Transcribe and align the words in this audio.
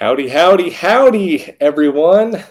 Howdy, 0.00 0.28
howdy, 0.28 0.70
howdy, 0.70 1.56
everyone. 1.60 2.42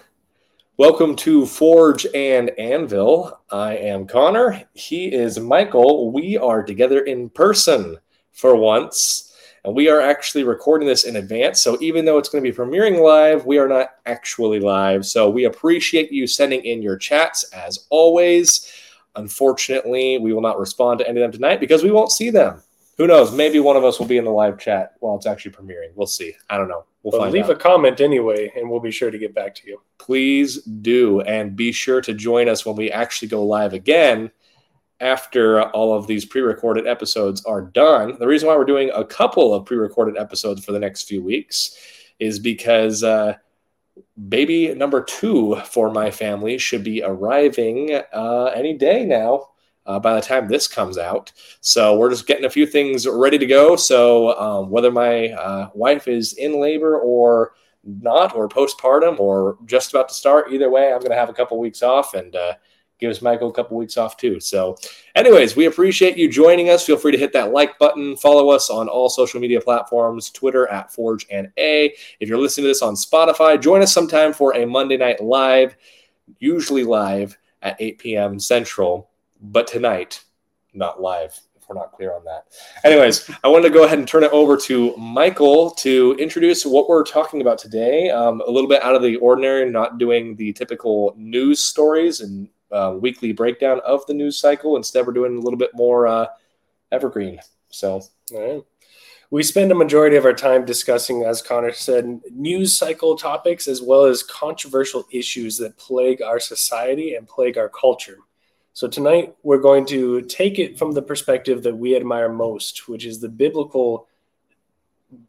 Welcome 0.76 1.16
to 1.16 1.44
Forge 1.44 2.06
and 2.14 2.50
Anvil. 2.50 3.40
I 3.50 3.76
am 3.76 4.06
Connor. 4.06 4.62
He 4.74 5.12
is 5.12 5.40
Michael. 5.40 6.12
We 6.12 6.38
are 6.38 6.62
together 6.62 7.00
in 7.00 7.28
person 7.28 7.96
for 8.30 8.54
once, 8.54 9.34
and 9.64 9.74
we 9.74 9.88
are 9.88 10.00
actually 10.00 10.44
recording 10.44 10.86
this 10.86 11.02
in 11.02 11.16
advance. 11.16 11.60
So 11.60 11.76
even 11.80 12.04
though 12.04 12.18
it's 12.18 12.28
going 12.28 12.44
to 12.44 12.48
be 12.48 12.56
premiering 12.56 13.02
live, 13.02 13.44
we 13.46 13.58
are 13.58 13.66
not 13.66 13.96
actually 14.06 14.60
live. 14.60 15.04
So 15.04 15.28
we 15.28 15.46
appreciate 15.46 16.12
you 16.12 16.28
sending 16.28 16.64
in 16.64 16.80
your 16.80 16.96
chats 16.96 17.42
as 17.52 17.88
always. 17.90 18.72
Unfortunately, 19.16 20.18
we 20.18 20.32
will 20.32 20.40
not 20.40 20.60
respond 20.60 21.00
to 21.00 21.08
any 21.08 21.20
of 21.20 21.24
them 21.24 21.32
tonight 21.32 21.58
because 21.58 21.82
we 21.82 21.90
won't 21.90 22.12
see 22.12 22.30
them. 22.30 22.62
Who 23.00 23.06
knows? 23.06 23.32
Maybe 23.32 23.60
one 23.60 23.78
of 23.78 23.84
us 23.84 23.98
will 23.98 24.04
be 24.04 24.18
in 24.18 24.26
the 24.26 24.30
live 24.30 24.58
chat 24.58 24.92
while 25.00 25.16
it's 25.16 25.24
actually 25.24 25.52
premiering. 25.52 25.88
We'll 25.94 26.06
see. 26.06 26.34
I 26.50 26.58
don't 26.58 26.68
know. 26.68 26.84
We'll 27.02 27.30
leave 27.30 27.44
out. 27.44 27.52
a 27.52 27.56
comment 27.56 27.98
anyway, 27.98 28.52
and 28.54 28.68
we'll 28.68 28.78
be 28.78 28.90
sure 28.90 29.10
to 29.10 29.16
get 29.16 29.34
back 29.34 29.54
to 29.54 29.66
you. 29.66 29.80
please 29.96 30.62
do 30.64 31.22
and 31.22 31.56
be 31.56 31.72
sure 31.72 32.02
to 32.02 32.12
join 32.12 32.46
us 32.46 32.66
when 32.66 32.76
we 32.76 32.90
actually 32.90 33.28
go 33.28 33.42
live 33.42 33.72
again 33.72 34.30
after 35.00 35.62
all 35.70 35.96
of 35.96 36.08
these 36.08 36.26
pre-recorded 36.26 36.86
episodes 36.86 37.42
are 37.46 37.62
done 37.62 38.18
the 38.18 38.26
reason 38.26 38.46
why 38.46 38.54
we're 38.54 38.66
doing 38.66 38.90
a 38.94 39.02
couple 39.02 39.54
of 39.54 39.64
pre-recorded 39.64 40.18
episodes 40.18 40.62
for 40.62 40.72
the 40.72 40.78
next 40.78 41.04
few 41.04 41.22
weeks 41.22 41.74
is 42.18 42.38
because 42.38 43.02
uh, 43.02 43.32
baby 44.28 44.74
number 44.74 45.02
two 45.02 45.56
for 45.64 45.90
my 45.90 46.10
family 46.10 46.58
should 46.58 46.84
be 46.84 47.02
arriving 47.02 47.98
uh, 48.12 48.52
any 48.54 48.76
day 48.76 49.06
now 49.06 49.48
uh, 49.86 49.98
by 49.98 50.14
the 50.14 50.20
time 50.20 50.48
this 50.48 50.68
comes 50.68 50.98
out. 50.98 51.32
So 51.60 51.96
we're 51.96 52.10
just 52.10 52.26
getting 52.26 52.44
a 52.44 52.50
few 52.50 52.66
things 52.66 53.06
ready 53.06 53.38
to 53.38 53.46
go. 53.46 53.76
So 53.76 54.38
um, 54.38 54.70
whether 54.70 54.90
my 54.90 55.28
uh, 55.28 55.70
wife 55.74 56.08
is 56.08 56.34
in 56.34 56.60
labor 56.60 56.98
or 56.98 57.52
not 57.84 58.34
or 58.34 58.48
postpartum 58.48 59.18
or 59.18 59.56
just 59.64 59.90
about 59.90 60.08
to 60.08 60.14
start 60.14 60.52
either 60.52 60.68
way 60.68 60.92
i'm 60.92 60.98
going 60.98 61.10
to 61.10 61.16
have 61.16 61.30
a 61.30 61.34
couple 61.34 61.58
weeks 61.58 61.82
off 61.82 62.14
and 62.14 62.36
uh, 62.36 62.52
gives 62.98 63.22
michael 63.22 63.48
a 63.48 63.52
couple 63.52 63.78
weeks 63.78 63.96
off 63.96 64.18
too. 64.18 64.38
So 64.38 64.76
anyways 65.14 65.56
we 65.56 65.64
appreciate 65.64 66.18
you 66.18 66.30
joining 66.30 66.68
us. 66.68 66.84
Feel 66.84 66.98
free 66.98 67.12
to 67.12 67.18
hit 67.18 67.32
that 67.32 67.52
like 67.52 67.78
button 67.78 68.16
follow 68.16 68.50
us 68.50 68.68
on 68.68 68.88
all 68.88 69.08
social 69.08 69.40
media 69.40 69.60
platforms 69.60 70.30
twitter 70.30 70.66
at 70.68 70.92
forge 70.92 71.26
and 71.30 71.50
a. 71.58 71.94
If 72.20 72.28
you're 72.28 72.38
listening 72.38 72.64
to 72.64 72.68
this 72.68 72.82
on 72.82 72.94
spotify 72.94 73.58
join 73.58 73.80
us 73.80 73.92
sometime 73.94 74.34
for 74.34 74.54
a 74.54 74.66
monday 74.66 74.98
night 74.98 75.22
live 75.22 75.76
usually 76.38 76.84
live 76.84 77.38
at 77.62 77.76
8 77.80 77.98
p.m 77.98 78.38
central 78.38 79.08
but 79.40 79.66
tonight 79.66 80.22
not 80.72 81.00
live 81.00 81.38
if 81.56 81.68
we're 81.68 81.74
not 81.74 81.92
clear 81.92 82.14
on 82.14 82.24
that 82.24 82.44
anyways 82.84 83.30
i 83.42 83.48
wanted 83.48 83.68
to 83.68 83.74
go 83.74 83.84
ahead 83.84 83.98
and 83.98 84.06
turn 84.06 84.22
it 84.22 84.32
over 84.32 84.56
to 84.56 84.96
michael 84.96 85.70
to 85.70 86.16
introduce 86.18 86.64
what 86.64 86.88
we're 86.88 87.04
talking 87.04 87.40
about 87.40 87.58
today 87.58 88.10
um, 88.10 88.40
a 88.46 88.50
little 88.50 88.68
bit 88.68 88.82
out 88.82 88.94
of 88.94 89.02
the 89.02 89.16
ordinary 89.16 89.68
not 89.70 89.98
doing 89.98 90.36
the 90.36 90.52
typical 90.52 91.14
news 91.16 91.58
stories 91.58 92.20
and 92.20 92.48
uh, 92.72 92.94
weekly 93.00 93.32
breakdown 93.32 93.80
of 93.84 94.06
the 94.06 94.14
news 94.14 94.38
cycle 94.38 94.76
instead 94.76 95.06
we're 95.06 95.12
doing 95.12 95.36
a 95.36 95.40
little 95.40 95.58
bit 95.58 95.70
more 95.74 96.06
uh, 96.06 96.26
evergreen 96.92 97.40
so. 97.70 98.02
We 99.30 99.44
spend 99.44 99.70
a 99.70 99.76
majority 99.76 100.16
of 100.16 100.24
our 100.24 100.32
time 100.32 100.64
discussing, 100.64 101.22
as 101.22 101.40
Connor 101.40 101.72
said, 101.72 102.20
news 102.32 102.76
cycle 102.76 103.16
topics 103.16 103.68
as 103.68 103.80
well 103.80 104.04
as 104.04 104.24
controversial 104.24 105.06
issues 105.12 105.56
that 105.58 105.76
plague 105.78 106.20
our 106.20 106.40
society 106.40 107.14
and 107.14 107.28
plague 107.28 107.56
our 107.56 107.68
culture. 107.68 108.18
So 108.80 108.88
tonight 108.88 109.34
we're 109.42 109.58
going 109.58 109.84
to 109.88 110.22
take 110.22 110.58
it 110.58 110.78
from 110.78 110.92
the 110.92 111.02
perspective 111.02 111.62
that 111.64 111.76
we 111.76 111.94
admire 111.94 112.30
most, 112.30 112.88
which 112.88 113.04
is 113.04 113.20
the 113.20 113.28
biblical 113.28 114.08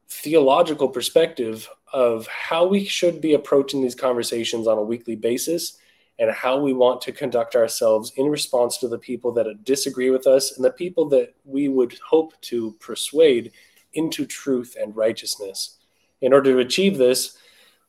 theological 0.08 0.88
perspective 0.88 1.68
of 1.92 2.26
how 2.28 2.66
we 2.66 2.86
should 2.86 3.20
be 3.20 3.34
approaching 3.34 3.82
these 3.82 3.94
conversations 3.94 4.68
on 4.68 4.78
a 4.78 4.82
weekly 4.82 5.18
basis 5.18 5.80
and 6.18 6.32
how 6.32 6.62
we 6.62 6.72
want 6.72 7.02
to 7.02 7.12
conduct 7.12 7.58
ourselves 7.58 8.14
in 8.16 8.28
response 8.28 8.78
to 8.78 8.88
the 8.88 8.98
people 8.98 9.34
that 9.34 9.66
disagree 9.66 10.12
with 10.12 10.28
us 10.28 10.56
and 10.56 10.64
the 10.64 10.72
people 10.72 11.10
that 11.10 11.34
we 11.44 11.68
would 11.68 12.00
hope 12.08 12.40
to 12.40 12.72
persuade 12.80 13.52
into 13.96 14.26
truth 14.26 14.78
and 14.80 14.96
righteousness. 14.96 15.78
In 16.22 16.32
order 16.32 16.54
to 16.54 16.60
achieve 16.60 16.98
this, 16.98 17.38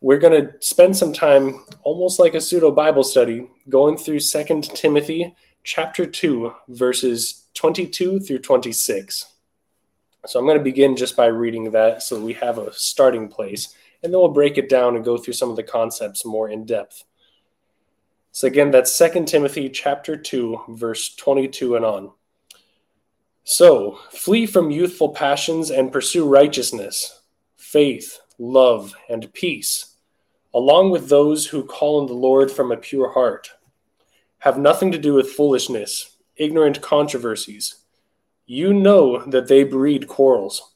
we're 0.00 0.18
going 0.18 0.44
to 0.44 0.52
spend 0.58 0.96
some 0.96 1.12
time 1.12 1.64
almost 1.84 2.18
like 2.18 2.34
a 2.34 2.40
pseudo 2.40 2.72
Bible 2.72 3.04
study 3.04 3.48
going 3.68 3.96
through 3.96 4.18
2 4.18 4.62
Timothy 4.74 5.32
chapter 5.64 6.06
2 6.06 6.52
verses 6.68 7.44
22 7.54 8.20
through 8.20 8.38
26. 8.38 9.26
So 10.26 10.38
I'm 10.38 10.46
going 10.46 10.58
to 10.58 10.64
begin 10.64 10.96
just 10.96 11.16
by 11.16 11.26
reading 11.26 11.70
that 11.72 12.02
so 12.02 12.20
we 12.20 12.32
have 12.34 12.58
a 12.58 12.72
starting 12.72 13.28
place 13.28 13.74
and 14.02 14.12
then 14.12 14.20
we'll 14.20 14.28
break 14.28 14.58
it 14.58 14.68
down 14.68 14.96
and 14.96 15.04
go 15.04 15.16
through 15.16 15.34
some 15.34 15.50
of 15.50 15.56
the 15.56 15.62
concepts 15.62 16.24
more 16.24 16.48
in 16.48 16.64
depth. 16.64 17.04
So 18.32 18.46
again, 18.46 18.70
that's 18.70 18.96
2 18.96 19.24
Timothy 19.26 19.68
chapter 19.68 20.16
2, 20.16 20.62
verse 20.70 21.14
22 21.14 21.76
and 21.76 21.84
on. 21.84 22.10
So 23.44 23.98
flee 24.10 24.46
from 24.46 24.70
youthful 24.70 25.10
passions 25.10 25.70
and 25.70 25.92
pursue 25.92 26.26
righteousness, 26.26 27.20
faith, 27.56 28.20
love, 28.38 28.94
and 29.08 29.32
peace, 29.32 29.96
along 30.54 30.90
with 30.90 31.08
those 31.08 31.46
who 31.46 31.64
call 31.64 32.00
on 32.00 32.06
the 32.06 32.14
Lord 32.14 32.50
from 32.50 32.72
a 32.72 32.76
pure 32.76 33.12
heart. 33.12 33.50
Have 34.42 34.58
nothing 34.58 34.90
to 34.90 34.98
do 34.98 35.14
with 35.14 35.30
foolishness, 35.30 36.16
ignorant 36.34 36.80
controversies. 36.80 37.76
You 38.44 38.74
know 38.74 39.24
that 39.26 39.46
they 39.46 39.62
breed 39.62 40.08
quarrels. 40.08 40.72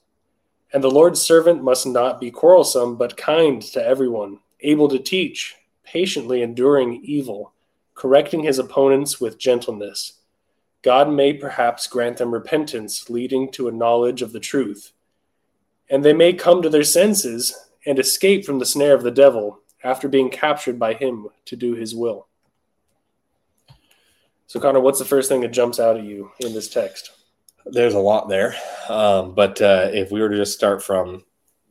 And 0.73 0.85
the 0.85 0.89
Lord's 0.89 1.21
servant 1.21 1.65
must 1.65 1.85
not 1.85 2.21
be 2.21 2.31
quarrelsome, 2.31 2.95
but 2.95 3.17
kind 3.17 3.61
to 3.61 3.85
everyone, 3.85 4.39
able 4.61 4.87
to 4.89 5.01
teach, 5.01 5.57
patiently 5.83 6.43
enduring 6.43 7.01
evil, 7.03 7.55
correcting 7.97 8.45
his 8.45 8.61
opponents 8.61 9.21
with 9.21 9.37
gentleness. 9.37 10.21
God 10.83 11.11
may 11.11 11.33
perhaps 11.33 11.89
grant 11.89 12.19
them 12.19 12.33
repentance, 12.33 13.11
leading 13.11 13.51
to 13.51 13.67
a 13.67 13.73
knowledge 13.73 14.23
of 14.23 14.33
the 14.33 14.39
truth. 14.39 14.93
And 15.91 16.05
they 16.05 16.13
may 16.13 16.35
come 16.35 16.63
to 16.63 16.71
their 16.71 16.85
senses 16.85 17.67
and 17.85 17.99
escape 17.99 18.45
from 18.45 18.61
the 18.61 18.65
snare 18.65 18.95
of 18.95 19.03
the 19.03 19.11
devil 19.11 19.59
after 19.83 20.07
being 20.07 20.31
captured 20.31 20.79
by 20.79 20.95
him 20.95 21.27
to 21.47 21.57
do 21.57 21.75
his 21.75 21.97
will. 21.97 22.29
So, 24.47 24.61
Connor, 24.61 24.81
what's 24.81 24.99
the 24.99 25.05
first 25.05 25.29
thing 25.29 25.41
that 25.41 25.53
jumps 25.53 25.81
out 25.81 25.97
at 25.97 26.05
you 26.05 26.31
in 26.41 26.55
this 26.55 26.69
text? 26.69 27.11
there's 27.67 27.95
a 27.95 27.99
lot 27.99 28.29
there 28.29 28.55
um, 28.89 29.35
but 29.35 29.61
uh, 29.61 29.89
if 29.93 30.11
we 30.11 30.21
were 30.21 30.29
to 30.29 30.37
just 30.37 30.55
start 30.55 30.83
from 30.83 31.25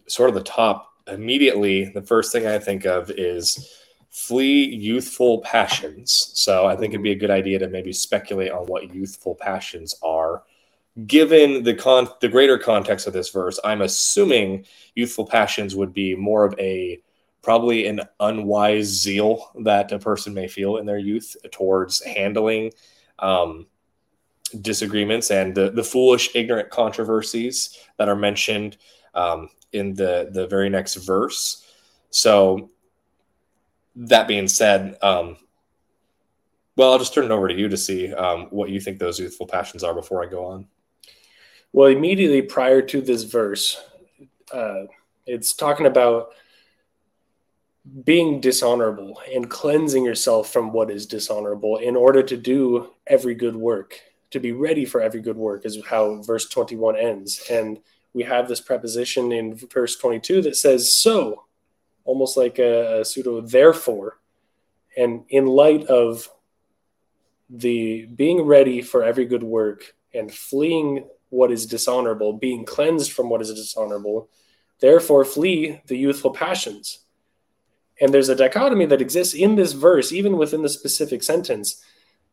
sort 0.07 0.29
of 0.29 0.35
the 0.35 0.43
top 0.43 0.91
immediately 1.07 1.85
the 1.85 2.01
first 2.01 2.31
thing 2.31 2.45
i 2.47 2.59
think 2.59 2.85
of 2.85 3.09
is 3.11 3.73
flee 4.09 4.65
youthful 4.65 5.39
passions 5.41 6.31
so 6.33 6.65
i 6.65 6.75
think 6.75 6.93
it'd 6.93 7.03
be 7.03 7.11
a 7.11 7.15
good 7.15 7.31
idea 7.31 7.59
to 7.59 7.67
maybe 7.67 7.93
speculate 7.93 8.51
on 8.51 8.65
what 8.65 8.93
youthful 8.93 9.35
passions 9.35 9.95
are 10.01 10.43
given 11.07 11.63
the 11.63 11.73
con 11.73 12.07
the 12.21 12.29
greater 12.29 12.57
context 12.57 13.07
of 13.07 13.13
this 13.13 13.29
verse 13.29 13.59
i'm 13.63 13.81
assuming 13.81 14.65
youthful 14.95 15.25
passions 15.25 15.75
would 15.75 15.93
be 15.93 16.15
more 16.15 16.43
of 16.43 16.55
a 16.59 16.99
probably 17.45 17.85
an 17.85 18.01
unwise 18.19 18.87
zeal 18.87 19.51
that 19.63 19.91
a 19.91 19.99
person 19.99 20.33
may 20.33 20.47
feel 20.47 20.77
in 20.77 20.85
their 20.87 20.97
youth 20.97 21.37
towards 21.51 22.03
handling 22.03 22.71
um, 23.19 23.67
disagreements 24.61 25.29
and 25.29 25.53
the, 25.53 25.69
the 25.69 25.83
foolish, 25.83 26.35
ignorant 26.35 26.71
controversies 26.71 27.77
that 27.97 28.09
are 28.09 28.15
mentioned 28.15 28.77
um, 29.13 29.47
in 29.73 29.93
the, 29.93 30.27
the 30.31 30.47
very 30.47 30.71
next 30.71 30.95
verse. 30.95 31.63
So, 32.09 32.71
that 33.95 34.27
being 34.27 34.47
said, 34.47 34.97
um, 35.03 35.37
well, 36.75 36.91
I'll 36.91 36.99
just 36.99 37.13
turn 37.13 37.25
it 37.25 37.31
over 37.31 37.47
to 37.47 37.53
you 37.53 37.69
to 37.69 37.77
see 37.77 38.11
um, 38.11 38.47
what 38.49 38.69
you 38.69 38.81
think 38.81 38.97
those 38.97 39.19
youthful 39.19 39.45
passions 39.45 39.83
are 39.83 39.93
before 39.93 40.23
I 40.23 40.27
go 40.27 40.45
on. 40.47 40.67
Well, 41.71 41.89
immediately 41.89 42.41
prior 42.41 42.81
to 42.81 43.01
this 43.01 43.23
verse, 43.23 43.79
uh, 44.51 44.85
it's 45.27 45.53
talking 45.53 45.85
about 45.85 46.33
being 48.03 48.41
dishonorable 48.41 49.21
and 49.33 49.49
cleansing 49.49 50.03
yourself 50.03 50.51
from 50.51 50.73
what 50.73 50.89
is 50.89 51.05
dishonorable 51.05 51.77
in 51.77 51.95
order 51.95 52.23
to 52.23 52.35
do 52.35 52.89
every 53.07 53.35
good 53.35 53.55
work 53.55 53.99
to 54.31 54.39
be 54.39 54.51
ready 54.51 54.85
for 54.85 55.01
every 55.01 55.21
good 55.21 55.37
work 55.37 55.65
is 55.65 55.79
how 55.85 56.21
verse 56.23 56.49
21 56.49 56.97
ends. 56.97 57.45
And 57.49 57.79
we 58.13 58.23
have 58.23 58.47
this 58.47 58.59
preposition 58.59 59.31
in 59.31 59.55
verse 59.55 59.97
22 59.97 60.41
that 60.43 60.55
says 60.55 60.93
so 60.93 61.45
almost 62.05 62.37
like 62.37 62.59
a, 62.59 63.01
a 63.01 63.05
pseudo 63.05 63.41
therefore 63.41 64.19
and 64.97 65.25
in 65.29 65.45
light 65.45 65.85
of 65.85 66.29
the 67.49 68.05
being 68.07 68.41
ready 68.41 68.81
for 68.81 69.03
every 69.03 69.25
good 69.25 69.43
work 69.43 69.93
and 70.13 70.33
fleeing 70.33 71.07
what 71.29 71.51
is 71.51 71.65
dishonorable 71.65 72.33
being 72.33 72.65
cleansed 72.65 73.11
from 73.11 73.29
what 73.29 73.41
is 73.41 73.53
dishonorable 73.53 74.29
therefore 74.79 75.25
flee 75.25 75.81
the 75.87 75.97
youthful 75.97 76.31
passions 76.31 77.04
and 78.01 78.13
there's 78.13 78.29
a 78.29 78.35
dichotomy 78.35 78.85
that 78.85 79.01
exists 79.01 79.33
in 79.33 79.55
this 79.55 79.73
verse 79.73 80.11
even 80.11 80.37
within 80.37 80.61
the 80.61 80.69
specific 80.69 81.23
sentence 81.23 81.83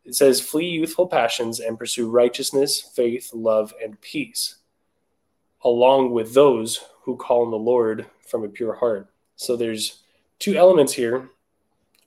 it 0.05 0.15
says, 0.15 0.41
Flee 0.41 0.67
youthful 0.67 1.07
passions 1.07 1.59
and 1.59 1.79
pursue 1.79 2.09
righteousness, 2.09 2.81
faith, 2.81 3.33
love, 3.33 3.73
and 3.81 3.99
peace, 4.01 4.57
along 5.63 6.11
with 6.11 6.33
those 6.33 6.81
who 7.03 7.15
call 7.15 7.45
on 7.45 7.51
the 7.51 7.57
Lord 7.57 8.05
from 8.27 8.43
a 8.43 8.49
pure 8.49 8.73
heart. 8.73 9.09
So 9.35 9.55
there's 9.55 10.03
two 10.39 10.55
elements 10.55 10.93
here. 10.93 11.29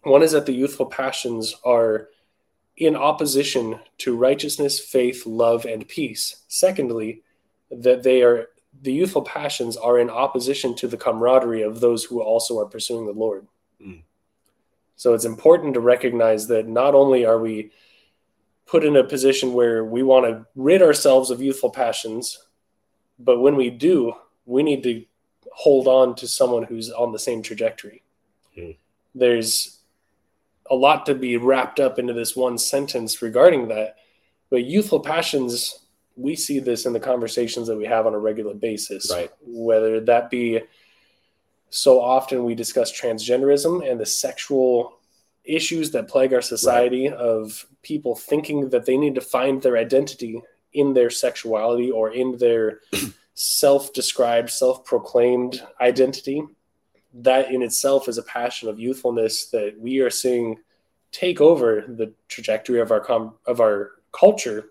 One 0.03 0.23
is 0.23 0.33
that 0.33 0.47
the 0.47 0.53
youthful 0.53 0.87
passions 0.87 1.55
are 1.65 2.09
in 2.77 2.95
opposition 2.95 3.81
to 3.99 4.17
righteousness, 4.17 4.79
faith, 4.79 5.25
love, 5.25 5.65
and 5.65 5.89
peace. 5.89 6.45
Secondly, 6.49 7.23
that 7.71 8.03
they 8.03 8.23
are 8.23 8.49
the 8.87 8.93
youthful 8.93 9.23
passions 9.23 9.77
are 9.77 9.99
in 9.99 10.09
opposition 10.09 10.73
to 10.77 10.87
the 10.87 10.97
camaraderie 10.97 11.63
of 11.63 11.81
those 11.81 12.05
who 12.05 12.23
also 12.23 12.57
are 12.61 12.67
pursuing 12.67 13.05
the 13.05 13.11
Lord. 13.11 13.45
Mm. 13.85 14.03
So 14.95 15.13
it's 15.13 15.25
important 15.25 15.75
to 15.75 15.81
recognize 15.81 16.47
that 16.47 16.69
not 16.69 16.95
only 16.95 17.27
are 17.27 17.41
we 17.41 17.73
put 18.65 18.85
in 18.85 18.95
a 18.95 19.03
position 19.03 19.55
where 19.55 19.85
we 19.85 20.05
want 20.05 20.25
to 20.27 20.47
rid 20.55 20.83
ourselves 20.83 21.33
of 21.33 21.43
youthful 21.43 21.71
passions, 21.71 22.47
but 23.19 23.41
when 23.41 23.57
we 23.57 23.71
do, 23.71 24.15
we 24.45 24.63
need 24.63 24.85
to 24.85 25.05
hold 25.53 25.89
on 25.89 26.15
to 26.15 26.29
someone 26.29 26.63
who's 26.63 26.93
on 26.93 27.11
the 27.11 27.19
same 27.19 27.43
trajectory. 27.43 28.05
Mm. 28.57 28.77
There's 29.17 29.81
a 30.71 30.77
lot 30.77 31.07
to 31.07 31.15
be 31.17 31.37
wrapped 31.39 31.81
up 31.81 31.99
into 31.99 32.13
this 32.13 32.37
one 32.37 32.57
sentence 32.57 33.21
regarding 33.21 33.67
that. 33.67 33.97
But 34.49 34.63
youthful 34.63 35.01
passions, 35.01 35.86
we 36.17 36.35
see 36.35 36.59
this 36.59 36.87
in 36.87 36.93
the 36.93 37.01
conversations 37.01 37.67
that 37.69 37.77
we 37.77 37.85
have 37.85 38.07
on 38.07 38.15
a 38.15 38.19
regular 38.19 38.55
basis. 38.55 39.11
Right. 39.13 39.31
Whether 39.43 40.01
that 40.01 40.31
be 40.31 40.63
so 41.71 42.01
often 42.01 42.45
we 42.45 42.55
discuss 42.55 42.93
transgenderism 42.93 43.89
and 43.89 44.01
the 44.01 44.07
sexual 44.07 44.99
issues 45.45 45.91
that 45.93 46.09
plague 46.09 46.33
our 46.33 46.43
society 46.43 47.09
right. 47.09 47.19
of 47.19 47.67
people 47.83 48.17
thinking 48.17 48.71
that 48.71 48.87
they 48.87 48.97
need 48.97 49.15
to 49.15 49.21
find 49.21 49.63
their 49.63 49.77
identity 49.77 50.41
in 50.73 50.95
their 50.95 51.11
sexuality 51.11 51.91
or 51.91 52.13
in 52.13 52.37
their 52.39 52.81
self-described 53.35 54.51
self-proclaimed 54.51 55.63
identity 55.81 56.43
that 57.13 57.51
in 57.51 57.63
itself 57.63 58.09
is 58.09 58.19
a 58.19 58.23
passion 58.23 58.69
of 58.69 58.79
youthfulness 58.79 59.47
that 59.47 59.79
we 59.79 60.01
are 60.01 60.11
seeing 60.11 60.59
take 61.13 61.41
over 61.41 61.85
the 61.89 62.13
trajectory 62.29 62.81
of 62.81 62.91
our 62.91 63.01
com- 63.01 63.35
of 63.47 63.61
our 63.61 63.93
culture 64.13 64.71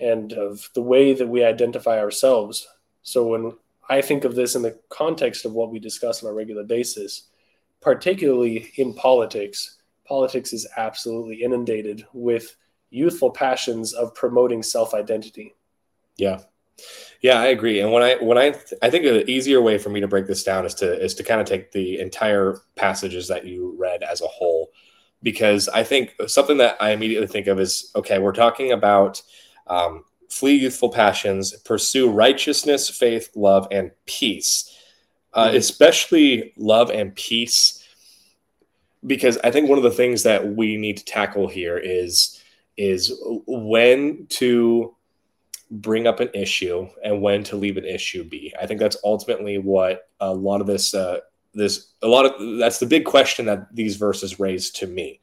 and 0.00 0.32
of 0.32 0.68
the 0.74 0.82
way 0.82 1.14
that 1.14 1.28
we 1.28 1.44
identify 1.44 1.98
ourselves. 1.98 2.66
So 3.02 3.26
when 3.26 3.52
I 3.88 4.00
think 4.00 4.24
of 4.24 4.34
this 4.34 4.54
in 4.54 4.62
the 4.62 4.78
context 4.88 5.44
of 5.44 5.52
what 5.52 5.70
we 5.70 5.78
discuss 5.78 6.22
on 6.22 6.30
a 6.30 6.32
regular 6.32 6.64
basis, 6.64 7.28
particularly 7.80 8.72
in 8.76 8.94
politics, 8.94 9.78
politics 10.06 10.52
is 10.52 10.66
absolutely 10.76 11.42
inundated 11.42 12.06
with 12.12 12.56
youthful 12.90 13.30
passions 13.30 13.92
of 13.92 14.14
promoting 14.14 14.62
self-identity. 14.62 15.54
Yeah. 16.16 16.40
Yeah, 17.20 17.40
I 17.40 17.46
agree. 17.46 17.80
And 17.80 17.92
when 17.92 18.02
I 18.02 18.16
when 18.16 18.38
I 18.38 18.54
I 18.80 18.90
think 18.90 19.04
an 19.04 19.28
easier 19.28 19.60
way 19.60 19.78
for 19.78 19.90
me 19.90 20.00
to 20.00 20.08
break 20.08 20.26
this 20.26 20.42
down 20.42 20.66
is 20.66 20.74
to 20.76 21.00
is 21.00 21.14
to 21.14 21.22
kind 21.22 21.40
of 21.40 21.46
take 21.46 21.70
the 21.70 22.00
entire 22.00 22.60
passages 22.76 23.28
that 23.28 23.46
you 23.46 23.74
read 23.78 24.02
as 24.02 24.20
a 24.20 24.26
whole, 24.26 24.70
because 25.22 25.68
I 25.68 25.84
think 25.84 26.14
something 26.26 26.56
that 26.56 26.76
I 26.80 26.90
immediately 26.90 27.28
think 27.28 27.46
of 27.46 27.60
is 27.60 27.92
okay. 27.94 28.18
We're 28.18 28.32
talking 28.32 28.72
about 28.72 29.22
um, 29.66 30.04
flee 30.32 30.54
youthful 30.54 30.88
passions, 30.88 31.54
pursue 31.58 32.10
righteousness, 32.10 32.88
faith, 32.88 33.30
love, 33.34 33.68
and 33.70 33.90
peace, 34.06 34.76
uh, 35.34 35.48
mm-hmm. 35.48 35.56
especially 35.56 36.52
love 36.56 36.90
and 36.90 37.14
peace, 37.14 37.86
because 39.06 39.36
I 39.44 39.50
think 39.50 39.68
one 39.68 39.78
of 39.78 39.84
the 39.84 39.90
things 39.90 40.22
that 40.22 40.54
we 40.56 40.76
need 40.76 40.96
to 40.98 41.04
tackle 41.04 41.48
here 41.48 41.76
is 41.78 42.40
is 42.78 43.12
when 43.46 44.26
to 44.30 44.96
bring 45.70 46.06
up 46.06 46.20
an 46.20 46.30
issue 46.32 46.88
and 47.04 47.20
when 47.20 47.44
to 47.44 47.56
leave 47.56 47.76
an 47.76 47.84
issue 47.84 48.24
be. 48.24 48.54
I 48.60 48.66
think 48.66 48.80
that's 48.80 48.96
ultimately 49.04 49.58
what 49.58 50.08
a 50.20 50.32
lot 50.32 50.60
of 50.60 50.66
this 50.66 50.94
uh, 50.94 51.18
this 51.52 51.92
a 52.00 52.08
lot 52.08 52.24
of 52.24 52.58
that's 52.58 52.78
the 52.78 52.86
big 52.86 53.04
question 53.04 53.46
that 53.46 53.74
these 53.74 53.96
verses 53.96 54.40
raise 54.40 54.70
to 54.70 54.86
me, 54.86 55.20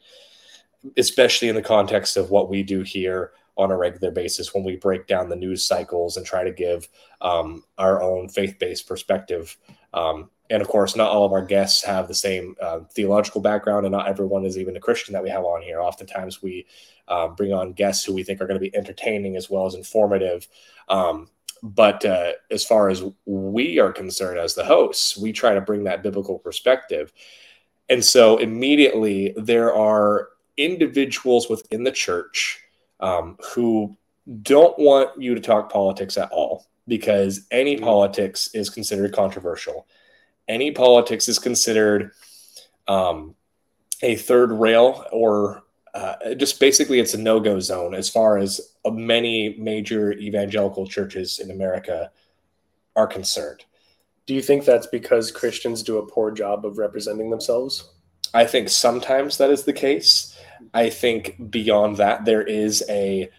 especially 0.98 1.50
in 1.50 1.56
the 1.56 1.62
context 1.62 2.18
of 2.18 2.30
what 2.30 2.50
we 2.50 2.62
do 2.62 2.82
here 2.82 3.32
on 3.60 3.72
a 3.72 3.78
regular 3.78 4.10
basis 4.10 4.54
when 4.54 4.64
we 4.64 4.78
break 4.78 5.06
down 5.06 5.28
the 5.28 5.36
news 5.36 5.66
cycles 5.68 6.16
and 6.16 6.26
try 6.26 6.44
to 6.44 6.52
give 6.52 6.88
um, 7.20 7.64
our 7.78 8.02
own 8.02 8.30
faith-based 8.30 8.88
perspective. 8.88 9.58
Um, 9.94 10.30
and 10.50 10.62
of 10.62 10.68
course, 10.68 10.96
not 10.96 11.12
all 11.12 11.26
of 11.26 11.34
our 11.34 11.46
guests 11.46 11.84
have 11.84 12.08
the 12.08 12.16
same 12.16 12.56
uh, 12.62 12.80
theological 12.96 13.42
background, 13.42 13.86
and 13.86 13.92
not 13.92 14.08
everyone 14.08 14.46
is 14.46 14.58
even 14.58 14.78
a 14.78 14.80
Christian 14.80 15.14
that 15.14 15.22
we 15.22 15.30
have 15.30 15.44
on 15.44 15.62
here. 15.62 15.82
Oftentimes, 15.82 16.42
we 16.42 16.66
uh, 17.10 17.28
bring 17.28 17.54
on 17.54 17.74
guests 17.74 18.06
who 18.06 18.14
we 18.14 18.24
think 18.24 18.40
are 18.40 18.48
going 18.48 18.60
to 18.60 18.70
be 18.70 18.76
entertaining 18.76 19.36
as 19.36 19.50
well 19.50 19.66
as 19.66 19.76
informative. 19.76 20.48
Um, 20.88 21.30
but 21.62 22.06
uh, 22.06 22.32
as 22.50 22.64
far 22.64 22.90
as 22.90 23.04
we 23.26 23.80
are 23.80 23.92
concerned 23.92 24.40
as 24.40 24.56
the 24.56 24.64
hosts, 24.64 25.18
we 25.18 25.34
try 25.34 25.54
to 25.54 25.62
bring 25.62 25.84
that 25.84 26.02
biblical 26.02 26.40
perspective. 26.40 27.12
And 27.90 28.04
so 28.06 28.38
immediately 28.38 29.34
there 29.36 29.76
are 29.76 30.30
individuals 30.56 31.50
within 31.50 31.84
the 31.84 31.92
church 31.92 32.64
um, 33.00 33.38
who 33.54 33.98
don't 34.42 34.78
want 34.78 35.22
you 35.22 35.36
to 35.36 35.42
talk 35.42 35.72
politics 35.72 36.18
at 36.18 36.32
all 36.32 36.68
because 36.88 37.48
any 37.52 37.76
mm-hmm. 37.76 37.86
politics 37.86 38.50
is 38.54 38.70
considered 38.70 39.14
controversial. 39.14 39.88
Any 40.48 40.72
politics 40.72 41.28
is 41.28 41.40
considered 41.40 42.12
um, 42.88 43.36
a 44.02 44.16
third 44.16 44.52
rail 44.52 45.06
or 45.12 45.64
uh, 45.94 46.34
just 46.36 46.60
basically 46.60 47.00
it's 47.00 47.14
a 47.14 47.18
no-go 47.18 47.60
zone 47.60 47.94
as 47.94 48.10
far 48.10 48.38
as 48.38 48.76
many 48.92 49.56
major 49.58 50.14
evangelical 50.14 50.88
churches 50.88 51.40
in 51.40 51.52
America 51.52 52.12
are 52.96 53.08
concerned. 53.08 53.66
Do 54.26 54.36
you 54.36 54.42
think 54.42 54.66
that's 54.66 54.88
because 54.88 55.32
Christians 55.32 55.82
do 55.82 55.98
a 55.98 56.06
poor 56.06 56.32
job 56.32 56.66
of 56.66 56.78
representing 56.78 57.30
themselves? 57.32 57.90
I 58.34 58.46
think 58.46 58.70
sometimes 58.70 59.38
that 59.38 59.50
is 59.50 59.64
the 59.64 59.74
case. 59.74 60.38
I 60.74 60.90
think 60.90 61.50
beyond 61.50 61.98
that 61.98 62.26
there 62.26 62.44
is 62.44 62.84
a 62.90 63.30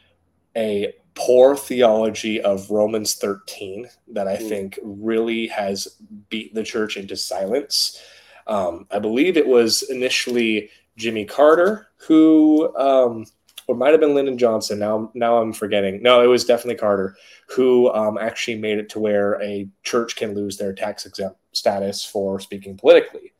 a 0.57 0.95
poor 1.15 1.57
theology 1.57 2.41
of 2.41 2.71
Romans 2.71 3.15
13 3.15 3.89
that 4.09 4.27
I 4.27 4.37
mm. 4.37 4.49
think 4.49 4.79
really 4.83 5.47
has 5.49 5.97
beat 6.29 6.55
the 6.55 6.63
church 6.63 6.97
into 6.97 7.17
silence. 7.17 8.01
Um, 8.47 8.87
I 8.91 8.99
believe 8.99 9.37
it 9.37 9.47
was 9.47 9.83
initially 9.83 10.71
Jimmy 10.97 11.25
Carter, 11.25 11.89
who 11.97 12.75
um, 12.77 13.27
or 13.71 13.77
might 13.77 13.93
have 13.93 14.01
been 14.01 14.15
Lyndon 14.15 14.37
Johnson. 14.37 14.81
Now, 14.81 15.13
now 15.15 15.39
I'm 15.39 15.53
forgetting. 15.53 16.03
No, 16.03 16.23
it 16.23 16.27
was 16.27 16.45
definitely 16.45 16.75
Carter, 16.75 17.17
who 17.49 17.93
um, 17.93 18.19
actually 18.19 18.59
made 18.59 18.79
it 18.79 18.89
to 18.91 18.99
where 18.99 19.41
a 19.41 19.69
church 19.85 20.17
can 20.17 20.35
lose 20.35 20.57
their 20.57 20.73
tax 20.73 21.07
exempt 21.07 21.39
status 21.53 22.05
for 22.05 22.41
speaking 22.41 22.77
politically. 22.77 23.33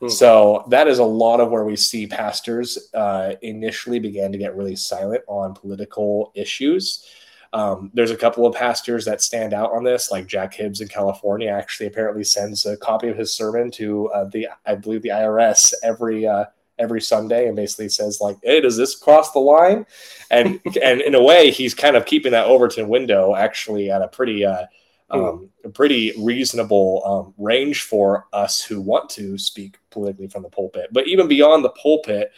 Hmm. 0.00 0.08
So 0.08 0.64
that 0.68 0.88
is 0.88 0.98
a 0.98 1.04
lot 1.04 1.40
of 1.40 1.50
where 1.50 1.64
we 1.64 1.76
see 1.76 2.06
pastors 2.06 2.90
uh, 2.94 3.34
initially 3.42 3.98
began 3.98 4.32
to 4.32 4.38
get 4.38 4.56
really 4.56 4.76
silent 4.76 5.22
on 5.26 5.54
political 5.54 6.32
issues. 6.34 7.06
Um, 7.52 7.90
there's 7.94 8.10
a 8.10 8.16
couple 8.16 8.46
of 8.46 8.54
pastors 8.54 9.04
that 9.06 9.22
stand 9.22 9.54
out 9.54 9.72
on 9.72 9.84
this, 9.84 10.10
like 10.10 10.26
Jack 10.26 10.52
Hibbs 10.52 10.80
in 10.80 10.88
California. 10.88 11.48
Actually, 11.48 11.86
apparently 11.86 12.24
sends 12.24 12.66
a 12.66 12.76
copy 12.76 13.08
of 13.08 13.16
his 13.16 13.32
sermon 13.32 13.70
to 13.72 14.08
uh, 14.08 14.24
the, 14.24 14.48
I 14.66 14.74
believe, 14.74 15.02
the 15.02 15.10
IRS 15.10 15.72
every 15.82 16.26
uh, 16.26 16.44
every 16.78 17.00
Sunday 17.00 17.46
and 17.46 17.56
basically 17.56 17.88
says 17.88 18.20
like, 18.20 18.36
"Hey, 18.42 18.60
does 18.60 18.76
this 18.76 18.94
cross 18.94 19.32
the 19.32 19.38
line?" 19.38 19.86
And 20.30 20.60
and 20.82 21.00
in 21.00 21.14
a 21.14 21.22
way, 21.22 21.50
he's 21.50 21.74
kind 21.74 21.96
of 21.96 22.04
keeping 22.04 22.32
that 22.32 22.46
Overton 22.46 22.88
window 22.88 23.34
actually 23.34 23.90
at 23.90 24.02
a 24.02 24.08
pretty 24.08 24.44
uh. 24.44 24.66
Um, 25.10 25.50
a 25.64 25.68
pretty 25.68 26.12
reasonable 26.18 27.02
um, 27.04 27.34
range 27.38 27.82
for 27.82 28.26
us 28.32 28.62
who 28.62 28.80
want 28.80 29.08
to 29.10 29.38
speak 29.38 29.78
politically 29.90 30.28
from 30.28 30.42
the 30.42 30.48
pulpit. 30.48 30.88
But 30.92 31.06
even 31.06 31.28
beyond 31.28 31.64
the 31.64 31.70
pulpit, 31.70 32.32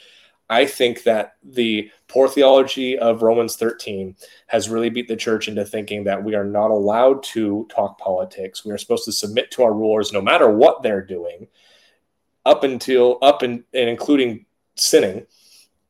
I 0.50 0.66
think 0.66 1.02
that 1.02 1.36
the 1.42 1.90
poor 2.08 2.28
theology 2.28 2.98
of 2.98 3.22
Romans 3.22 3.56
13 3.56 4.16
has 4.46 4.68
really 4.68 4.90
beat 4.90 5.08
the 5.08 5.16
church 5.16 5.48
into 5.48 5.64
thinking 5.64 6.04
that 6.04 6.22
we 6.22 6.34
are 6.34 6.44
not 6.44 6.70
allowed 6.70 7.22
to 7.24 7.66
talk 7.70 7.98
politics. 7.98 8.64
We 8.64 8.72
are 8.72 8.78
supposed 8.78 9.04
to 9.06 9.12
submit 9.12 9.50
to 9.52 9.62
our 9.62 9.72
rulers 9.72 10.12
no 10.12 10.22
matter 10.22 10.50
what 10.50 10.82
they're 10.82 11.04
doing 11.04 11.48
up 12.46 12.64
until 12.64 13.18
up 13.20 13.42
and, 13.42 13.64
and 13.74 13.90
including 13.90 14.46
sinning 14.74 15.26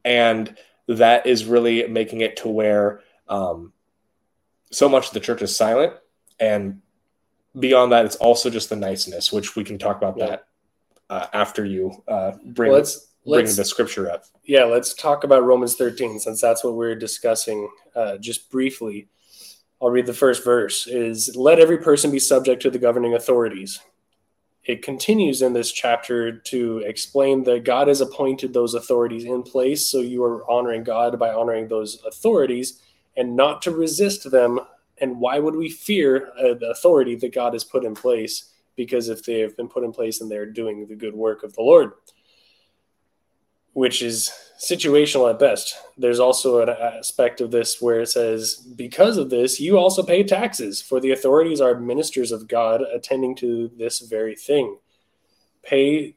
and 0.05 0.57
that 0.89 1.27
is 1.27 1.45
really 1.45 1.87
making 1.87 2.23
it 2.23 2.37
to 2.39 2.49
where 2.49 3.01
um, 3.29 3.73
so 4.73 4.89
much 4.89 5.09
of 5.09 5.13
the 5.13 5.21
church 5.21 5.43
is 5.43 5.55
silent 5.55 5.93
and 6.41 6.81
beyond 7.59 7.93
that 7.93 8.05
it's 8.05 8.17
also 8.17 8.51
just 8.51 8.69
the 8.69 8.77
niceness 8.77 9.33
which 9.33 9.57
we 9.57 9.65
can 9.65 9.79
talk 9.79 9.97
about 9.97 10.17
yeah. 10.17 10.27
that 10.27 10.47
uh, 11.11 11.27
after 11.33 11.65
you 11.65 12.03
uh, 12.07 12.33
bring 12.45 12.71
well, 12.71 12.79
let's, 12.79 13.09
bring 13.25 13.45
let's, 13.45 13.57
the 13.57 13.65
scripture 13.65 14.11
up 14.11 14.25
yeah 14.45 14.65
let's 14.65 14.95
talk 14.95 15.25
about 15.25 15.45
romans 15.45 15.77
13 15.77 16.19
since 16.19 16.41
that's 16.41 16.63
what 16.63 16.75
we're 16.75 16.95
discussing 16.95 17.69
uh, 17.97 18.17
just 18.19 18.51
briefly 18.51 19.09
i'll 19.81 19.91
read 19.91 20.07
the 20.07 20.13
first 20.13 20.45
verse 20.45 20.87
is 20.87 21.35
let 21.37 21.59
every 21.59 21.79
person 21.79 22.11
be 22.11 22.19
subject 22.19 22.63
to 22.63 22.71
the 22.71 22.79
governing 22.79 23.15
authorities 23.15 23.81
it 24.69 24.83
continues 24.83 25.41
in 25.41 25.55
this 25.55 25.73
chapter 25.73 26.31
to 26.31 26.79
explain 26.81 27.43
that 27.45 27.65
God 27.65 27.89
has 27.89 28.03
appointed 28.03 28.53
those 28.53 28.75
authorities 28.75 29.25
in 29.25 29.43
place. 29.43 29.87
So 29.87 30.01
you 30.01 30.23
are 30.25 30.49
honoring 30.49 30.85
God 30.85 31.19
by 31.19 31.31
honoring 31.31 31.69
those 31.69 32.05
authorities 32.05 32.83
and 33.17 33.35
not 33.35 33.63
to 33.63 33.71
resist 33.71 34.31
them. 34.31 34.61
And 35.01 35.21
why 35.21 35.39
would 35.39 35.57
we 35.57 35.71
fear 35.71 36.31
uh, 36.39 36.55
the 36.55 36.71
authority 36.71 37.15
that 37.17 37.35
God 37.35 37.53
has 37.53 37.65
put 37.65 37.85
in 37.85 37.95
place? 37.95 38.53
because 38.79 39.09
if 39.09 39.25
they 39.25 39.41
have 39.41 39.57
been 39.57 39.69
put 39.69 39.83
in 39.83 39.93
place 39.93 40.21
and 40.21 40.31
they're 40.31 40.47
doing 40.47 40.87
the 40.87 40.95
good 40.95 41.15
work 41.15 41.43
of 41.43 41.53
the 41.55 41.63
Lord, 41.63 41.91
which 43.73 44.01
is 44.03 44.31
situational 44.59 45.29
at 45.29 45.41
best. 45.41 45.77
There's 45.99 46.21
also 46.21 46.63
an 46.63 46.69
aspect 46.69 47.41
of 47.41 47.51
this 47.51 47.83
where 47.83 48.01
it 48.01 48.07
says, 48.07 48.55
because 48.55 49.19
of 49.19 49.31
this, 49.31 49.59
you 49.59 49.79
also 49.79 50.05
pay 50.05 50.23
taxes, 50.23 50.81
for 50.81 51.01
the 51.01 51.11
authorities 51.11 51.61
are 51.61 51.79
ministers 51.79 52.31
of 52.31 52.47
God 52.47 52.83
attending 52.83 53.35
to 53.37 53.69
this 53.77 53.99
very 53.99 54.37
thing. 54.37 54.79
Pay 55.65 56.15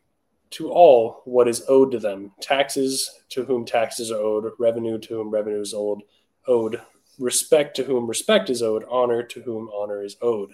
to 0.52 0.70
all 0.70 1.24
what 1.26 1.48
is 1.48 1.64
owed 1.68 1.92
to 1.92 2.00
them 2.00 2.32
taxes 2.42 3.24
to 3.30 3.44
whom 3.44 3.66
taxes 3.66 4.12
are 4.12 4.22
owed, 4.22 4.52
revenue 4.60 5.00
to 5.00 5.16
whom 5.16 5.32
revenue 5.32 5.62
is 5.62 5.74
owed, 5.74 6.04
owed 6.48 6.80
respect 7.20 7.76
to 7.76 7.84
whom 7.84 8.08
respect 8.08 8.50
is 8.50 8.62
owed, 8.62 8.86
honor 8.90 9.24
to 9.24 9.42
whom 9.42 9.70
honor 9.74 10.04
is 10.04 10.18
owed. 10.22 10.54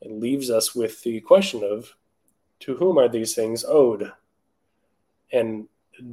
It 0.00 0.12
leaves 0.12 0.50
us 0.50 0.74
with 0.74 1.02
the 1.02 1.20
question 1.20 1.64
of 1.64 1.94
to 2.60 2.76
whom 2.76 2.98
are 2.98 3.08
these 3.08 3.34
things 3.34 3.64
owed? 3.64 4.12
And 5.32 5.68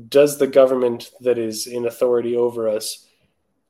does 0.10 0.38
the 0.38 0.48
government 0.48 1.12
that 1.22 1.38
is 1.38 1.67
in 1.67 1.86
authority 1.86 2.36
over 2.36 2.67
us 2.67 3.08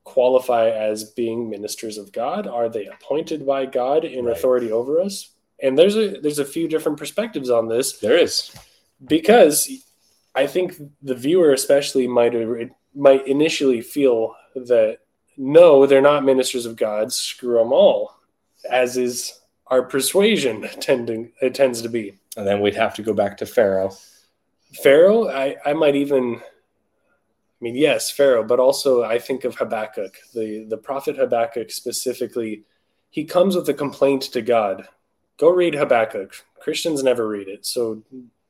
qualify 0.03 0.69
as 0.69 1.11
being 1.11 1.49
ministers 1.49 1.97
of 1.97 2.11
God? 2.11 2.47
Are 2.47 2.69
they 2.69 2.85
appointed 2.85 3.45
by 3.45 3.65
God 3.65 4.05
in 4.05 4.25
right. 4.25 4.35
authority 4.35 4.71
over 4.71 5.01
us? 5.01 5.31
And 5.61 5.77
there's 5.77 5.95
a 5.95 6.19
there's 6.19 6.39
a 6.39 6.45
few 6.45 6.67
different 6.67 6.97
perspectives 6.97 7.49
on 7.49 7.67
this. 7.67 7.99
There 7.99 8.17
is. 8.17 8.51
Because 9.05 9.69
I 10.33 10.47
think 10.47 10.75
the 11.01 11.15
viewer 11.15 11.53
especially 11.53 12.07
might 12.07 12.33
might 12.93 13.27
initially 13.27 13.81
feel 13.81 14.35
that 14.55 14.99
no, 15.37 15.85
they're 15.85 16.01
not 16.01 16.23
ministers 16.23 16.65
of 16.65 16.75
God. 16.75 17.11
Screw 17.11 17.57
them 17.57 17.73
all, 17.73 18.15
as 18.69 18.97
is 18.97 19.39
our 19.67 19.83
persuasion 19.83 20.67
tending 20.79 21.31
it 21.41 21.55
tends 21.55 21.81
to 21.81 21.89
be. 21.89 22.17
And 22.37 22.45
then 22.45 22.61
we'd 22.61 22.75
have 22.75 22.93
to 22.95 23.03
go 23.03 23.13
back 23.13 23.37
to 23.37 23.45
Pharaoh. 23.45 23.91
Pharaoh, 24.83 25.29
I, 25.29 25.55
I 25.65 25.73
might 25.73 25.95
even, 25.95 26.35
I 26.35 27.61
mean, 27.61 27.75
yes, 27.75 28.11
Pharaoh, 28.11 28.43
but 28.43 28.59
also 28.59 29.03
I 29.03 29.19
think 29.19 29.45
of 29.45 29.55
Habakkuk, 29.55 30.17
the, 30.33 30.65
the 30.69 30.77
prophet 30.77 31.15
Habakkuk 31.15 31.71
specifically. 31.71 32.63
He 33.09 33.23
comes 33.23 33.55
with 33.55 33.69
a 33.69 33.73
complaint 33.73 34.23
to 34.23 34.41
God. 34.41 34.87
Go 35.37 35.49
read 35.49 35.75
Habakkuk. 35.75 36.33
Christians 36.59 37.03
never 37.03 37.27
read 37.27 37.47
it. 37.47 37.65
So 37.65 38.03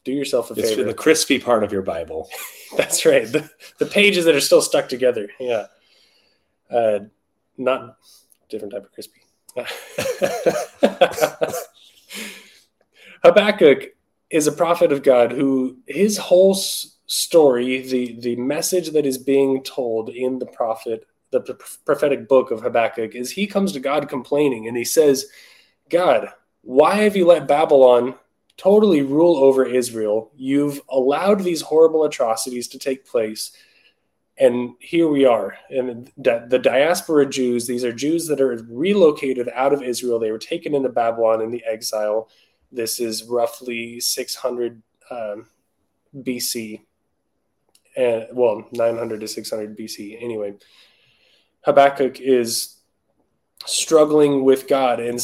do 0.04 0.12
yourself 0.12 0.50
a 0.52 0.54
it's 0.54 0.70
favor. 0.70 0.84
the 0.84 0.94
crispy 0.94 1.40
part 1.40 1.64
of 1.64 1.72
your 1.72 1.82
Bible. 1.82 2.30
That's 2.78 3.06
right. 3.06 3.28
The, 3.32 3.50
the 3.78 3.86
pages 3.86 4.26
that 4.26 4.36
are 4.36 4.42
still 4.42 4.62
stuck 4.62 4.90
together. 4.90 5.30
Yeah. 5.40 5.68
Uh, 6.70 7.00
not 7.58 7.98
different 8.50 8.74
type 8.74 8.86
of 8.86 8.92
crispy. 8.92 9.22
Habakkuk 13.24 13.96
is 14.30 14.48
a 14.48 14.52
prophet 14.52 14.92
of 14.92 15.04
God 15.04 15.32
who 15.32 15.78
his 15.88 16.18
whole 16.18 16.56
story, 17.08 17.82
the 17.82 18.20
the 18.20 18.36
message 18.36 18.92
that 18.92 19.06
is 19.06 19.18
being 19.18 19.64
told 19.64 20.10
in 20.10 20.40
the 20.40 20.46
prophet, 20.46 21.08
the 21.32 21.42
prophetic 21.86 22.28
book 22.28 22.52
of 22.52 22.62
Habakkuk, 22.62 23.16
is 23.16 23.32
he 23.32 23.48
comes 23.48 23.72
to 23.74 23.80
God 23.80 24.10
complaining 24.10 24.68
and 24.68 24.76
he 24.76 24.86
says, 24.86 25.28
God, 25.90 26.30
why 26.62 26.96
have 26.96 27.16
you 27.16 27.26
let 27.26 27.48
Babylon 27.48 28.16
totally 28.58 29.02
rule 29.02 29.38
over 29.38 29.66
Israel? 29.66 30.32
You've 30.36 30.82
allowed 30.90 31.42
these 31.42 31.62
horrible 31.62 32.06
atrocities 32.06 32.68
to 32.70 32.80
take 32.80 33.06
place. 33.06 33.52
And 34.38 34.76
here 34.80 35.08
we 35.08 35.26
are. 35.26 35.58
And 35.70 36.12
the 36.18 36.60
diaspora 36.62 37.26
Jews, 37.26 37.68
these 37.68 37.86
are 37.86 37.94
Jews 37.94 38.28
that 38.28 38.42
are 38.42 38.58
relocated 38.70 39.50
out 39.54 39.74
of 39.74 39.82
Israel. 39.82 40.20
They 40.20 40.32
were 40.32 40.38
taken 40.38 40.76
into 40.76 40.90
Babylon 40.90 41.42
in 41.42 41.52
the 41.52 41.64
exile 41.66 42.28
this 42.76 43.00
is 43.00 43.24
roughly 43.24 44.00
600 44.00 44.82
um, 45.10 45.48
BC, 46.16 46.82
and 47.96 48.28
well, 48.34 48.68
900 48.72 49.22
to 49.22 49.28
600 49.28 49.78
BC. 49.78 50.22
Anyway, 50.22 50.56
Habakkuk 51.62 52.20
is 52.20 52.78
struggling 53.66 54.44
with 54.44 54.68
God 54.68 55.00
and 55.00 55.20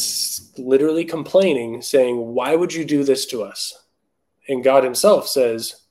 literally 0.56 1.04
complaining, 1.04 1.82
saying, 1.82 2.16
Why 2.16 2.56
would 2.56 2.72
you 2.72 2.84
do 2.84 3.04
this 3.04 3.26
to 3.26 3.42
us? 3.42 3.84
And 4.48 4.64
God 4.64 4.82
Himself 4.82 5.28
says, 5.28 5.82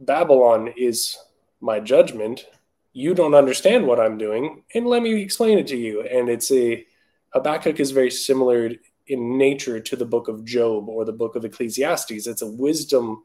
Babylon 0.00 0.72
is 0.76 1.18
my 1.64 1.80
judgment. 1.80 2.46
You 2.92 3.14
don't 3.14 3.34
understand 3.34 3.86
what 3.86 3.98
I'm 3.98 4.18
doing, 4.18 4.62
and 4.74 4.86
let 4.86 5.02
me 5.02 5.20
explain 5.20 5.58
it 5.58 5.66
to 5.68 5.76
you. 5.76 6.02
And 6.02 6.28
it's 6.28 6.52
a 6.52 6.86
Habakkuk 7.32 7.80
is 7.80 7.90
very 7.90 8.10
similar 8.10 8.70
in 9.08 9.38
nature 9.38 9.80
to 9.80 9.96
the 9.96 10.04
book 10.04 10.28
of 10.28 10.44
Job 10.44 10.88
or 10.88 11.04
the 11.04 11.12
book 11.12 11.34
of 11.34 11.44
Ecclesiastes. 11.44 12.26
It's 12.26 12.42
a 12.42 12.46
wisdom, 12.46 13.24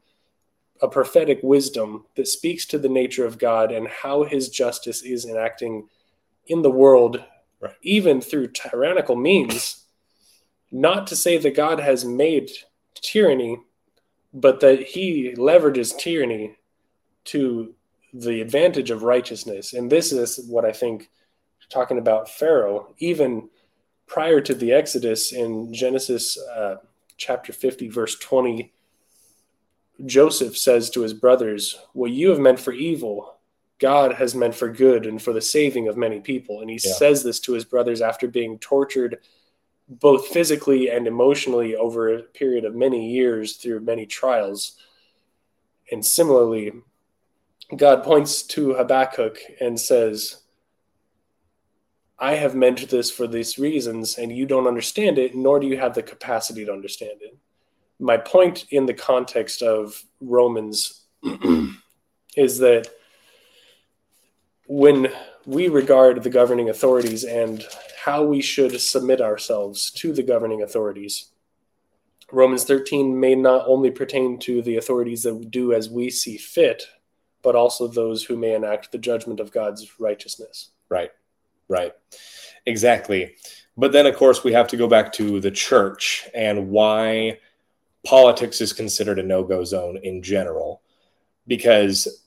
a 0.82 0.88
prophetic 0.88 1.38
wisdom 1.42 2.06
that 2.16 2.26
speaks 2.26 2.66
to 2.66 2.78
the 2.78 2.88
nature 2.88 3.24
of 3.24 3.38
God 3.38 3.70
and 3.70 3.86
how 3.86 4.24
his 4.24 4.48
justice 4.48 5.02
is 5.02 5.26
enacting 5.26 5.86
in 6.46 6.62
the 6.62 6.70
world, 6.70 7.22
right. 7.60 7.74
even 7.82 8.20
through 8.20 8.48
tyrannical 8.48 9.16
means. 9.16 9.84
Not 10.72 11.06
to 11.08 11.16
say 11.16 11.38
that 11.38 11.56
God 11.56 11.78
has 11.78 12.04
made 12.04 12.50
tyranny, 12.94 13.58
but 14.32 14.60
that 14.60 14.82
he 14.82 15.34
leverages 15.36 15.96
tyranny 15.96 16.56
to 17.24 17.74
the 18.12 18.40
advantage 18.40 18.90
of 18.90 19.02
righteousness. 19.02 19.72
And 19.72 19.90
this 19.90 20.12
is 20.12 20.46
what 20.48 20.64
I 20.64 20.72
think, 20.72 21.08
talking 21.68 21.98
about 21.98 22.28
Pharaoh, 22.28 22.94
even 22.98 23.48
prior 24.06 24.40
to 24.40 24.54
the 24.54 24.72
Exodus 24.72 25.32
in 25.32 25.72
Genesis 25.72 26.36
uh, 26.38 26.76
chapter 27.16 27.52
50, 27.52 27.88
verse 27.88 28.18
20, 28.18 28.72
Joseph 30.06 30.56
says 30.56 30.90
to 30.90 31.02
his 31.02 31.14
brothers, 31.14 31.78
What 31.92 32.10
you 32.10 32.30
have 32.30 32.38
meant 32.38 32.58
for 32.58 32.72
evil, 32.72 33.36
God 33.78 34.14
has 34.14 34.34
meant 34.34 34.54
for 34.54 34.68
good 34.68 35.06
and 35.06 35.20
for 35.20 35.32
the 35.32 35.40
saving 35.40 35.88
of 35.88 35.96
many 35.96 36.20
people. 36.20 36.60
And 36.60 36.70
he 36.70 36.80
yeah. 36.82 36.94
says 36.94 37.22
this 37.22 37.38
to 37.40 37.52
his 37.52 37.64
brothers 37.64 38.00
after 38.00 38.26
being 38.26 38.58
tortured 38.58 39.18
both 39.88 40.28
physically 40.28 40.88
and 40.88 41.06
emotionally 41.06 41.74
over 41.74 42.14
a 42.14 42.22
period 42.22 42.64
of 42.64 42.76
many 42.76 43.10
years 43.10 43.56
through 43.56 43.80
many 43.80 44.06
trials. 44.06 44.76
And 45.90 46.04
similarly, 46.04 46.72
God 47.76 48.02
points 48.02 48.42
to 48.42 48.74
Habakkuk 48.74 49.38
and 49.60 49.78
says, 49.78 50.42
I 52.18 52.34
have 52.34 52.54
meant 52.54 52.90
this 52.90 53.10
for 53.10 53.26
these 53.26 53.58
reasons, 53.58 54.18
and 54.18 54.30
you 54.30 54.44
don't 54.44 54.66
understand 54.66 55.18
it, 55.18 55.34
nor 55.34 55.58
do 55.58 55.66
you 55.66 55.78
have 55.78 55.94
the 55.94 56.02
capacity 56.02 56.64
to 56.64 56.72
understand 56.72 57.22
it. 57.22 57.36
My 57.98 58.16
point 58.16 58.66
in 58.70 58.86
the 58.86 58.94
context 58.94 59.62
of 59.62 60.02
Romans 60.20 61.04
is 62.36 62.58
that 62.58 62.88
when 64.66 65.08
we 65.46 65.68
regard 65.68 66.22
the 66.22 66.30
governing 66.30 66.68
authorities 66.68 67.24
and 67.24 67.66
how 68.04 68.22
we 68.22 68.42
should 68.42 68.78
submit 68.80 69.20
ourselves 69.20 69.90
to 69.92 70.12
the 70.12 70.22
governing 70.22 70.62
authorities, 70.62 71.30
Romans 72.32 72.64
13 72.64 73.18
may 73.18 73.34
not 73.34 73.64
only 73.66 73.90
pertain 73.90 74.38
to 74.40 74.62
the 74.62 74.76
authorities 74.76 75.22
that 75.22 75.50
do 75.50 75.72
as 75.72 75.88
we 75.90 76.10
see 76.10 76.36
fit, 76.36 76.86
but 77.42 77.54
also 77.54 77.86
those 77.86 78.24
who 78.24 78.36
may 78.36 78.54
enact 78.54 78.92
the 78.92 78.98
judgment 78.98 79.40
of 79.40 79.52
God's 79.52 79.98
righteousness. 79.98 80.70
Right. 80.88 81.10
Right. 81.68 81.92
Exactly. 82.66 83.36
But 83.76 83.92
then, 83.92 84.06
of 84.06 84.16
course, 84.16 84.44
we 84.44 84.52
have 84.52 84.68
to 84.68 84.76
go 84.76 84.88
back 84.88 85.12
to 85.14 85.40
the 85.40 85.50
church 85.50 86.28
and 86.34 86.70
why 86.70 87.38
politics 88.04 88.60
is 88.60 88.72
considered 88.72 89.18
a 89.18 89.22
no 89.22 89.44
go 89.44 89.64
zone 89.64 89.98
in 90.02 90.22
general. 90.22 90.82
Because 91.46 92.26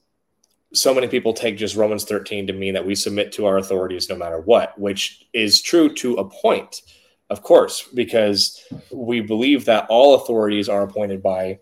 so 0.73 0.93
many 0.93 1.07
people 1.07 1.33
take 1.33 1.57
just 1.57 1.75
Romans 1.75 2.03
13 2.03 2.47
to 2.47 2.53
mean 2.53 2.73
that 2.73 2.85
we 2.85 2.95
submit 2.95 3.31
to 3.33 3.45
our 3.45 3.57
authorities 3.57 4.09
no 4.09 4.15
matter 4.15 4.39
what, 4.39 4.77
which 4.79 5.27
is 5.33 5.61
true 5.61 5.93
to 5.95 6.15
a 6.15 6.27
point, 6.27 6.81
of 7.29 7.43
course, 7.43 7.87
because 7.93 8.63
we 8.91 9.21
believe 9.21 9.65
that 9.65 9.85
all 9.89 10.15
authorities 10.15 10.69
are 10.69 10.83
appointed 10.83 11.21
by 11.21 11.59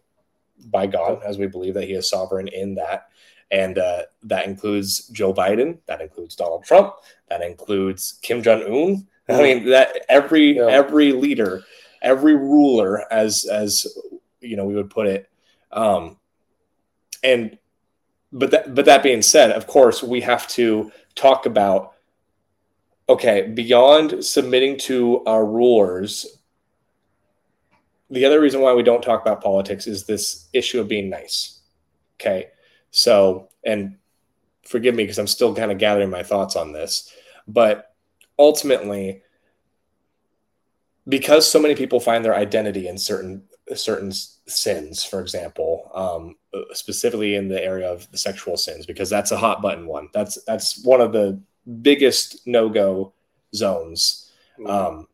by 0.65 0.85
God, 0.85 1.21
as 1.25 1.37
we 1.37 1.47
believe 1.47 1.73
that 1.73 1.87
He 1.87 1.93
is 1.93 2.07
sovereign 2.07 2.47
in 2.47 2.75
that. 2.75 3.07
And 3.51 3.77
uh, 3.77 4.03
that 4.23 4.45
includes 4.45 5.07
Joe 5.09 5.33
Biden, 5.33 5.77
that 5.85 6.01
includes 6.01 6.35
Donald 6.35 6.63
Trump, 6.63 6.93
that 7.29 7.41
includes 7.41 8.17
Kim 8.21 8.41
Jong 8.41 8.63
Un. 8.63 9.07
I 9.29 9.41
mean, 9.41 9.69
that 9.69 10.05
every 10.09 10.55
yeah. 10.55 10.67
every 10.67 11.11
leader, 11.11 11.63
every 12.01 12.35
ruler, 12.35 13.11
as 13.11 13.45
as 13.45 13.87
you 14.39 14.55
know, 14.55 14.65
we 14.65 14.75
would 14.75 14.89
put 14.89 15.07
it. 15.07 15.29
Um, 15.71 16.17
and 17.23 17.57
but 18.31 18.51
that 18.51 18.73
but 18.73 18.85
that 18.85 19.03
being 19.03 19.21
said, 19.21 19.51
of 19.51 19.67
course, 19.67 20.01
we 20.01 20.21
have 20.21 20.47
to 20.49 20.91
talk 21.15 21.45
about 21.45 21.93
okay 23.09 23.49
beyond 23.53 24.23
submitting 24.23 24.77
to 24.79 25.23
our 25.25 25.45
rulers. 25.45 26.37
The 28.09 28.25
other 28.25 28.41
reason 28.41 28.61
why 28.61 28.73
we 28.73 28.83
don't 28.83 29.01
talk 29.01 29.21
about 29.21 29.41
politics 29.41 29.87
is 29.87 30.05
this 30.05 30.49
issue 30.51 30.79
of 30.79 30.87
being 30.87 31.09
nice. 31.09 31.59
Okay 32.19 32.47
so, 32.91 33.49
and 33.65 33.97
forgive 34.63 34.95
me 34.95 35.03
because 35.03 35.17
I'm 35.17 35.27
still 35.27 35.55
kind 35.55 35.71
of 35.71 35.77
gathering 35.77 36.09
my 36.09 36.23
thoughts 36.23 36.55
on 36.55 36.71
this, 36.71 37.11
but 37.47 37.95
ultimately, 38.37 39.23
because 41.07 41.49
so 41.49 41.59
many 41.59 41.75
people 41.75 41.99
find 41.99 42.23
their 42.23 42.35
identity 42.35 42.87
in 42.87 42.97
certain 42.97 43.43
certain 43.73 44.11
sins, 44.11 45.03
for 45.03 45.21
example, 45.21 45.89
um, 45.93 46.35
specifically 46.73 47.35
in 47.35 47.47
the 47.47 47.63
area 47.63 47.89
of 47.89 48.09
the 48.11 48.17
sexual 48.17 48.57
sins, 48.57 48.85
because 48.85 49.09
that's 49.09 49.31
a 49.31 49.37
hot 49.37 49.61
button 49.61 49.87
one. 49.87 50.09
That's 50.13 50.43
that's 50.43 50.83
one 50.83 51.01
of 51.01 51.11
the 51.13 51.39
biggest 51.81 52.45
no 52.45 52.69
go 52.69 53.13
zones. 53.55 54.31
Mm-hmm. 54.59 54.69
Um, 54.69 55.07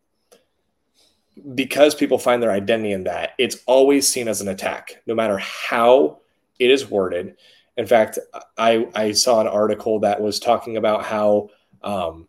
because 1.54 1.94
people 1.94 2.18
find 2.18 2.42
their 2.42 2.52
identity 2.52 2.94
in 2.94 3.04
that, 3.04 3.34
it's 3.38 3.58
always 3.68 4.08
seen 4.08 4.28
as 4.28 4.42
an 4.42 4.48
attack, 4.48 5.04
no 5.06 5.14
matter 5.14 5.38
how 5.38 6.20
it 6.58 6.72
is 6.72 6.90
worded. 6.90 7.38
In 7.78 7.86
fact, 7.86 8.18
I, 8.58 8.88
I 8.96 9.12
saw 9.12 9.40
an 9.40 9.48
article 9.48 10.00
that 10.00 10.20
was 10.20 10.40
talking 10.40 10.78
about 10.78 11.06
how 11.06 11.50
um, 11.84 12.28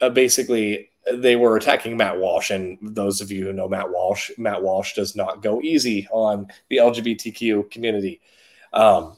uh, 0.00 0.10
basically 0.10 0.90
they 1.12 1.36
were 1.36 1.56
attacking 1.56 1.96
Matt 1.96 2.18
Walsh. 2.18 2.50
And 2.50 2.78
those 2.82 3.20
of 3.20 3.30
you 3.30 3.46
who 3.46 3.52
know 3.52 3.68
Matt 3.68 3.90
Walsh, 3.90 4.30
Matt 4.38 4.62
Walsh 4.62 4.94
does 4.94 5.16
not 5.16 5.42
go 5.42 5.60
easy 5.62 6.06
on 6.12 6.48
the 6.68 6.76
LGBTQ 6.76 7.70
community. 7.70 8.20
Um, 8.72 9.16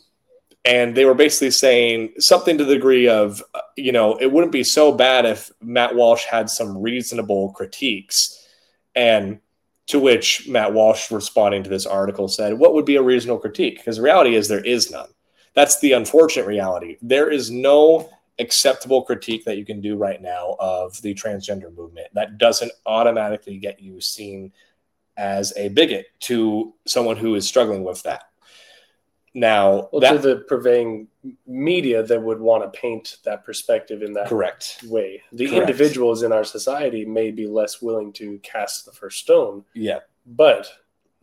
and 0.65 0.97
they 0.97 1.05
were 1.05 1.15
basically 1.15 1.51
saying 1.51 2.15
something 2.19 2.57
to 2.57 2.65
the 2.65 2.75
degree 2.75 3.09
of, 3.09 3.43
uh, 3.55 3.61
you 3.77 3.91
know, 3.91 4.17
it 4.21 4.31
wouldn't 4.31 4.53
be 4.53 4.63
so 4.63 4.93
bad 4.93 5.27
if 5.27 5.51
Matt 5.61 5.97
Walsh 5.97 6.25
had 6.25 6.49
some 6.49 6.79
reasonable 6.79 7.51
critiques. 7.53 8.47
And 8.95 9.41
to 9.89 9.99
which 9.99 10.49
Matt 10.49 10.73
Walsh, 10.73 11.11
responding 11.11 11.65
to 11.65 11.71
this 11.71 11.87
article, 11.87 12.29
said, 12.29 12.55
What 12.55 12.75
would 12.75 12.85
be 12.85 12.97
a 12.97 13.03
reasonable 13.03 13.41
critique? 13.41 13.79
Because 13.79 13.97
the 13.97 14.03
reality 14.03 14.37
is 14.37 14.47
there 14.47 14.65
is 14.65 14.91
none. 14.91 15.09
That's 15.55 15.81
the 15.81 15.93
unfortunate 15.93 16.47
reality. 16.47 16.97
There 17.03 17.31
is 17.31 17.51
no 17.51 18.11
acceptable 18.39 19.03
critique 19.03 19.45
that 19.45 19.59
you 19.59 19.65
can 19.65 19.81
do 19.81 19.97
right 19.97 20.21
now 20.21 20.57
of 20.59 21.01
the 21.03 21.15
transgender 21.15 21.75
movement 21.75 22.09
that 22.15 22.39
doesn't 22.39 22.73
automatically 22.87 23.59
get 23.59 23.81
you 23.81 24.01
seen 24.01 24.53
as 25.17 25.53
a 25.57 25.69
bigot 25.69 26.07
to 26.21 26.75
someone 26.87 27.17
who 27.17 27.35
is 27.35 27.47
struggling 27.47 27.85
with 27.85 28.03
that. 28.05 28.25
Now, 29.35 29.89
well, 29.93 30.01
that, 30.01 30.13
to 30.13 30.19
the 30.19 30.37
prevailing 30.47 31.09
media 31.47 32.03
that 32.03 32.23
would 32.23 32.41
want 32.41 32.71
to 32.71 32.79
paint 32.79 33.17
that 33.25 33.45
perspective 33.45 34.03
in 34.03 34.13
that 34.13 34.29
correct 34.29 34.81
way. 34.87 35.23
The 35.33 35.47
correct. 35.47 35.61
individuals 35.61 36.23
in 36.23 36.33
our 36.33 36.45
society 36.45 37.07
may 37.07 37.31
be 37.31 37.47
less 37.47 37.81
willing 37.81 38.13
to 38.15 38.39
cast 38.43 38.85
the 38.85 38.93
first 38.93 39.21
stone. 39.21 39.65
Yeah, 39.75 40.01
but 40.27 40.69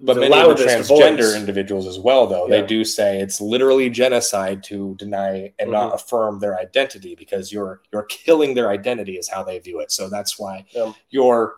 but 0.02 0.18
many 0.18 0.40
of 0.40 0.58
the 0.58 0.64
transgender 0.64 1.36
individuals 1.36 1.86
as 1.86 2.00
well, 2.00 2.26
though 2.26 2.48
yeah. 2.48 2.62
they 2.62 2.68
do 2.68 2.86
say 2.86 3.20
it's 3.20 3.42
literally 3.42 3.90
genocide 3.90 4.64
to 4.64 4.96
deny 4.96 5.54
and 5.60 5.68
mm-hmm. 5.68 5.72
not 5.72 5.94
affirm 5.94 6.40
their 6.40 6.58
identity 6.58 7.16
because 7.16 7.52
you're 7.52 7.82
you're 7.92 8.04
killing 8.04 8.54
their 8.54 8.70
identity 8.70 9.18
is 9.18 9.28
how 9.28 9.44
they 9.44 9.60
view 9.60 9.80
it. 9.82 9.92
So 9.92 10.10
that's 10.10 10.40
why 10.40 10.66
yeah. 10.72 10.94
you're 11.10 11.56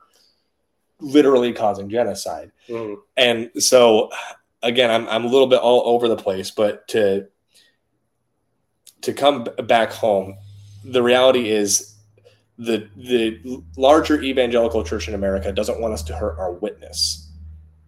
literally 1.00 1.54
causing 1.54 1.90
genocide. 1.90 2.52
Mm-hmm. 2.68 3.02
And 3.16 3.52
so 3.62 4.10
again, 4.64 4.90
I'm 4.90 5.08
I'm 5.08 5.26
a 5.26 5.30
little 5.30 5.48
bit 5.48 5.60
all 5.60 5.84
over 5.86 6.08
the 6.08 6.18
place, 6.18 6.50
but 6.50 6.88
to 6.90 7.28
to 9.02 9.14
come 9.14 9.48
back 9.68 9.92
home, 9.92 10.36
the 10.84 11.04
reality 11.04 11.52
is 11.52 11.96
the 12.58 12.90
the 12.96 13.62
larger 13.78 14.20
evangelical 14.20 14.84
church 14.84 15.08
in 15.08 15.14
America 15.14 15.52
doesn't 15.52 15.80
want 15.80 15.94
us 15.94 16.02
to 16.04 16.16
hurt 16.16 16.40
our 16.40 16.54
witness 16.54 17.28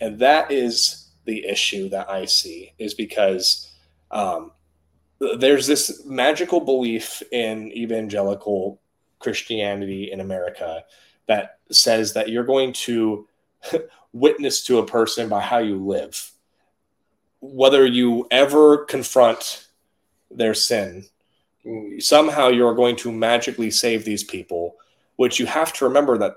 and 0.04 0.20
that 0.20 0.52
is 0.52 1.12
the 1.24 1.46
issue 1.46 1.88
that 1.88 2.10
I 2.10 2.26
see 2.26 2.74
is 2.78 2.94
because 2.94 3.72
um, 4.12 4.52
there's 5.38 5.66
this 5.66 6.04
magical 6.04 6.60
belief 6.60 7.24
in 7.32 7.72
evangelical 7.72 8.82
Christianity 9.20 10.12
in 10.12 10.20
America 10.20 10.84
that 11.28 11.60
says 11.72 12.12
that 12.14 12.28
you're 12.28 12.44
going 12.44 12.74
to 12.74 13.30
witness 14.12 14.66
to 14.66 14.80
a 14.80 14.86
person 14.86 15.30
by 15.30 15.40
how 15.40 15.60
you 15.60 15.78
live. 15.78 16.32
Whether 17.40 17.86
you 17.86 18.28
ever 18.30 18.84
confront 18.84 19.70
their 20.30 20.54
sin, 20.54 21.06
somehow 22.00 22.50
you're 22.50 22.76
going 22.76 22.98
to 22.98 23.12
magically 23.14 23.72
save 23.72 24.04
these 24.04 24.26
people, 24.26 24.76
which 25.16 25.40
you 25.40 25.46
have 25.46 25.72
to 25.74 25.86
remember 25.86 26.18
that 26.18 26.34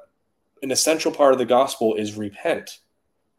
an 0.63 0.71
essential 0.71 1.11
part 1.11 1.33
of 1.33 1.41
the 1.41 1.45
gospel 1.45 1.97
is 1.97 2.17
repent 2.17 2.79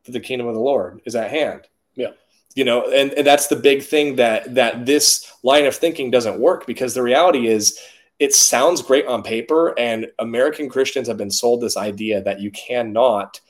for 0.08 0.14
the 0.14 0.22
kingdom 0.22 0.48
of 0.48 0.54
the 0.54 0.62
Lord 0.62 1.02
is 1.04 1.18
at 1.18 1.30
hand. 1.30 1.68
Yeah. 1.96 2.12
You 2.56 2.64
know, 2.64 2.90
and, 2.90 3.12
and 3.12 3.28
that's 3.28 3.48
the 3.48 3.58
big 3.58 3.84
thing 3.84 4.16
that 4.16 4.56
that 4.56 4.86
this 4.86 5.30
line 5.44 5.66
of 5.66 5.76
thinking 5.76 6.10
doesn't 6.10 6.40
work 6.40 6.66
because 6.66 6.94
the 6.94 7.04
reality 7.04 7.48
is 7.48 7.78
it 8.20 8.34
sounds 8.34 8.82
great 8.82 9.06
on 9.06 9.22
paper, 9.22 9.78
and 9.78 10.08
American 10.18 10.70
Christians 10.70 11.10
have 11.10 11.18
been 11.18 11.30
sold 11.30 11.60
this 11.60 11.76
idea 11.76 12.22
that 12.22 12.40
you 12.40 12.50
cannot 12.52 13.42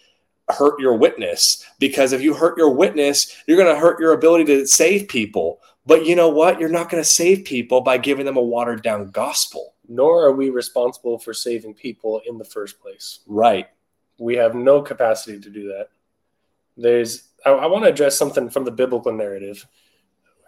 hurt 0.50 0.80
your 0.80 0.96
witness 0.98 1.64
because 1.78 2.12
if 2.12 2.22
you 2.22 2.34
hurt 2.34 2.58
your 2.58 2.72
witness, 2.72 3.34
you're 3.46 3.62
going 3.62 3.74
to 3.74 3.80
hurt 3.80 4.00
your 4.00 4.14
ability 4.14 4.46
to 4.46 4.66
save 4.66 5.08
people. 5.08 5.62
But 5.86 6.06
you 6.06 6.16
know 6.16 6.30
what? 6.30 6.60
You're 6.60 6.68
not 6.68 6.90
going 6.90 7.02
to 7.02 7.10
save 7.10 7.46
people 7.46 7.82
by 7.82 8.00
giving 8.00 8.26
them 8.26 8.36
a 8.36 8.42
watered 8.42 8.82
down 8.82 9.12
gospel. 9.12 9.76
Nor 9.88 10.26
are 10.26 10.34
we 10.34 10.50
responsible 10.50 11.20
for 11.20 11.34
saving 11.34 11.76
people 11.76 12.22
in 12.28 12.38
the 12.38 12.44
first 12.44 12.82
place. 12.82 13.20
Right. 13.28 13.68
We 14.18 14.36
have 14.36 14.56
no 14.56 14.82
capacity 14.82 15.40
to 15.40 15.50
do 15.50 15.68
that 15.68 15.90
there's 16.78 17.30
I, 17.46 17.52
I 17.52 17.66
want 17.66 17.84
to 17.86 17.90
address 17.90 18.18
something 18.18 18.50
from 18.50 18.66
the 18.66 18.72
biblical 18.72 19.12
narrative. 19.12 19.66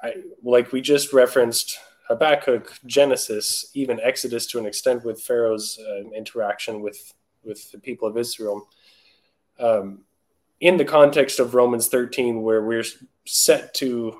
I, 0.01 0.13
like 0.43 0.71
we 0.71 0.81
just 0.81 1.11
referenced 1.11 1.79
Habakkuk, 2.07 2.79
Genesis, 2.85 3.69
even 3.73 3.99
Exodus 3.99 4.47
to 4.47 4.59
an 4.59 4.65
extent 4.65 5.03
with 5.03 5.21
Pharaoh's 5.21 5.79
uh, 5.79 6.09
interaction 6.15 6.81
with 6.81 7.13
with 7.43 7.71
the 7.71 7.79
people 7.79 8.07
of 8.07 8.17
Israel. 8.17 8.67
Um, 9.59 10.01
in 10.59 10.77
the 10.77 10.85
context 10.85 11.39
of 11.39 11.55
Romans 11.55 11.87
13, 11.87 12.41
where 12.41 12.61
we're 12.61 12.83
set 13.25 13.73
to 13.75 14.19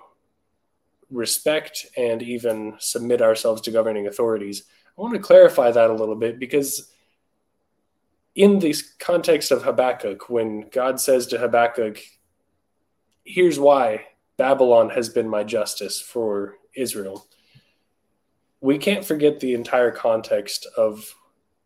respect 1.12 1.88
and 1.98 2.22
even 2.22 2.76
submit 2.80 3.22
ourselves 3.22 3.62
to 3.62 3.72
governing 3.72 4.08
authorities, 4.08 4.64
I 4.98 5.02
want 5.02 5.16
to 5.16 5.20
clarify 5.20 5.72
that 5.72 5.90
a 5.90 5.94
little 5.94 6.16
bit 6.16 6.40
because 6.40 6.92
in 8.40 8.60
the 8.60 8.74
context 9.00 9.52
of 9.52 9.64
Habakkuk, 9.64 10.30
when 10.30 10.70
God 10.70 11.02
says 11.02 11.28
to 11.28 11.38
Habakkuk, 11.38 12.00
here's 13.26 13.60
why 13.60 14.06
Babylon 14.38 14.92
has 14.92 15.10
been 15.10 15.28
my 15.28 15.44
justice 15.44 16.00
for 16.00 16.56
Israel, 16.74 17.28
we 18.62 18.78
can't 18.78 19.04
forget 19.04 19.42
the 19.42 19.54
entire 19.54 19.92
context 19.92 20.66
of 20.78 21.14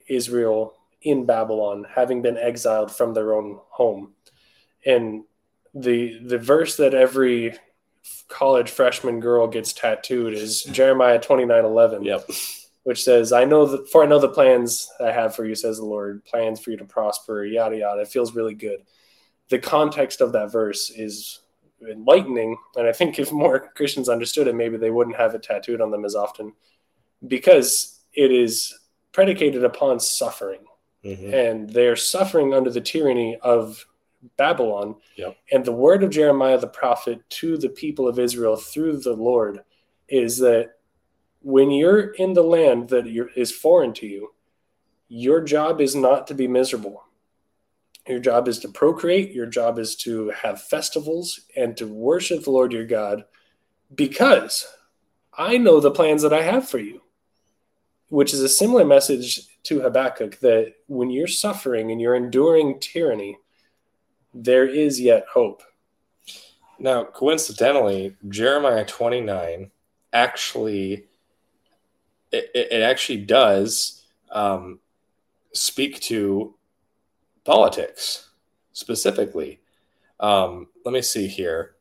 Israel 0.07 0.73
in 1.03 1.27
Babylon 1.27 1.85
having 1.93 2.23
been 2.23 2.39
exiled 2.39 2.91
from 2.91 3.13
their 3.13 3.35
own 3.35 3.59
home. 3.69 4.13
And 4.83 5.25
the 5.75 6.19
the 6.25 6.39
verse 6.39 6.77
that 6.77 6.95
every 6.95 7.55
college 8.29 8.71
freshman 8.71 9.19
girl 9.19 9.45
gets 9.45 9.73
tattooed 9.73 10.33
is 10.33 10.63
Jeremiah 10.63 11.19
29 11.19 11.65
11. 11.65 12.03
Yep 12.03 12.27
which 12.83 13.03
says, 13.03 13.31
I 13.31 13.45
know 13.45 13.65
that 13.65 13.89
for 13.89 14.03
I 14.03 14.07
know 14.07 14.19
the 14.19 14.29
plans 14.29 14.91
I 14.99 15.11
have 15.11 15.35
for 15.35 15.45
you, 15.45 15.55
says 15.55 15.77
the 15.77 15.85
Lord, 15.85 16.23
plans 16.25 16.59
for 16.59 16.71
you 16.71 16.77
to 16.77 16.85
prosper, 16.85 17.45
yada 17.45 17.77
yada. 17.77 18.01
It 18.01 18.09
feels 18.09 18.35
really 18.35 18.53
good. 18.53 18.81
The 19.49 19.59
context 19.59 20.21
of 20.21 20.33
that 20.33 20.51
verse 20.51 20.89
is 20.89 21.41
enlightening, 21.89 22.57
and 22.75 22.87
I 22.87 22.91
think 22.91 23.19
if 23.19 23.31
more 23.31 23.59
Christians 23.75 24.09
understood 24.09 24.47
it, 24.47 24.55
maybe 24.55 24.77
they 24.77 24.91
wouldn't 24.91 25.17
have 25.17 25.33
it 25.35 25.43
tattooed 25.43 25.81
on 25.81 25.91
them 25.91 26.05
as 26.05 26.15
often, 26.15 26.53
because 27.27 28.01
it 28.13 28.31
is 28.31 28.77
predicated 29.11 29.63
upon 29.63 29.99
suffering, 29.99 30.61
mm-hmm. 31.03 31.33
and 31.33 31.69
they're 31.69 31.95
suffering 31.95 32.53
under 32.53 32.69
the 32.69 32.81
tyranny 32.81 33.37
of 33.41 33.85
Babylon. 34.37 34.95
Yep. 35.15 35.37
And 35.51 35.65
the 35.65 35.71
word 35.71 36.03
of 36.03 36.09
Jeremiah 36.09 36.57
the 36.57 36.67
prophet 36.67 37.21
to 37.29 37.57
the 37.57 37.69
people 37.69 38.07
of 38.07 38.19
Israel 38.19 38.55
through 38.55 38.99
the 38.99 39.13
Lord 39.13 39.63
is 40.09 40.37
that 40.39 40.73
when 41.43 41.71
you're 41.71 42.11
in 42.11 42.33
the 42.33 42.43
land 42.43 42.89
that 42.89 43.05
is 43.35 43.51
foreign 43.51 43.93
to 43.93 44.07
you, 44.07 44.33
your 45.09 45.41
job 45.41 45.81
is 45.81 45.95
not 45.95 46.25
to 46.27 46.33
be 46.33 46.47
miserable. 46.47 47.03
Your 48.07 48.19
job 48.19 48.47
is 48.47 48.59
to 48.59 48.69
procreate, 48.69 49.31
your 49.31 49.45
job 49.45 49.77
is 49.77 49.95
to 49.97 50.29
have 50.29 50.61
festivals 50.61 51.41
and 51.55 51.77
to 51.77 51.87
worship 51.87 52.43
the 52.43 52.51
Lord 52.51 52.73
your 52.73 52.85
God 52.85 53.25
because 53.93 54.67
I 55.37 55.57
know 55.57 55.79
the 55.79 55.91
plans 55.91 56.21
that 56.23 56.33
I 56.33 56.41
have 56.41 56.67
for 56.67 56.79
you. 56.79 57.01
Which 58.09 58.33
is 58.33 58.41
a 58.41 58.49
similar 58.49 58.85
message 58.85 59.41
to 59.63 59.81
Habakkuk 59.81 60.39
that 60.41 60.73
when 60.87 61.09
you're 61.09 61.27
suffering 61.27 61.91
and 61.91 61.99
you're 61.99 62.15
enduring 62.15 62.79
tyranny, 62.79 63.37
there 64.33 64.67
is 64.67 64.99
yet 64.99 65.25
hope. 65.33 65.63
Now, 66.77 67.05
coincidentally, 67.05 68.15
Jeremiah 68.27 68.85
29 68.85 69.71
actually 70.11 71.05
it, 72.33 72.67
it 72.71 72.81
actually 72.81 73.19
does 73.19 74.03
um, 74.31 74.79
speak 75.53 75.99
to 76.01 76.55
politics 77.43 78.29
specifically. 78.73 79.59
Um, 80.19 80.67
let 80.85 80.93
me 80.93 81.01
see 81.01 81.27
here. 81.27 81.75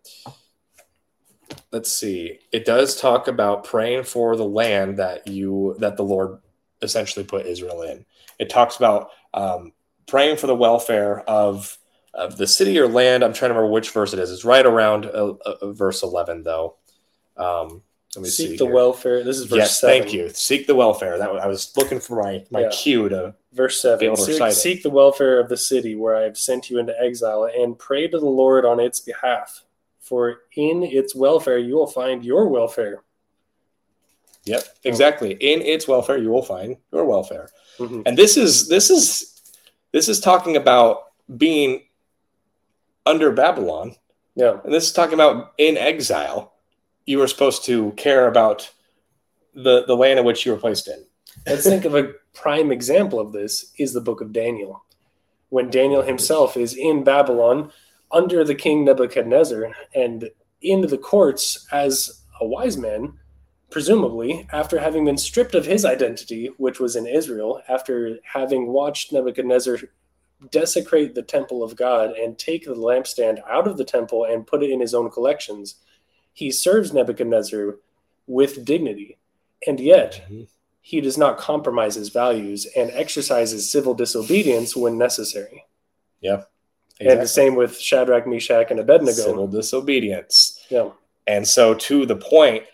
Let's 1.70 1.90
see. 1.90 2.40
It 2.52 2.64
does 2.64 3.00
talk 3.00 3.28
about 3.28 3.64
praying 3.64 4.04
for 4.04 4.36
the 4.36 4.44
land 4.44 4.98
that 4.98 5.26
you 5.26 5.76
that 5.78 5.96
the 5.96 6.04
Lord 6.04 6.38
essentially 6.82 7.24
put 7.24 7.46
Israel 7.46 7.82
in. 7.82 8.04
It 8.38 8.50
talks 8.50 8.76
about 8.76 9.10
um, 9.32 9.72
praying 10.06 10.36
for 10.36 10.46
the 10.46 10.54
welfare 10.54 11.20
of 11.20 11.78
of 12.14 12.36
the 12.36 12.46
city 12.46 12.78
or 12.78 12.88
land. 12.88 13.22
I'm 13.22 13.32
trying 13.32 13.50
to 13.50 13.54
remember 13.54 13.72
which 13.72 13.90
verse 13.90 14.12
it 14.12 14.18
is. 14.18 14.30
It's 14.30 14.44
right 14.44 14.66
around 14.66 15.06
uh, 15.06 15.34
uh, 15.46 15.72
verse 15.72 16.02
11, 16.02 16.42
though. 16.42 16.76
Um, 17.36 17.82
let 18.16 18.22
me 18.24 18.28
Seek 18.28 18.50
see 18.50 18.56
the 18.56 18.64
here. 18.66 18.74
welfare. 18.74 19.24
This 19.24 19.38
is 19.38 19.46
verse 19.46 19.56
Yes, 19.58 19.80
seven. 19.80 20.02
thank 20.02 20.12
you. 20.12 20.28
Seek 20.30 20.66
the 20.66 20.74
welfare. 20.74 21.16
That 21.18 21.30
I 21.30 21.46
was 21.46 21.72
looking 21.76 21.98
for 22.00 22.22
my 22.22 22.44
my 22.50 22.62
Yeah. 22.62 22.68
cue 22.70 23.08
to. 23.08 23.34
Verse 23.52 23.76
Be 23.76 23.80
7 23.88 24.04
able 24.06 24.16
to 24.16 24.22
seek, 24.32 24.52
seek 24.52 24.82
the 24.82 24.90
welfare 24.90 25.38
of 25.40 25.48
the 25.48 25.56
city 25.56 25.94
where 25.94 26.14
I 26.16 26.22
have 26.22 26.36
sent 26.38 26.70
you 26.70 26.78
into 26.78 26.98
exile 27.00 27.44
and 27.44 27.78
pray 27.78 28.08
to 28.08 28.18
the 28.18 28.26
Lord 28.26 28.64
on 28.64 28.80
its 28.80 29.00
behalf. 29.00 29.64
For 30.00 30.42
in 30.56 30.82
its 30.82 31.14
welfare 31.14 31.58
you 31.58 31.74
will 31.74 31.86
find 31.86 32.24
your 32.24 32.48
welfare. 32.48 33.02
Yep, 34.44 34.64
exactly. 34.84 35.32
In 35.34 35.62
its 35.62 35.86
welfare, 35.86 36.18
you 36.18 36.28
will 36.30 36.42
find 36.42 36.76
your 36.92 37.04
welfare. 37.04 37.48
Mhm. 37.78 38.02
And 38.06 38.18
this 38.18 38.36
is 38.36 38.68
this 38.68 38.90
is 38.90 39.40
this 39.92 40.08
is 40.08 40.18
talking 40.20 40.56
about 40.56 41.04
being 41.36 41.82
under 43.06 43.30
Babylon, 43.30 43.94
Yeah. 44.34 44.60
and 44.64 44.74
this 44.74 44.84
is 44.84 44.92
talking 44.92 45.14
about 45.14 45.52
in 45.58 45.76
exile. 45.76 46.54
You 47.04 47.18
were 47.18 47.28
supposed 47.28 47.64
to 47.66 47.92
care 47.92 48.28
about 48.28 48.70
the 49.54 49.84
the 49.84 49.96
land 49.96 50.18
in 50.18 50.24
which 50.24 50.46
you 50.46 50.52
were 50.52 50.58
placed 50.58 50.88
in. 50.88 51.04
Let's 51.46 51.64
think 51.64 51.84
of 51.84 51.94
a 51.94 52.12
prime 52.34 52.70
example 52.70 53.18
of 53.18 53.32
this 53.32 53.72
is 53.78 53.92
the 53.92 54.00
book 54.00 54.20
of 54.20 54.32
Daniel. 54.32 54.84
When 55.48 55.70
Daniel 55.70 56.02
himself 56.02 56.56
is 56.56 56.74
in 56.74 57.04
Babylon 57.04 57.72
under 58.10 58.44
the 58.44 58.54
king 58.54 58.84
Nebuchadnezzar 58.84 59.72
and 59.94 60.30
in 60.60 60.82
the 60.82 60.98
courts 60.98 61.66
as 61.72 62.22
a 62.40 62.46
wise 62.46 62.76
man, 62.76 63.18
presumably 63.70 64.46
after 64.52 64.78
having 64.78 65.04
been 65.04 65.16
stripped 65.16 65.54
of 65.54 65.66
his 65.66 65.84
identity, 65.84 66.50
which 66.58 66.78
was 66.78 66.96
in 66.96 67.06
Israel, 67.06 67.62
after 67.68 68.18
having 68.24 68.68
watched 68.68 69.12
Nebuchadnezzar 69.12 69.78
desecrate 70.50 71.14
the 71.14 71.22
temple 71.22 71.62
of 71.62 71.76
God 71.76 72.12
and 72.12 72.38
take 72.38 72.64
the 72.64 72.74
lampstand 72.74 73.40
out 73.48 73.66
of 73.66 73.76
the 73.76 73.84
temple 73.84 74.24
and 74.24 74.46
put 74.46 74.62
it 74.62 74.70
in 74.70 74.80
his 74.80 74.94
own 74.94 75.10
collections, 75.10 75.76
he 76.32 76.50
serves 76.50 76.92
Nebuchadnezzar 76.92 77.76
with 78.26 78.64
dignity. 78.64 79.18
And 79.66 79.78
yet, 79.78 80.22
mm-hmm. 80.24 80.42
he 80.80 81.00
does 81.00 81.18
not 81.18 81.38
compromise 81.38 81.94
his 81.94 82.08
values 82.08 82.66
and 82.76 82.90
exercises 82.92 83.70
civil 83.70 83.94
disobedience 83.94 84.74
when 84.74 84.98
necessary. 84.98 85.64
Yeah. 86.20 86.42
And 87.00 87.20
the 87.20 87.26
same 87.26 87.56
with 87.56 87.78
Shadrach, 87.78 88.26
Meshach, 88.26 88.70
and 88.70 88.78
Abednego. 88.78 89.12
Civil 89.12 89.48
disobedience. 89.48 90.64
Yeah. 90.68 90.90
And 91.26 91.46
so, 91.46 91.74
to 91.74 92.06
the 92.06 92.16
point, 92.16 92.64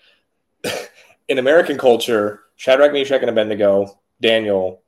in 1.28 1.38
American 1.38 1.78
culture, 1.78 2.42
Shadrach, 2.56 2.92
Meshach, 2.92 3.20
and 3.20 3.30
Abednego, 3.30 3.98
Daniel, 4.20 4.82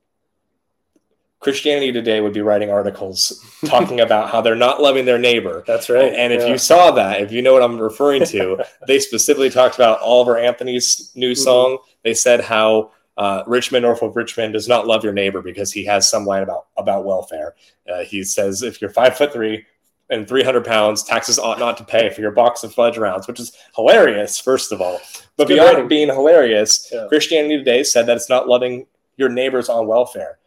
Christianity 1.41 1.91
Today 1.91 2.21
would 2.21 2.33
be 2.33 2.41
writing 2.41 2.69
articles 2.71 3.43
talking 3.65 3.99
about 3.99 4.29
how 4.29 4.39
they're 4.41 4.55
not 4.55 4.81
loving 4.81 5.05
their 5.05 5.17
neighbor. 5.19 5.63
That's 5.67 5.89
right. 5.89 6.13
And 6.13 6.31
if 6.31 6.41
Yeah. 6.43 6.47
you 6.47 6.57
saw 6.57 6.91
that, 6.91 7.19
if 7.21 7.31
you 7.31 7.41
know 7.41 7.51
what 7.53 7.63
I'm 7.63 7.79
referring 7.79 8.23
to, 8.25 8.63
they 8.87 8.99
specifically 8.99 9.49
talked 9.49 9.75
about 9.75 9.99
Oliver 10.01 10.37
Anthony's 10.37 11.11
new 11.15 11.31
Mhm. 11.31 11.37
song. 11.37 11.77
They 12.03 12.13
said 12.13 12.41
how 12.41 12.91
uh, 13.17 13.43
Rich 13.45 13.71
Men 13.73 13.81
North 13.81 14.01
of 14.01 14.15
Richmond, 14.15 14.53
does 14.53 14.67
not 14.69 14.87
love 14.87 15.03
your 15.03 15.11
neighbor 15.13 15.41
because 15.41 15.71
he 15.71 15.83
has 15.85 16.09
some 16.09 16.25
line 16.25 16.41
about 16.43 16.67
about 16.77 17.03
welfare. 17.05 17.55
Uh, 17.91 17.99
he 17.99 18.23
says 18.23 18.63
if 18.63 18.81
you're 18.81 18.89
five 18.89 19.15
foot 19.17 19.33
three 19.33 19.65
and 20.09 20.27
300 20.27 20.65
pounds, 20.65 21.03
taxes 21.03 21.37
ought 21.37 21.59
not 21.59 21.77
to 21.77 21.83
pay 21.83 22.09
for 22.09 22.21
your 22.21 22.31
box 22.31 22.63
of 22.63 22.73
fudge 22.73 22.97
rounds, 22.97 23.27
which 23.27 23.39
is 23.39 23.51
hilarious, 23.75 24.39
first 24.39 24.71
of 24.71 24.81
all. 24.81 24.99
But 25.37 25.49
beyond 25.49 25.69
writing. 25.73 25.87
being 25.89 26.07
hilarious, 26.07 26.89
Yeah. 26.91 27.05
Christianity 27.09 27.57
Today 27.57 27.83
said 27.83 28.05
that 28.07 28.15
it's 28.15 28.29
not 28.29 28.47
loving 28.47 28.87
your 29.17 29.29
neighbors 29.29 29.69
on 29.69 29.87
welfare. 29.87 30.39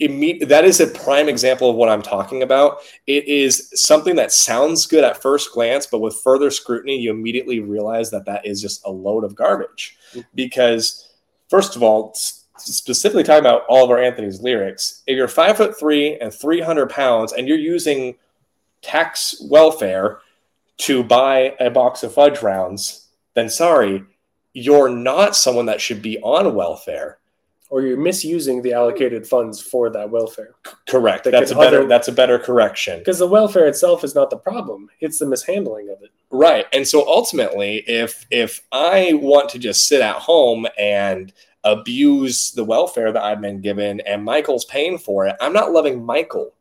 Imme- 0.00 0.48
that 0.48 0.64
is 0.64 0.80
a 0.80 0.86
prime 0.86 1.28
example 1.28 1.68
of 1.68 1.76
what 1.76 1.88
I'm 1.88 2.02
talking 2.02 2.42
about. 2.42 2.78
It 3.06 3.28
is 3.28 3.70
something 3.74 4.16
that 4.16 4.32
sounds 4.32 4.86
good 4.86 5.04
at 5.04 5.20
first 5.20 5.52
glance, 5.52 5.86
but 5.86 6.00
with 6.00 6.20
further 6.22 6.50
scrutiny, 6.50 6.96
you 6.96 7.10
immediately 7.10 7.60
realize 7.60 8.10
that 8.10 8.24
that 8.24 8.46
is 8.46 8.62
just 8.62 8.84
a 8.86 8.90
load 8.90 9.24
of 9.24 9.34
garbage. 9.34 9.96
Mhm. 10.14 10.24
Because, 10.34 11.08
first 11.48 11.76
of 11.76 11.82
all, 11.82 12.14
specifically 12.56 13.22
talking 13.22 13.40
about 13.40 13.64
Oliver 13.68 13.98
Anthony's 13.98 14.40
lyrics, 14.40 15.02
if 15.06 15.16
you're 15.16 15.28
five 15.28 15.56
foot 15.56 15.78
three 15.78 16.18
and 16.18 16.32
300 16.32 16.88
pounds 16.88 17.32
and 17.32 17.46
you're 17.46 17.58
using 17.58 18.16
tax 18.82 19.36
welfare 19.50 20.20
to 20.78 21.04
buy 21.04 21.54
a 21.60 21.70
box 21.70 22.02
of 22.02 22.14
fudge 22.14 22.42
rounds, 22.42 23.06
then 23.34 23.50
sorry, 23.50 24.02
you're 24.54 24.88
not 24.88 25.36
someone 25.36 25.66
that 25.66 25.80
should 25.80 26.02
be 26.02 26.18
on 26.22 26.54
welfare. 26.54 27.18
Or 27.70 27.82
you're 27.82 27.96
misusing 27.96 28.60
the 28.62 28.72
allocated 28.72 29.26
funds 29.26 29.60
for 29.60 29.88
that 29.90 30.10
welfare. 30.10 30.54
Correct. 30.88 31.24
That 31.24 31.30
That's 31.30 31.52
a 31.52 31.54
better 31.54 31.78
other- 31.78 31.88
that's 31.88 32.08
a 32.08 32.12
better 32.12 32.38
correction. 32.38 32.98
Because 32.98 33.18
the 33.20 33.26
welfare 33.26 33.66
itself 33.66 34.04
is 34.04 34.14
not 34.14 34.28
the 34.28 34.36
problem, 34.36 34.90
it's 35.00 35.18
the 35.18 35.26
mishandling 35.26 35.88
of 35.88 36.02
it. 36.02 36.10
Right. 36.30 36.66
And 36.72 36.86
so 36.86 37.06
ultimately, 37.08 37.84
if 37.86 38.26
if 38.30 38.60
I 38.72 39.14
want 39.14 39.48
to 39.50 39.58
just 39.58 39.88
sit 39.88 40.00
at 40.00 40.16
home 40.16 40.66
and 40.78 41.32
abuse 41.64 42.52
the 42.52 42.64
welfare 42.64 43.12
that 43.12 43.22
I've 43.22 43.40
been 43.40 43.60
given 43.60 44.00
and 44.00 44.24
Michael's 44.24 44.64
paying 44.64 44.98
for 44.98 45.26
it, 45.26 45.36
I'm 45.40 45.52
not 45.52 45.72
loving 45.72 46.04
Michael. 46.04 46.54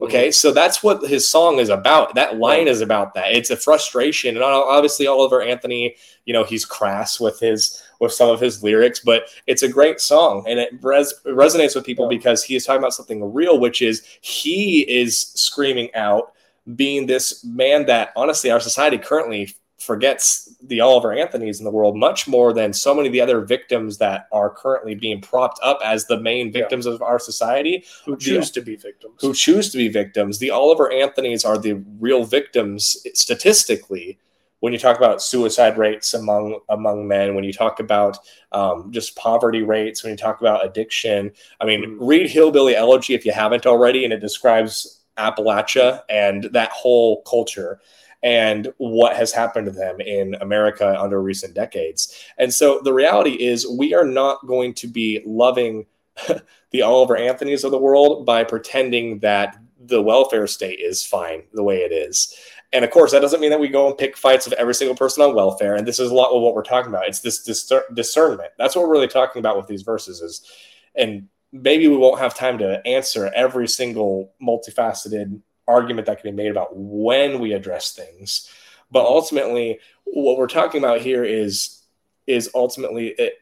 Okay, 0.00 0.28
mm-hmm. 0.28 0.32
so 0.32 0.52
that's 0.52 0.82
what 0.82 1.08
his 1.08 1.28
song 1.28 1.58
is 1.58 1.70
about. 1.70 2.14
That 2.14 2.38
line 2.38 2.68
is 2.68 2.82
about 2.82 3.14
that. 3.14 3.32
It's 3.32 3.48
a 3.50 3.56
frustration, 3.56 4.36
and 4.36 4.44
obviously 4.44 5.06
Oliver 5.06 5.40
Anthony, 5.40 5.96
you 6.26 6.34
know, 6.34 6.44
he's 6.44 6.66
crass 6.66 7.18
with 7.18 7.40
his 7.40 7.82
with 7.98 8.12
some 8.12 8.28
of 8.28 8.38
his 8.38 8.62
lyrics, 8.62 9.00
but 9.00 9.30
it's 9.46 9.62
a 9.62 9.68
great 9.68 10.00
song, 10.00 10.44
and 10.46 10.58
it 10.58 10.70
res- 10.82 11.14
resonates 11.24 11.74
with 11.74 11.86
people 11.86 12.08
because 12.08 12.44
he 12.44 12.56
is 12.56 12.66
talking 12.66 12.80
about 12.80 12.92
something 12.92 13.32
real, 13.32 13.58
which 13.58 13.80
is 13.80 14.02
he 14.20 14.80
is 14.82 15.18
screaming 15.18 15.88
out, 15.94 16.32
being 16.74 17.06
this 17.06 17.42
man 17.42 17.86
that 17.86 18.12
honestly 18.16 18.50
our 18.50 18.60
society 18.60 18.98
currently 18.98 19.54
forgets 19.86 20.54
the 20.62 20.80
Oliver 20.80 21.12
Anthony's 21.12 21.60
in 21.60 21.64
the 21.64 21.70
world 21.70 21.96
much 21.96 22.26
more 22.26 22.52
than 22.52 22.72
so 22.72 22.94
many 22.94 23.06
of 23.08 23.12
the 23.12 23.20
other 23.20 23.40
victims 23.40 23.96
that 23.98 24.26
are 24.32 24.50
currently 24.50 24.94
being 24.94 25.20
propped 25.20 25.60
up 25.62 25.78
as 25.84 26.06
the 26.06 26.20
main 26.20 26.52
victims 26.52 26.84
of 26.86 27.00
our 27.00 27.18
society 27.18 27.84
Who 28.04 28.16
choose 28.16 28.50
to 28.50 28.60
be 28.60 28.76
victims. 28.76 29.14
who 29.20 29.32
choose 29.32 29.70
to 29.70 29.78
be 29.78 29.88
victims. 29.88 30.38
The 30.38 30.50
Oliver 30.50 30.92
Anthony's 30.92 31.44
are 31.44 31.56
the 31.56 31.74
real 32.00 32.24
victims 32.24 32.96
statistically. 33.14 34.18
When 34.60 34.72
you 34.72 34.78
talk 34.78 34.96
about 34.96 35.22
suicide 35.22 35.76
rates 35.78 36.14
among 36.14 36.58
among 36.70 37.06
men, 37.06 37.34
when 37.34 37.44
you 37.44 37.52
talk 37.52 37.78
about 37.78 38.18
um, 38.52 38.90
just 38.90 39.14
poverty 39.14 39.62
rates, 39.62 40.02
when 40.02 40.10
you 40.12 40.16
talk 40.16 40.40
about 40.40 40.64
addiction, 40.64 41.30
I 41.60 41.66
mean, 41.66 41.82
Mhm. 41.84 41.96
read 42.00 42.30
Hillbilly 42.30 42.74
Elegy 42.74 43.14
if 43.14 43.24
you 43.26 43.32
haven't 43.32 43.66
already, 43.66 44.02
and 44.04 44.12
it 44.12 44.20
describes 44.20 45.02
Appalachia 45.18 46.02
and 46.08 46.44
that 46.52 46.70
whole 46.70 47.22
culture 47.22 47.80
and 48.22 48.72
what 48.78 49.16
has 49.16 49.32
happened 49.32 49.66
to 49.66 49.72
them 49.72 50.00
in 50.00 50.34
America 50.36 50.98
under 51.00 51.22
recent 51.22 51.54
decades. 51.54 52.24
And 52.38 52.52
so 52.52 52.80
the 52.82 52.92
reality 52.92 53.32
is, 53.32 53.68
we 53.68 53.94
are 53.94 54.04
not 54.04 54.46
going 54.46 54.74
to 54.74 54.86
be 54.86 55.22
loving 55.24 55.86
the 56.70 56.82
Oliver 56.82 57.16
Anthony's 57.16 57.64
of 57.64 57.70
the 57.70 57.78
world 57.78 58.26
by 58.26 58.44
pretending 58.44 59.18
that 59.20 59.58
the 59.78 60.02
welfare 60.02 60.46
state 60.46 60.80
is 60.80 61.04
fine 61.04 61.42
the 61.52 61.62
way 61.62 61.78
it 61.78 61.92
is. 61.92 62.34
And 62.72 62.84
of 62.84 62.90
course, 62.90 63.12
that 63.12 63.20
doesn't 63.20 63.40
mean 63.40 63.50
that 63.50 63.60
we 63.60 63.68
go 63.68 63.86
and 63.86 63.96
pick 63.96 64.16
fights 64.16 64.46
of 64.46 64.52
every 64.54 64.74
single 64.74 64.96
person 64.96 65.22
on 65.22 65.34
welfare. 65.34 65.76
And 65.76 65.86
this 65.86 66.00
is 66.00 66.10
a 66.10 66.14
lot 66.14 66.30
of 66.30 66.42
what 66.42 66.54
we're 66.54 66.62
talking 66.62 66.90
about. 66.90 67.06
It's 67.06 67.20
this 67.20 67.46
discer- 67.46 67.94
discernment. 67.94 68.52
That's 68.58 68.74
what 68.74 68.84
we're 68.84 68.92
really 68.92 69.08
talking 69.08 69.40
about 69.40 69.56
with 69.56 69.66
these 69.66 69.82
verses. 69.82 70.20
Is 70.20 70.50
and 70.94 71.28
maybe 71.52 71.88
we 71.88 71.96
won't 71.96 72.18
have 72.18 72.34
time 72.34 72.58
to 72.58 72.84
answer 72.86 73.30
every 73.34 73.68
single 73.68 74.32
multifaceted 74.42 75.40
argument 75.68 76.06
that 76.06 76.20
can 76.20 76.30
be 76.30 76.36
made 76.36 76.50
about 76.50 76.76
when 76.76 77.38
we 77.40 77.52
address 77.52 77.92
things. 77.92 78.50
But 78.90 79.04
ultimately, 79.04 79.80
what 80.04 80.38
we're 80.38 80.46
talking 80.46 80.82
about 80.82 81.00
here 81.00 81.24
is 81.24 81.82
is 82.26 82.50
ultimately 82.54 83.08
it, 83.18 83.34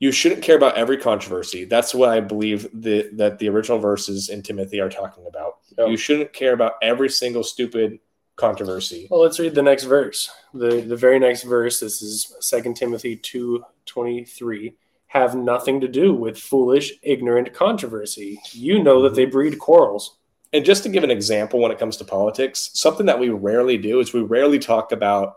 you 0.00 0.10
shouldn't 0.12 0.42
care 0.42 0.56
about 0.56 0.76
every 0.76 0.96
controversy. 0.96 1.64
That's 1.64 1.94
what 1.94 2.08
I 2.08 2.20
believe 2.20 2.66
the, 2.72 3.10
that 3.14 3.38
the 3.38 3.50
original 3.50 3.78
verses 3.78 4.30
in 4.30 4.42
Timothy 4.42 4.80
are 4.80 4.88
talking 4.88 5.26
about. 5.26 5.58
You 5.76 5.96
shouldn't 5.96 6.32
care 6.32 6.54
about 6.54 6.74
every 6.82 7.10
single 7.10 7.42
stupid 7.42 8.00
controversy. 8.36 9.06
Well, 9.10 9.20
let's 9.20 9.38
read 9.38 9.54
the 9.54 9.62
next 9.62 9.84
verse. 9.84 10.30
The 10.54 10.80
the 10.80 10.96
very 10.96 11.18
next 11.18 11.42
verse, 11.42 11.80
this 11.80 12.02
is 12.02 12.34
2 12.40 12.74
Timothy 12.74 13.16
2 13.16 13.62
23, 13.86 14.74
have 15.08 15.34
nothing 15.34 15.80
to 15.80 15.88
do 15.88 16.14
with 16.14 16.38
foolish, 16.38 16.92
ignorant 17.02 17.52
controversy. 17.52 18.40
You 18.52 18.82
know 18.82 19.02
that 19.02 19.14
they 19.14 19.24
mm-hmm. 19.24 19.32
breed 19.32 19.58
quarrels. 19.58 20.16
And 20.52 20.64
just 20.64 20.82
to 20.82 20.88
give 20.88 21.04
an 21.04 21.10
example 21.10 21.60
when 21.60 21.70
it 21.70 21.78
comes 21.78 21.96
to 21.98 22.04
politics, 22.04 22.70
something 22.74 23.06
that 23.06 23.20
we 23.20 23.28
rarely 23.28 23.78
do 23.78 24.00
is 24.00 24.12
we 24.12 24.20
rarely 24.20 24.58
talk 24.58 24.92
about 24.92 25.36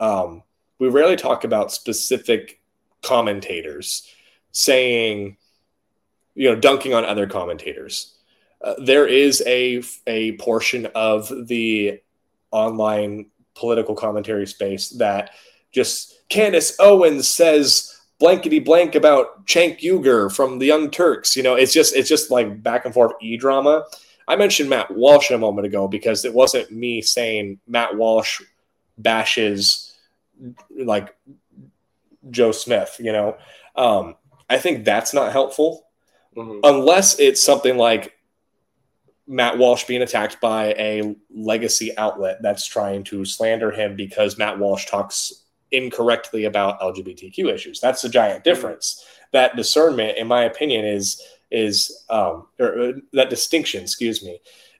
um, 0.00 0.42
we 0.78 0.88
rarely 0.88 1.16
talk 1.16 1.42
about 1.42 1.72
specific 1.72 2.60
commentators 3.02 4.06
saying, 4.52 5.36
you 6.34 6.48
know, 6.48 6.54
dunking 6.54 6.94
on 6.94 7.04
other 7.04 7.26
commentators. 7.26 8.14
Uh, 8.62 8.74
there 8.78 9.06
is 9.06 9.42
a 9.46 9.82
a 10.06 10.32
portion 10.36 10.86
of 10.94 11.48
the 11.48 12.00
online 12.52 13.26
political 13.54 13.94
commentary 13.94 14.46
space 14.46 14.90
that 14.90 15.30
just 15.72 16.28
Candace 16.28 16.76
Owens 16.78 17.28
says 17.28 17.97
blankety 18.18 18.58
blank 18.58 18.94
about 18.94 19.46
Cenk 19.46 19.80
Uygur 19.80 20.34
from 20.34 20.58
the 20.58 20.66
Young 20.66 20.90
Turks. 20.90 21.36
You 21.36 21.42
know, 21.42 21.54
it's 21.54 21.72
just 21.72 21.94
it's 21.94 22.08
just 22.08 22.30
like 22.30 22.62
back 22.62 22.84
and 22.84 22.94
forth 22.94 23.12
e 23.20 23.36
drama. 23.36 23.84
I 24.26 24.36
mentioned 24.36 24.68
Matt 24.68 24.94
Walsh 24.94 25.30
a 25.30 25.38
moment 25.38 25.66
ago 25.66 25.88
because 25.88 26.24
it 26.24 26.34
wasn't 26.34 26.70
me 26.70 27.00
saying 27.00 27.60
Matt 27.66 27.96
Walsh 27.96 28.42
bashes 28.98 29.96
like 30.76 31.16
Joe 32.30 32.52
Smith. 32.52 32.96
You 32.98 33.12
know, 33.12 33.36
um, 33.76 34.16
I 34.50 34.58
think 34.58 34.84
that's 34.84 35.14
not 35.14 35.32
helpful 35.32 35.86
Mhm. 36.36 36.60
unless 36.62 37.18
it's 37.18 37.40
something 37.42 37.76
like 37.78 38.14
Matt 39.26 39.58
Walsh 39.58 39.84
being 39.84 40.02
attacked 40.02 40.40
by 40.40 40.74
a 40.78 41.14
legacy 41.34 41.96
outlet 41.98 42.38
that's 42.42 42.66
trying 42.66 43.04
to 43.04 43.24
slander 43.24 43.70
him 43.70 43.96
because 43.96 44.38
Matt 44.38 44.58
Walsh 44.58 44.86
talks 44.86 45.44
incorrectly 45.72 46.44
about 46.44 46.80
LGBTQ 46.80 47.52
issues. 47.52 47.80
That's 47.80 48.04
a 48.04 48.08
giant 48.08 48.44
difference. 48.44 49.04
That 49.32 49.56
discernment, 49.56 50.18
in 50.18 50.26
my 50.26 50.44
opinion, 50.44 50.84
is 50.84 51.22
is 51.50 52.04
um, 52.10 52.46
or 52.58 52.80
uh, 52.80 52.92
that 53.12 53.30
distinction, 53.30 53.82
excuse 53.82 54.22
me, 54.22 54.38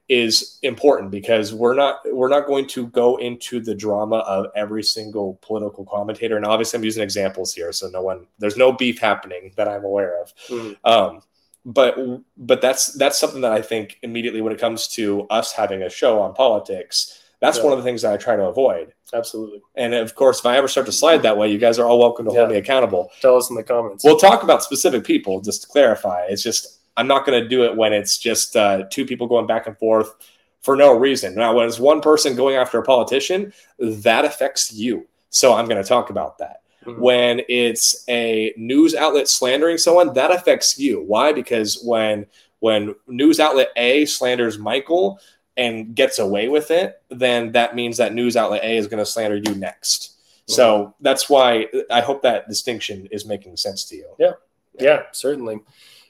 is 0.09 0.59
important 0.62 1.11
because 1.11 1.53
we're 1.53 1.74
not 1.74 2.01
we're 2.07 2.29
not 2.29 2.46
going 2.46 2.66
to 2.68 2.87
go 2.88 3.16
into 3.16 3.61
the 3.61 3.74
drama 3.74 4.16
of 4.18 4.46
every 4.57 4.83
single 4.83 5.38
political 5.42 5.85
commentator. 5.85 6.37
And 6.37 6.46
obviously, 6.46 6.79
I'm 6.79 6.85
using 6.85 7.03
examples 7.03 7.53
here, 7.53 7.72
so 7.72 7.88
no 7.88 8.03
one 8.03 8.27
there's 8.38 8.57
no 8.57 8.72
beef 8.72 8.98
happening 8.98 9.53
that 9.57 9.68
I'm 9.68 9.85
aware 9.85 10.20
of. 10.22 10.35
Mhm. 10.48 10.77
Um, 10.85 11.20
but 11.64 11.96
but 12.37 12.62
that's 12.62 12.94
that's 12.94 13.18
something 13.18 13.42
that 13.42 13.53
I 13.53 13.61
think 13.61 13.98
immediately 14.03 14.40
when 14.40 14.53
it 14.53 14.59
comes 14.59 14.88
to 14.88 15.27
us 15.29 15.53
having 15.53 15.83
a 15.83 15.90
show 15.90 16.20
on 16.20 16.35
politics, 16.35 17.22
that's 17.40 17.59
Yeah. 17.59 17.64
one 17.64 17.72
of 17.72 17.79
the 17.79 17.85
things 17.85 18.03
that 18.03 18.12
I 18.12 18.16
try 18.16 18.37
to 18.37 18.44
avoid. 18.44 18.92
Absolutely. 19.14 19.61
And 19.77 19.94
of 19.94 20.14
course, 20.14 20.40
if 20.40 20.46
I 20.46 20.57
ever 20.57 20.68
start 20.68 20.87
to 20.87 20.92
slide 20.92 21.22
that 21.22 21.37
way, 21.37 21.48
you 21.51 21.59
guys 21.59 21.79
are 21.79 21.87
all 21.87 21.98
welcome 21.98 22.24
to 22.27 22.33
hold 22.33 22.51
me 22.51 22.57
accountable. 22.57 23.11
Tell 23.20 23.37
us 23.37 23.48
in 23.51 23.57
the 23.57 23.62
comments. 23.62 24.05
We'll 24.05 24.18
talk 24.18 24.42
about 24.42 24.62
specific 24.62 25.05
people 25.05 25.40
just 25.40 25.62
to 25.62 25.68
clarify. 25.68 26.27
It's 26.29 26.42
just 26.42 26.79
I'm 26.96 27.07
not 27.07 27.24
going 27.24 27.40
to 27.40 27.48
do 27.48 27.62
it 27.64 27.77
when 27.77 27.92
it's 27.92 28.18
just 28.18 28.57
uh, 28.57 28.83
two 28.90 29.07
people 29.07 29.29
going 29.29 29.46
back 29.46 29.68
and 29.68 29.79
forth 29.79 30.14
for 30.62 30.74
no 30.74 30.92
reason. 30.92 31.37
Now, 31.37 31.55
when 31.55 31.68
it's 31.68 31.79
one 31.79 32.01
person 32.01 32.35
going 32.35 32.57
after 32.57 32.77
a 32.79 32.83
politician, 32.83 33.53
that 33.79 34.24
affects 34.24 34.72
you. 34.72 35.07
So 35.31 35.55
I'm 35.55 35.66
going 35.68 35.81
to 35.81 35.88
talk 35.88 36.11
about 36.11 36.38
that 36.38 36.62
Mhm. 36.85 36.98
when 36.98 37.42
it's 37.48 38.03
a 38.09 38.53
news 38.57 38.96
outlet 38.96 39.29
slandering 39.29 39.79
someone 39.79 40.12
that 40.14 40.31
affects 40.33 40.77
you 40.79 41.03
why 41.07 41.33
because 41.33 41.81
when 41.85 42.27
when 42.61 42.94
news 43.07 43.38
outlet 43.38 43.68
a 43.77 44.05
slanders 44.07 44.59
michael 44.59 45.18
and 45.59 45.94
gets 45.94 46.18
away 46.18 46.49
with 46.49 46.71
it 46.71 47.03
then 47.11 47.53
that 47.53 47.75
means 47.75 47.99
that 47.99 48.14
news 48.14 48.37
outlet 48.37 48.64
a 48.64 48.77
is 48.77 48.87
going 48.87 48.99
to 48.99 49.05
slander 49.05 49.37
you 49.37 49.55
next 49.55 50.14
so 50.47 50.79
mm-hmm. 50.79 50.90
that's 51.03 51.29
why 51.29 51.66
i 51.90 52.01
hope 52.01 52.23
that 52.23 52.49
distinction 52.49 53.07
is 53.11 53.27
making 53.27 53.55
sense 53.57 53.85
to 53.85 53.97
you 53.97 54.09
Yeah, 54.18 54.33
Yeah, 54.81 55.03
certainly. 55.12 55.61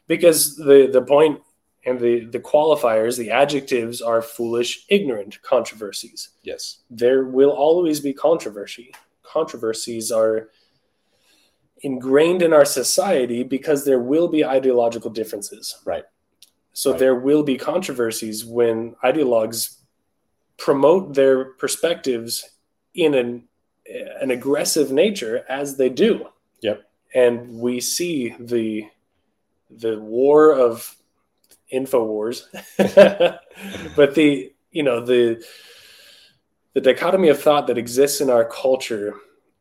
Because 0.06 0.56
the 0.56 0.88
the 0.92 1.02
point 1.02 1.40
and 1.84 1.98
the 1.98 2.24
the 2.26 2.40
qualifiers, 2.40 3.16
the 3.16 3.30
adjectives 3.30 4.00
are 4.00 4.22
foolish, 4.22 4.84
ignorant 4.88 5.40
controversies. 5.42 6.30
yes 6.42 6.78
There 6.90 7.24
will 7.24 7.50
always 7.50 8.00
be 8.00 8.12
controversy. 8.12 8.92
Controversies 9.22 10.11
are 10.11 10.50
ingrained 11.82 12.42
in 12.42 12.52
our 12.52 12.64
society 12.64 13.44
because 13.44 13.84
there 13.84 14.00
will 14.00 14.28
be 14.28 14.44
ideological 14.44 15.11
differences. 15.11 15.76
Right. 15.84 16.04
So 16.78 16.90
Right. 16.92 17.00
there 17.00 17.16
will 17.16 17.42
be 17.42 17.56
controversies 17.56 18.44
when 18.44 18.94
ideologues 19.02 19.78
promote 20.58 21.14
their 21.14 21.46
perspectives 21.62 22.32
in 22.94 23.14
an 23.14 23.48
an 24.22 24.30
aggressive 24.30 24.92
nature 24.92 25.44
as 25.48 25.76
they 25.76 25.88
do. 25.88 26.28
Yep. 26.60 26.78
And 27.14 27.58
we 27.58 27.80
see 27.80 28.34
the 28.38 28.84
the 29.70 29.98
war 29.98 30.52
of 30.52 30.94
infowars 31.72 32.38
but 33.96 34.14
the 34.14 34.52
you 34.70 34.82
know 34.84 35.00
the 35.04 35.44
the 36.74 36.80
dichotomy 36.80 37.28
of 37.28 37.42
thought 37.42 37.66
that 37.66 37.76
exists 37.76 38.20
in 38.20 38.30
our 38.30 38.44
culture 38.44 39.14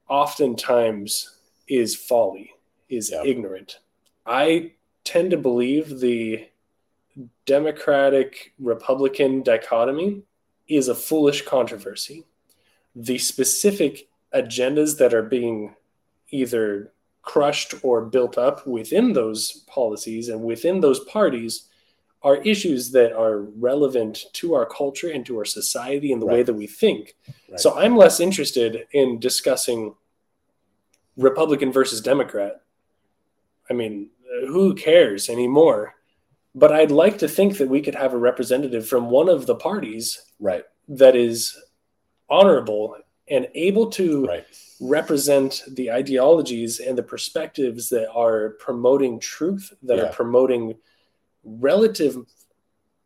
oftentimes 0.08 1.38
is 1.68 1.96
folly 1.96 2.52
is 2.90 3.10
Yeah. 3.12 3.24
ignorant 3.26 3.80
i 4.26 4.72
tend 5.04 5.32
to 5.32 5.38
believe 5.38 6.00
the 6.00 6.48
democratic 7.48 8.54
republican 8.60 9.42
dichotomy 9.42 10.22
is 10.68 10.88
a 10.88 10.96
foolish 10.96 11.44
controversy 11.44 12.24
the 12.96 13.18
specific 13.18 14.08
agendas 14.36 14.98
that 14.98 15.14
are 15.14 15.24
being 15.24 15.76
either 16.30 16.92
crushed 17.22 17.74
or 17.84 18.06
built 18.06 18.38
up 18.38 18.66
within 18.66 19.14
those 19.14 19.64
policies 19.68 20.30
and 20.30 20.42
within 20.42 20.80
those 20.80 21.02
parties 21.02 21.68
are 22.24 22.38
issues 22.38 22.92
that 22.92 23.14
are 23.14 23.42
relevant 23.42 24.26
to 24.34 24.54
our 24.54 24.66
culture 24.66 25.10
and 25.10 25.26
to 25.26 25.38
our 25.38 25.46
society 25.46 26.12
and 26.12 26.22
the 26.22 26.26
way 26.26 26.42
that 26.42 26.54
we 26.54 26.66
think. 26.66 27.16
Right. 27.50 27.60
So 27.60 27.78
I'm 27.78 27.96
less 27.96 28.20
interested 28.20 28.88
in 28.92 29.20
discussing 29.20 29.94
Republican 31.16 31.72
versus 31.72 32.02
Democrat. 32.02 32.62
I 33.70 33.74
mean, 33.74 34.10
who 34.48 34.74
cares 34.74 35.30
anymore? 35.30 35.96
But 36.58 36.72
I'd 36.72 36.90
like 36.90 37.20
to 37.20 37.28
think 37.28 37.60
that 37.60 37.70
we 37.70 37.82
could 37.82 37.94
have 37.94 38.14
a 38.14 38.18
representative 38.18 38.88
from 38.88 39.12
one 39.12 39.30
of 39.30 39.46
the 39.46 39.56
parties 39.56 40.24
right 40.40 40.64
that 40.88 41.16
is 41.16 41.56
honorable 42.30 42.96
and 43.30 43.48
able 43.54 43.90
to 43.92 44.26
right 44.26 44.46
represent 44.80 45.64
the 45.76 45.92
ideologies 45.92 46.80
and 46.80 46.98
the 46.98 47.04
perspectives 47.04 47.90
that 47.90 48.10
are 48.12 48.52
promoting 48.60 49.20
truth, 49.20 49.74
that 49.84 49.98
Yeah. 49.98 50.04
are 50.06 50.14
promoting 50.14 50.76
relative 51.44 52.16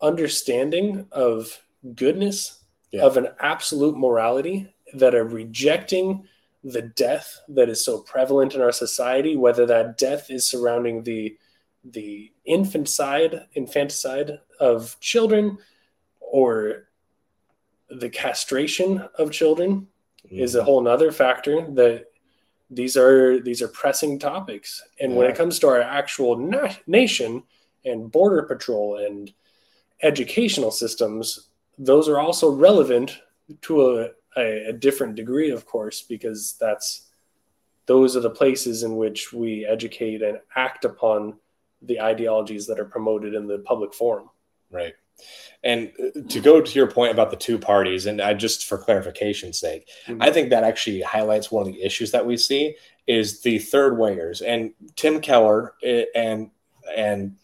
understanding 0.02 1.08
of 1.12 1.62
goodness, 1.96 2.64
Yeah. 2.92 3.04
of 3.04 3.16
an 3.18 3.30
absolute 3.40 3.98
morality, 3.98 4.74
that 4.94 5.16
are 5.16 5.24
rejecting 5.24 6.26
the 6.64 6.82
death 6.82 7.40
that 7.48 7.70
is 7.70 7.84
so 7.84 8.00
prevalent 8.00 8.54
in 8.54 8.62
our 8.62 8.74
society, 8.74 9.36
whether 9.38 9.66
that 9.66 9.98
death 9.98 10.30
is 10.30 10.46
surrounding 10.46 11.04
the 11.04 11.38
the 11.84 12.32
infanticide, 12.46 13.48
infanticide 13.54 14.40
of 14.60 15.00
children 15.00 15.58
or 16.20 16.88
the 17.90 18.10
castration 18.10 19.08
of 19.18 19.32
children 19.32 19.88
is 20.30 20.56
a 20.56 20.60
mm-hmm. 20.60 20.66
whole 20.66 20.82
nother 20.82 21.12
factor 21.12 21.70
that 21.72 22.06
these 22.70 22.96
are 22.96 23.40
these 23.42 23.62
are 23.62 23.68
pressing 23.68 24.18
topics. 24.18 24.82
And 25.00 25.16
when 25.16 25.30
it 25.30 25.36
comes 25.36 25.60
to 25.60 25.68
our 25.68 25.82
actual 25.82 26.38
na- 26.38 26.74
nation 26.88 27.44
and 27.84 28.12
border 28.12 28.44
patrol 28.44 28.98
and 28.98 29.34
educational 30.04 30.72
systems 30.72 31.50
those 31.78 32.08
are 32.08 32.20
also 32.20 32.52
relevant 32.52 33.22
to 33.62 33.82
a, 33.82 34.10
a, 34.38 34.70
a 34.70 34.74
different 34.74 35.16
degree 35.16 35.52
of 35.52 35.66
course 35.66 36.02
because 36.02 36.56
that's 36.60 37.10
those 37.88 38.16
are 38.16 38.22
the 38.22 38.30
places 38.30 38.84
in 38.84 38.96
which 38.96 39.34
we 39.34 39.66
educate 39.66 40.22
and 40.22 40.40
act 40.56 40.86
upon 40.86 41.38
the 41.82 42.00
ideologies 42.02 42.68
that 42.68 42.80
are 42.80 42.86
promoted 42.86 43.34
in 43.34 43.48
the 43.48 43.60
public 43.60 43.94
forum 43.94 44.30
Right. 44.72 44.94
And 45.64 45.92
uh, 46.00 46.22
to 46.30 46.40
go 46.40 46.62
to 46.62 46.72
your 46.80 46.88
point 46.88 47.12
about 47.12 47.30
the 47.30 47.36
two 47.36 47.60
parties, 47.60 48.06
and 48.06 48.22
I 48.22 48.34
just 48.34 48.66
for 48.66 48.78
clarification's 48.78 49.60
sake, 49.60 49.88
Mhm. 50.08 50.18
I 50.22 50.32
think 50.32 50.50
that 50.50 50.64
actually 50.64 51.02
highlights 51.02 51.52
one 51.52 51.68
of 51.68 51.74
the 51.74 51.84
issues 51.84 52.12
that 52.12 52.26
we 52.26 52.38
see 52.38 52.76
is 53.06 53.42
the 53.42 53.60
third 53.60 53.94
wingers. 54.00 54.42
And 54.46 54.74
Tim 54.96 55.20
Keller 55.20 55.74
eh, 55.84 56.06
and 56.16 56.50
and 56.96 57.36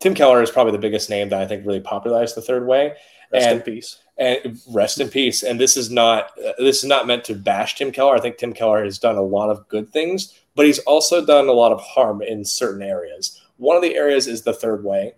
Tim 0.00 0.14
Keller 0.14 0.40
is 0.40 0.50
probably 0.52 0.72
the 0.72 0.78
biggest 0.78 1.10
name 1.10 1.28
that 1.30 1.40
I 1.42 1.46
think 1.46 1.66
really 1.66 1.80
popularized 1.80 2.36
the 2.36 2.42
third 2.42 2.66
way. 2.66 2.94
rest 3.32 3.46
in 3.46 3.52
And- 3.56 3.64
peace 3.64 3.98
And 4.16 4.58
rest 4.72 5.00
in 5.00 5.08
peace. 5.08 5.42
And 5.42 5.60
this 5.60 5.76
is 5.76 5.90
not 5.90 6.30
uh, 6.38 6.52
this 6.58 6.78
is 6.78 6.84
not 6.84 7.06
meant 7.08 7.24
to 7.24 7.34
bash 7.34 7.74
Tim 7.74 7.90
Keller. 7.92 8.14
I 8.14 8.20
think 8.20 8.38
Tim 8.38 8.52
Keller 8.54 8.84
has 8.84 8.98
done 8.98 9.16
a 9.16 9.22
lot 9.22 9.50
of 9.50 9.68
good 9.68 9.90
things, 9.90 10.32
but 10.54 10.64
he's 10.64 10.78
also 10.80 11.26
done 11.26 11.48
a 11.48 11.52
lot 11.52 11.72
of 11.72 11.80
harm 11.80 12.22
in 12.22 12.44
certain 12.44 12.82
areas. 12.82 13.37
One 13.58 13.76
of 13.76 13.82
the 13.82 13.94
areas 13.94 14.26
is 14.26 14.42
the 14.42 14.52
third 14.52 14.82
way, 14.84 15.14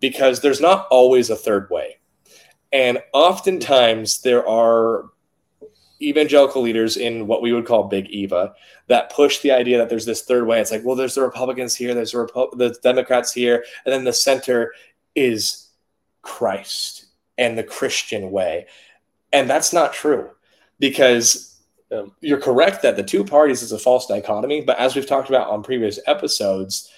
because 0.00 0.40
there's 0.40 0.60
not 0.60 0.86
always 0.90 1.30
a 1.30 1.36
third 1.36 1.68
way. 1.70 1.98
And 2.72 2.98
oftentimes 3.12 4.22
there 4.22 4.46
are 4.48 5.10
evangelical 6.02 6.62
leaders 6.62 6.96
in 6.96 7.26
what 7.26 7.42
we 7.42 7.52
would 7.52 7.66
call 7.66 7.84
big 7.84 8.08
eva 8.08 8.54
that 8.86 9.12
push 9.12 9.40
the 9.40 9.50
idea 9.50 9.76
that 9.76 9.90
there's 9.90 10.06
this 10.06 10.22
third 10.22 10.46
way 10.46 10.58
it's 10.58 10.70
like 10.70 10.82
well 10.82 10.96
there's 10.96 11.14
the 11.14 11.20
republicans 11.20 11.76
here 11.76 11.92
there's 11.92 12.12
the, 12.12 12.18
Repu- 12.18 12.56
the 12.56 12.74
democrats 12.82 13.34
here 13.34 13.62
and 13.84 13.92
then 13.92 14.04
the 14.04 14.12
center 14.12 14.72
is 15.14 15.68
christ 16.22 17.04
and 17.36 17.58
the 17.58 17.62
christian 17.62 18.30
way 18.30 18.66
and 19.34 19.50
that's 19.50 19.74
not 19.74 19.92
true 19.92 20.30
because 20.78 21.58
Yeah. 21.90 22.06
you're 22.22 22.40
correct 22.40 22.80
that 22.80 22.96
the 22.96 23.02
two 23.02 23.22
parties 23.22 23.60
is 23.60 23.72
a 23.72 23.78
false 23.78 24.06
dichotomy 24.06 24.62
but 24.62 24.78
as 24.78 24.94
we've 24.94 25.06
talked 25.06 25.28
about 25.28 25.50
on 25.50 25.62
previous 25.62 25.98
episodes 26.06 26.90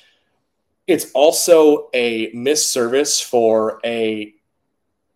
it's 0.92 1.11
also 1.12 1.88
a 1.94 2.31
misservice 2.33 3.22
for 3.22 3.81
a 3.85 4.35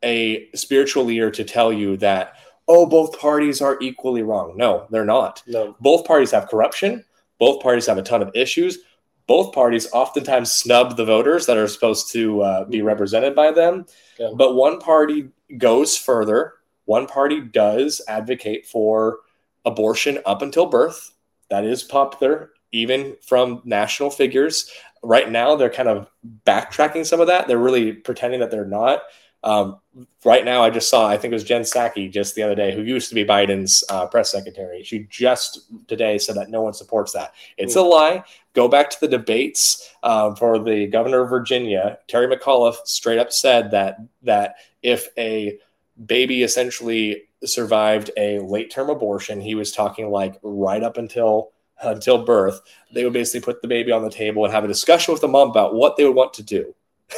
a 0.02 0.48
spiritual 0.54 1.04
leader 1.04 1.30
to 1.30 1.44
tell 1.44 1.72
you 1.72 1.96
that 1.96 2.34
oh 2.68 2.86
both 2.86 3.18
parties 3.18 3.60
are 3.60 3.78
equally 3.80 4.22
wrong 4.22 4.54
no 4.56 4.86
they're 4.90 5.04
not 5.04 5.42
no 5.46 5.76
both 5.80 6.04
parties 6.06 6.30
have 6.30 6.48
corruption 6.48 7.04
Both 7.38 7.62
parties 7.62 7.86
have 7.86 7.98
a 7.98 8.02
ton 8.02 8.22
of 8.22 8.30
issues. 8.34 8.78
Both 9.26 9.52
parties 9.52 9.88
oftentimes 9.92 10.52
snub 10.52 10.96
the 10.96 11.04
voters 11.04 11.46
that 11.46 11.56
are 11.56 11.68
supposed 11.68 12.12
to 12.12 12.42
uh, 12.42 12.64
be 12.64 12.82
represented 12.82 13.34
by 13.34 13.50
them. 13.50 13.86
Yeah. 14.18 14.30
But 14.34 14.54
one 14.54 14.78
party 14.78 15.28
goes 15.58 15.96
further. 15.96 16.54
One 16.84 17.06
party 17.06 17.40
does 17.40 18.00
advocate 18.08 18.66
for 18.66 19.18
abortion 19.64 20.18
up 20.24 20.42
until 20.42 20.66
birth. 20.66 21.12
That 21.50 21.64
is 21.64 21.82
popular, 21.82 22.52
even 22.72 23.16
from 23.20 23.62
national 23.64 24.10
figures. 24.10 24.70
Right 25.06 25.30
now, 25.30 25.54
they're 25.54 25.70
kind 25.70 25.88
of 25.88 26.08
backtracking 26.44 27.06
some 27.06 27.20
of 27.20 27.28
that. 27.28 27.46
They're 27.46 27.58
really 27.58 27.92
pretending 27.92 28.40
that 28.40 28.50
they're 28.50 28.64
not. 28.64 29.02
Um, 29.44 29.78
right 30.24 30.44
now, 30.44 30.64
I 30.64 30.70
just 30.70 30.90
saw, 30.90 31.06
I 31.06 31.16
think 31.16 31.30
it 31.30 31.36
was 31.36 31.44
Jen 31.44 31.62
Psaki 31.62 32.10
just 32.10 32.34
the 32.34 32.42
other 32.42 32.56
day, 32.56 32.74
who 32.74 32.82
used 32.82 33.08
to 33.10 33.14
be 33.14 33.24
Biden's 33.24 33.84
uh, 33.88 34.06
press 34.06 34.32
secretary. 34.32 34.82
She 34.82 35.06
just 35.08 35.70
today 35.86 36.18
said 36.18 36.34
that 36.34 36.50
no 36.50 36.62
one 36.62 36.72
supports 36.72 37.12
that. 37.12 37.34
It's 37.56 37.76
a 37.76 37.82
lie. 37.82 38.24
Go 38.54 38.66
back 38.66 38.90
to 38.90 39.00
the 39.00 39.06
debates 39.06 39.94
um, 40.02 40.34
for 40.34 40.58
the 40.58 40.88
governor 40.88 41.22
of 41.22 41.30
Virginia. 41.30 41.98
Terry 42.08 42.26
McAuliffe 42.26 42.84
straight 42.86 43.20
up 43.20 43.32
said 43.32 43.70
that 43.70 43.98
that 44.22 44.56
if 44.82 45.08
a 45.16 45.58
baby 46.04 46.42
essentially 46.42 47.22
survived 47.44 48.10
a 48.16 48.40
late 48.40 48.72
term 48.72 48.90
abortion, 48.90 49.40
he 49.40 49.54
was 49.54 49.70
talking 49.70 50.10
like 50.10 50.40
right 50.42 50.82
up 50.82 50.96
until 50.96 51.52
until 51.82 52.24
birth. 52.24 52.60
They 52.92 53.04
would 53.04 53.12
basically 53.12 53.40
put 53.44 53.62
the 53.62 53.68
baby 53.68 53.92
on 53.92 54.02
the 54.02 54.10
table 54.10 54.44
and 54.44 54.52
have 54.54 54.64
a 54.64 54.68
discussion 54.68 55.12
with 55.12 55.20
the 55.20 55.28
mom 55.28 55.50
about 55.50 55.74
what 55.74 55.96
they 55.96 56.04
would 56.04 56.16
want 56.16 56.34
to 56.34 56.42
do. 56.42 56.74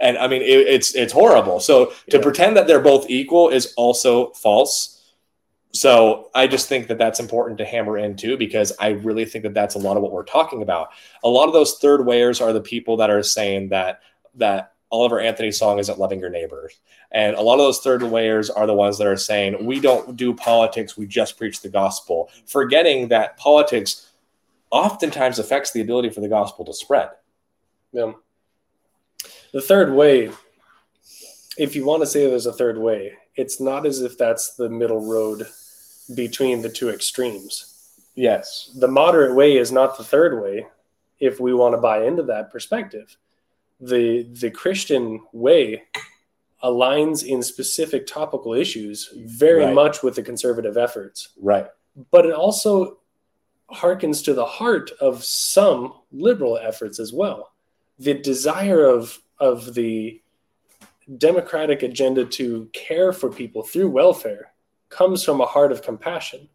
And 0.00 0.18
I 0.18 0.26
mean, 0.26 0.42
it, 0.42 0.48
it's 0.48 0.94
it's 0.96 1.12
horrible. 1.12 1.60
So 1.60 1.86
to 2.10 2.16
Yeah. 2.16 2.22
pretend 2.22 2.56
that 2.56 2.66
they're 2.66 2.80
both 2.80 3.08
equal 3.08 3.48
is 3.48 3.72
also 3.76 4.30
false. 4.32 5.00
So 5.72 6.30
I 6.34 6.48
just 6.48 6.68
think 6.68 6.88
that 6.88 6.98
that's 6.98 7.20
important 7.20 7.58
to 7.58 7.64
hammer 7.64 7.96
in 7.96 8.16
too, 8.16 8.36
because 8.36 8.72
I 8.78 8.88
really 8.90 9.24
think 9.24 9.44
that 9.44 9.54
that's 9.54 9.76
a 9.76 9.78
lot 9.78 9.96
of 9.96 10.02
what 10.02 10.12
we're 10.12 10.24
talking 10.24 10.62
about. 10.62 10.88
A 11.22 11.28
lot 11.28 11.46
of 11.46 11.52
those 11.54 11.78
third 11.78 12.04
wayers 12.04 12.40
are 12.40 12.52
the 12.52 12.60
people 12.60 12.96
that 12.98 13.08
are 13.08 13.22
saying 13.22 13.68
that 13.68 14.00
that 14.34 14.73
Oliver 14.90 15.20
Anthony's 15.20 15.58
song 15.58 15.78
isn't 15.78 15.98
loving 15.98 16.20
your 16.20 16.30
neighbors, 16.30 16.80
and 17.10 17.34
a 17.36 17.40
lot 17.42 17.54
of 17.54 17.60
those 17.60 17.80
third 17.80 18.02
wayers 18.02 18.48
are 18.50 18.66
the 18.66 18.74
ones 18.74 18.96
that 18.98 19.06
are 19.06 19.16
saying 19.16 19.64
we 19.64 19.80
don't 19.80 20.16
do 20.16 20.32
politics, 20.32 20.96
we 20.96 21.06
just 21.06 21.36
preach 21.36 21.60
the 21.60 21.68
gospel, 21.68 22.30
forgetting 22.46 23.08
that 23.08 23.36
politics 23.36 24.10
oftentimes 24.70 25.38
affects 25.38 25.72
the 25.72 25.80
ability 25.80 26.10
for 26.10 26.20
the 26.20 26.28
gospel 26.28 26.64
to 26.64 26.74
spread. 26.74 27.08
Yeah. 27.92 28.12
The 29.52 29.62
third 29.62 29.92
way, 29.92 30.30
if 31.56 31.76
you 31.76 31.84
want 31.84 32.02
to 32.02 32.06
say 32.06 32.28
there's 32.28 32.46
a 32.46 32.52
third 32.52 32.78
way, 32.78 33.12
it's 33.36 33.60
not 33.60 33.86
as 33.86 34.00
if 34.00 34.18
that's 34.18 34.54
the 34.54 34.68
middle 34.68 35.04
road 35.04 35.46
between 36.14 36.60
the 36.60 36.68
two 36.68 36.90
extremes. 36.90 37.92
Yes. 38.14 38.70
The 38.76 38.88
moderate 38.88 39.34
way 39.34 39.56
is 39.56 39.72
not 39.72 39.96
the 39.96 40.04
third 40.04 40.42
way 40.42 40.66
if 41.20 41.40
we 41.40 41.54
want 41.54 41.74
to 41.74 41.80
buy 41.80 42.04
into 42.04 42.22
that 42.24 42.50
perspective. 42.50 43.16
The 43.80 44.22
the 44.32 44.50
Christian 44.50 45.20
way 45.32 45.84
aligns 46.62 47.24
in 47.26 47.42
specific 47.42 48.06
topical 48.06 48.54
issues 48.54 49.10
very 49.14 49.64
Right. 49.64 49.74
much 49.74 50.02
with 50.02 50.14
the 50.14 50.22
conservative 50.22 50.76
efforts 50.78 51.28
Right. 51.40 51.66
but 52.10 52.24
it 52.24 52.32
also 52.32 52.98
harkens 53.70 54.24
to 54.24 54.32
the 54.34 54.46
heart 54.46 54.90
of 55.00 55.22
some 55.24 55.92
liberal 56.12 56.56
efforts 56.56 56.98
as 56.98 57.12
well. 57.12 57.52
The 57.98 58.14
desire 58.14 58.84
of 58.84 59.20
of 59.40 59.74
the 59.74 60.22
democratic 61.18 61.82
agenda 61.82 62.24
to 62.24 62.66
care 62.72 63.12
for 63.12 63.28
people 63.30 63.62
through 63.62 63.90
welfare 63.90 64.52
comes 64.88 65.22
from 65.24 65.40
a 65.40 65.46
heart 65.46 65.72
of 65.72 65.82
compassion. 65.82 66.48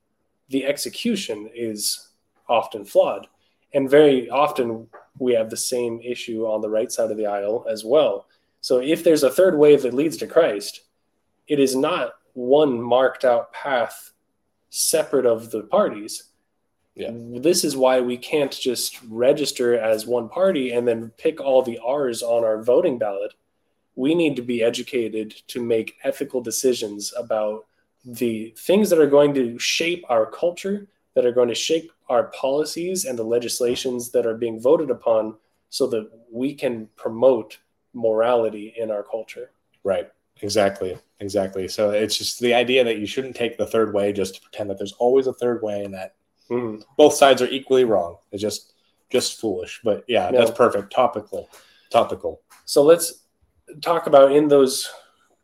The 0.48 0.66
execution 0.66 1.50
is 1.54 2.10
often 2.48 2.84
flawed, 2.86 3.28
and 3.74 3.88
very 3.90 4.28
often 4.30 4.88
we 5.18 5.34
have 5.34 5.50
the 5.50 5.58
same 5.58 6.00
issue 6.02 6.46
on 6.46 6.62
the 6.62 6.70
right 6.70 6.92
side 6.92 7.12
of 7.12 7.18
the 7.18 7.26
aisle 7.26 7.66
as 7.70 7.84
well. 7.84 8.28
So 8.62 8.80
if 8.80 9.04
there's 9.04 9.24
a 9.24 9.30
third 9.30 9.58
wave 9.58 9.82
that 9.84 9.94
leads 9.94 10.18
to 10.18 10.28
Christ, 10.28 10.82
it 11.48 11.60
is 11.60 11.76
not 11.76 12.14
one 12.34 12.82
marked 12.82 13.26
out 13.26 13.52
path 13.54 14.12
separate 14.70 15.26
of 15.26 15.52
the 15.52 15.64
parties. 15.64 16.26
Yeah. 16.96 17.12
This 17.14 17.64
is 17.64 17.78
why 17.78 18.02
we 18.02 18.18
can't 18.18 18.52
just 18.52 19.02
register 19.08 19.78
as 19.80 20.06
one 20.06 20.30
party 20.30 20.72
and 20.72 20.88
then 20.88 21.12
pick 21.18 21.40
all 21.40 21.62
the 21.62 21.80
R's 21.80 22.22
on 22.22 22.44
our 22.44 22.62
voting 22.62 22.98
ballot. 22.98 23.34
We 23.96 24.16
need 24.16 24.36
to 24.36 24.42
be 24.42 24.64
educated 24.64 25.32
to 25.48 25.62
make 25.64 25.96
ethical 26.04 26.42
decisions 26.42 27.14
about 27.18 27.66
the 28.06 28.54
things 28.58 28.90
that 28.90 29.00
are 29.00 29.08
going 29.08 29.34
to 29.34 29.58
shape 29.60 30.04
our 30.10 30.26
culture, 30.26 30.88
that 31.16 31.26
are 31.26 31.32
going 31.32 31.50
to 31.50 31.56
shape 31.56 31.92
our 32.10 32.26
policies 32.32 33.06
and 33.06 33.18
the 33.18 33.24
legislations 33.24 34.12
that 34.12 34.26
are 34.26 34.34
being 34.36 34.60
voted 34.60 34.90
upon 34.90 35.36
so 35.70 35.86
that 35.88 36.10
we 36.32 36.54
can 36.54 36.90
promote 36.96 37.58
morality 37.94 38.74
in 38.78 38.90
our 38.92 39.04
culture. 39.04 39.52
Right. 39.84 40.10
Exactly. 40.42 40.98
Exactly. 41.20 41.68
So 41.68 41.92
it's 41.92 42.18
just 42.18 42.40
the 42.40 42.54
idea 42.54 42.84
that 42.84 42.98
you 42.98 43.06
shouldn't 43.06 43.36
take 43.36 43.58
the 43.58 43.66
third 43.68 43.94
way 43.94 44.12
just 44.14 44.36
to 44.36 44.42
pretend 44.42 44.70
that 44.70 44.78
there's 44.78 44.94
always 44.94 45.28
a 45.28 45.34
third 45.34 45.62
way 45.62 45.84
and 45.84 45.94
that 45.94 46.16
Mhm. 46.50 46.84
both 46.98 47.14
sides 47.14 47.42
are 47.42 47.48
equally 47.50 47.84
wrong. 47.84 48.18
It's 48.32 48.42
just 48.42 48.74
just 49.12 49.40
foolish. 49.40 49.82
But 49.84 50.04
yeah, 50.08 50.32
Yeah. 50.32 50.38
that's 50.40 50.52
perfect. 50.52 50.92
Topical. 50.94 51.50
Topical. 51.90 52.42
So 52.66 52.84
let's 52.84 53.24
talk 53.82 54.06
about 54.06 54.32
in 54.32 54.48
those 54.48 54.88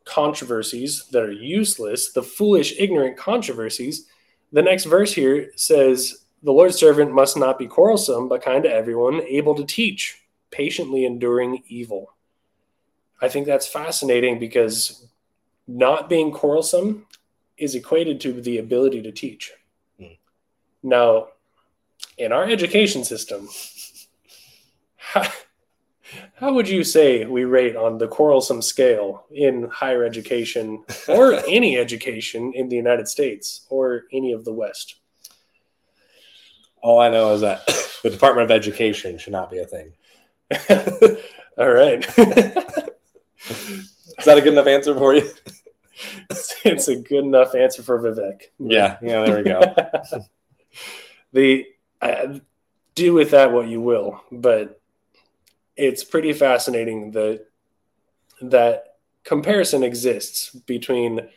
controversies 0.06 1.06
that 1.12 1.24
are 1.24 1.32
useless, 1.32 2.14
the 2.14 2.22
foolish, 2.22 2.76
ignorant 2.80 3.18
controversies. 3.18 4.08
The 4.52 4.62
next 4.62 4.86
verse 4.86 5.12
here 5.14 5.52
says, 5.56 6.25
The 6.46 6.52
Lord's 6.52 6.78
servant 6.78 7.12
must 7.12 7.36
not 7.36 7.58
be 7.58 7.66
quarrelsome, 7.66 8.30
but 8.30 8.44
kind 8.44 8.62
to 8.66 8.72
everyone, 8.72 9.24
able 9.24 9.56
to 9.56 9.66
teach, 9.66 10.22
patiently 10.52 11.04
enduring 11.04 11.64
evil. 11.68 12.14
I 13.20 13.30
think 13.30 13.48
that's 13.48 13.66
fascinating 13.66 14.38
because 14.38 15.08
not 15.68 16.08
being 16.08 16.32
quarrelsome 16.32 17.08
is 17.58 17.74
equated 17.74 18.22
to 18.22 18.42
the 18.42 18.60
ability 18.60 19.02
to 19.02 19.12
teach. 19.12 19.54
Hmm. 20.00 20.20
Now, 20.84 21.30
in 22.20 22.32
our 22.32 22.44
education 22.44 23.04
system, 23.04 23.50
how, 24.98 25.28
how 26.36 26.54
would 26.54 26.70
you 26.70 26.84
say 26.84 27.26
we 27.26 27.46
rate 27.46 27.76
on 27.76 27.98
the 27.98 28.08
quarrelsome 28.08 28.62
scale 28.62 29.26
in 29.32 29.68
higher 29.74 30.06
education 30.06 30.84
or 31.08 31.34
any 31.48 31.80
education 31.80 32.54
in 32.54 32.70
the 32.70 32.76
United 32.76 33.08
States 33.08 33.66
or 33.72 34.04
any 34.14 34.32
of 34.32 34.46
the 34.46 34.54
West? 34.54 34.98
All 36.86 37.00
I 37.00 37.10
know 37.10 37.34
is 37.34 37.42
that 37.42 37.66
the 38.04 38.12
Department 38.12 38.46
of 38.46 38.52
Education 38.52 39.18
should 39.18 39.34
not 39.34 39.50
be 39.50 39.58
a 39.58 39.66
thing. 39.66 39.94
All 41.58 41.72
right. 41.72 42.06
Is 43.48 44.26
that 44.26 44.38
a 44.38 44.42
good 44.42 44.54
enough 44.54 44.68
answer 44.68 44.94
for 44.94 45.16
you? 45.16 45.28
it's 46.64 46.88
a 46.88 46.96
good 46.96 47.24
enough 47.24 47.56
answer 47.56 47.82
for 47.82 48.00
Vivek. 48.00 48.44
Yeah. 48.60 48.98
Yeah. 49.02 49.26
There 49.26 49.38
we 49.38 49.44
go. 49.44 49.62
the 51.34 51.66
uh, 52.04 52.38
do 52.94 53.14
with 53.14 53.32
that 53.32 53.52
what 53.52 53.68
you 53.68 53.82
will, 53.82 54.22
but 54.32 54.80
it's 55.76 56.04
pretty 56.04 56.34
fascinating 56.34 57.12
that 57.12 57.48
that 58.42 58.98
comparison 59.24 59.82
exists 59.84 60.52
between 60.52 61.30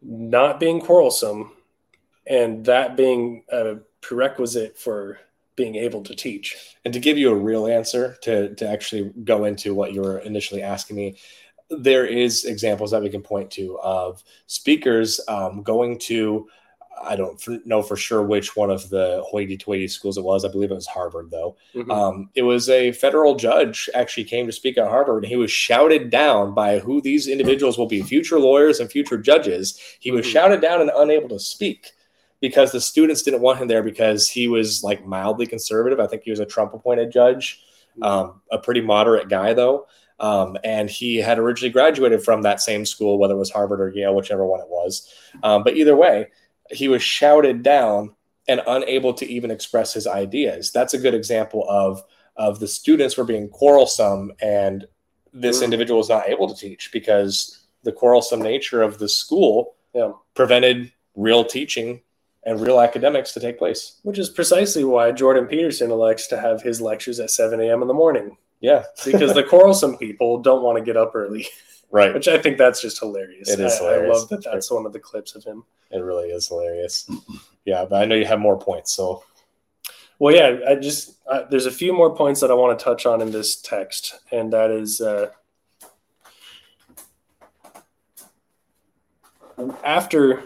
not 0.00 0.58
being 0.58 0.80
quarrelsome 0.80 1.52
and 2.26 2.64
that 2.64 2.96
being 2.96 3.44
a 3.50 3.80
prerequisite 4.00 4.78
for 4.78 5.18
being 5.56 5.74
able 5.74 6.02
to 6.04 6.14
teach. 6.14 6.56
And 6.84 6.94
to 6.94 7.00
give 7.00 7.18
you 7.18 7.30
a 7.30 7.34
real 7.34 7.66
answer, 7.66 8.16
to 8.22 8.54
to 8.54 8.68
actually 8.68 9.12
go 9.24 9.44
into 9.44 9.74
what 9.74 9.92
you 9.92 10.02
were 10.02 10.18
initially 10.18 10.62
asking 10.62 10.96
me, 10.96 11.16
there 11.70 12.06
is 12.06 12.44
examples 12.44 12.92
that 12.92 13.02
we 13.02 13.10
can 13.10 13.22
point 13.22 13.50
to 13.52 13.78
of 13.80 14.22
speakers 14.46 15.20
um, 15.28 15.62
going 15.62 15.98
to. 16.00 16.48
I 17.00 17.14
don't 17.14 17.40
know 17.64 17.80
for 17.80 17.94
sure 17.94 18.24
which 18.24 18.56
one 18.56 18.70
of 18.70 18.88
the 18.90 19.22
hoity-toity 19.24 19.86
schools 19.86 20.18
it 20.18 20.24
was. 20.24 20.44
I 20.44 20.48
believe 20.48 20.72
it 20.72 20.74
was 20.74 20.88
Harvard, 20.88 21.30
though. 21.30 21.56
Mhm. 21.72 21.92
Um, 21.92 22.30
it 22.34 22.42
was 22.42 22.68
a 22.68 22.90
federal 22.90 23.36
judge 23.36 23.88
actually 23.94 24.24
came 24.24 24.46
to 24.46 24.52
speak 24.52 24.76
at 24.78 24.88
Harvard, 24.88 25.22
and 25.22 25.30
he 25.30 25.36
was 25.36 25.52
shouted 25.52 26.10
down 26.10 26.54
by 26.54 26.80
who 26.80 27.00
these 27.00 27.28
individuals 27.28 27.78
will 27.78 27.86
be 27.86 28.02
future 28.02 28.40
lawyers 28.40 28.80
and 28.80 28.90
future 28.90 29.16
judges. 29.16 29.78
He 30.00 30.10
was 30.10 30.26
Mhm. 30.26 30.30
shouted 30.32 30.60
down 30.60 30.80
and 30.80 30.90
unable 30.92 31.28
to 31.28 31.38
speak 31.38 31.92
because 32.40 32.72
the 32.72 32.80
students 32.80 33.22
didn't 33.22 33.40
want 33.40 33.58
him 33.58 33.68
there 33.68 33.82
because 33.82 34.28
he 34.28 34.48
was 34.48 34.82
like 34.84 35.04
mildly 35.06 35.46
conservative. 35.46 36.00
I 36.00 36.06
think 36.06 36.22
he 36.22 36.30
was 36.30 36.40
a 36.40 36.46
Trump 36.46 36.72
appointed 36.74 37.10
judge, 37.10 37.60
um, 38.02 38.40
a 38.50 38.58
pretty 38.58 38.80
moderate 38.80 39.28
guy, 39.28 39.52
though. 39.54 39.86
Um, 40.20 40.56
and 40.64 40.90
he 40.90 41.16
had 41.16 41.38
originally 41.38 41.72
graduated 41.72 42.22
from 42.22 42.42
that 42.42 42.60
same 42.60 42.84
school, 42.84 43.18
whether 43.18 43.34
it 43.34 43.38
was 43.38 43.50
Harvard 43.50 43.80
or 43.80 43.88
Yale, 43.90 44.14
whichever 44.14 44.44
one 44.44 44.60
it 44.60 44.68
was. 44.68 45.12
Um, 45.42 45.62
but 45.62 45.76
either 45.76 45.94
way, 45.96 46.28
he 46.70 46.88
was 46.88 47.02
shouted 47.02 47.62
down 47.62 48.14
and 48.48 48.60
unable 48.66 49.14
to 49.14 49.26
even 49.26 49.50
express 49.50 49.92
his 49.92 50.06
ideas. 50.06 50.72
That's 50.72 50.94
a 50.94 50.98
good 50.98 51.14
example 51.14 51.64
of 51.68 52.02
of 52.36 52.60
the 52.60 52.68
students 52.68 53.16
were 53.16 53.24
being 53.24 53.48
quarrelsome, 53.48 54.30
and 54.40 54.86
this 55.32 55.58
Mm. 55.60 55.64
individual 55.64 55.98
was 55.98 56.08
not 56.08 56.28
able 56.28 56.46
to 56.48 56.54
teach 56.54 56.90
because 56.92 57.66
the 57.82 57.90
quarrelsome 57.90 58.40
nature 58.40 58.80
of 58.80 58.98
the 58.98 59.08
school 59.08 59.74
Yeah. 59.92 60.12
prevented 60.34 60.92
real 61.16 61.44
teaching 61.44 62.00
and 62.48 62.60
real 62.60 62.80
academics 62.80 63.34
to 63.34 63.40
take 63.40 63.58
place. 63.58 63.98
Which 64.02 64.18
is 64.18 64.30
precisely 64.30 64.82
why 64.82 65.12
Jordan 65.12 65.46
Peterson 65.46 65.90
elects 65.90 66.26
to 66.28 66.40
have 66.40 66.62
his 66.62 66.80
lectures 66.80 67.20
at 67.20 67.30
7 67.30 67.60
a.m. 67.60 67.82
in 67.82 67.88
the 67.88 67.94
morning. 67.94 68.38
Yeah. 68.60 68.84
because 69.04 69.34
the 69.34 69.44
quarrelsome 69.44 69.98
people 69.98 70.40
don't 70.40 70.62
want 70.62 70.78
to 70.78 70.84
get 70.84 70.96
up 70.96 71.12
early. 71.14 71.46
Right. 71.90 72.12
Which 72.12 72.28
I 72.28 72.38
think 72.38 72.58
that's 72.58 72.80
just 72.80 73.00
hilarious. 73.00 73.50
It 73.50 73.60
is 73.60 73.74
I, 73.74 73.78
hilarious. 73.78 74.16
I 74.16 74.18
love 74.18 74.28
that 74.30 74.44
that's 74.44 74.70
one 74.70 74.86
of 74.86 74.92
the 74.92 74.98
clips 74.98 75.34
of 75.34 75.44
him. 75.44 75.64
It 75.90 76.00
really 76.00 76.28
is 76.28 76.48
hilarious. 76.48 77.10
Yeah, 77.64 77.86
but 77.88 78.02
I 78.02 78.04
know 78.04 78.14
you 78.14 78.26
have 78.26 78.40
more 78.40 78.58
points, 78.58 78.92
so 78.92 79.24
Well, 80.18 80.34
yeah, 80.34 80.58
I 80.68 80.74
just 80.74 81.16
I, 81.30 81.44
there's 81.50 81.64
a 81.64 81.70
few 81.70 81.94
more 81.94 82.14
points 82.14 82.40
that 82.40 82.50
I 82.50 82.54
want 82.54 82.78
to 82.78 82.84
touch 82.84 83.06
on 83.06 83.22
in 83.22 83.30
this 83.30 83.56
text, 83.56 84.20
and 84.30 84.52
that 84.52 84.70
is 84.70 85.00
uh, 85.00 85.30
after 89.82 90.42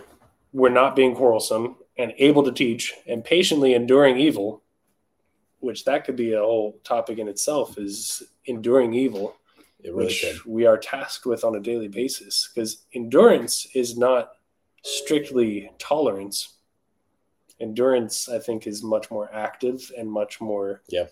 we're 0.52 0.68
not 0.68 0.94
being 0.94 1.16
quarrelsome 1.16 1.74
and 2.02 2.12
able 2.18 2.42
to 2.42 2.52
teach 2.52 2.94
and 3.06 3.24
patiently 3.24 3.74
enduring 3.74 4.16
evil, 4.18 4.62
which 5.60 5.84
that 5.84 6.04
could 6.04 6.16
be 6.16 6.32
a 6.32 6.40
whole 6.40 6.78
topic 6.84 7.18
in 7.18 7.28
itself, 7.28 7.78
is 7.78 8.22
enduring 8.46 8.92
evil, 8.92 9.36
it 9.84 9.90
really 9.92 10.06
which 10.06 10.14
should. 10.14 10.44
we 10.44 10.66
are 10.66 10.76
tasked 10.78 11.26
with 11.26 11.44
on 11.44 11.54
a 11.56 11.60
daily 11.60 11.88
basis. 11.88 12.48
Because 12.48 12.84
endurance 12.92 13.66
is 13.74 13.96
not 13.96 14.32
strictly 14.84 15.70
tolerance 15.78 16.54
endurance 17.60 18.28
i 18.28 18.38
think 18.40 18.66
is 18.66 18.82
much 18.82 19.08
more 19.12 19.30
active 19.32 19.92
and 19.96 20.10
much 20.10 20.40
more 20.40 20.82
Yeah. 20.88 21.06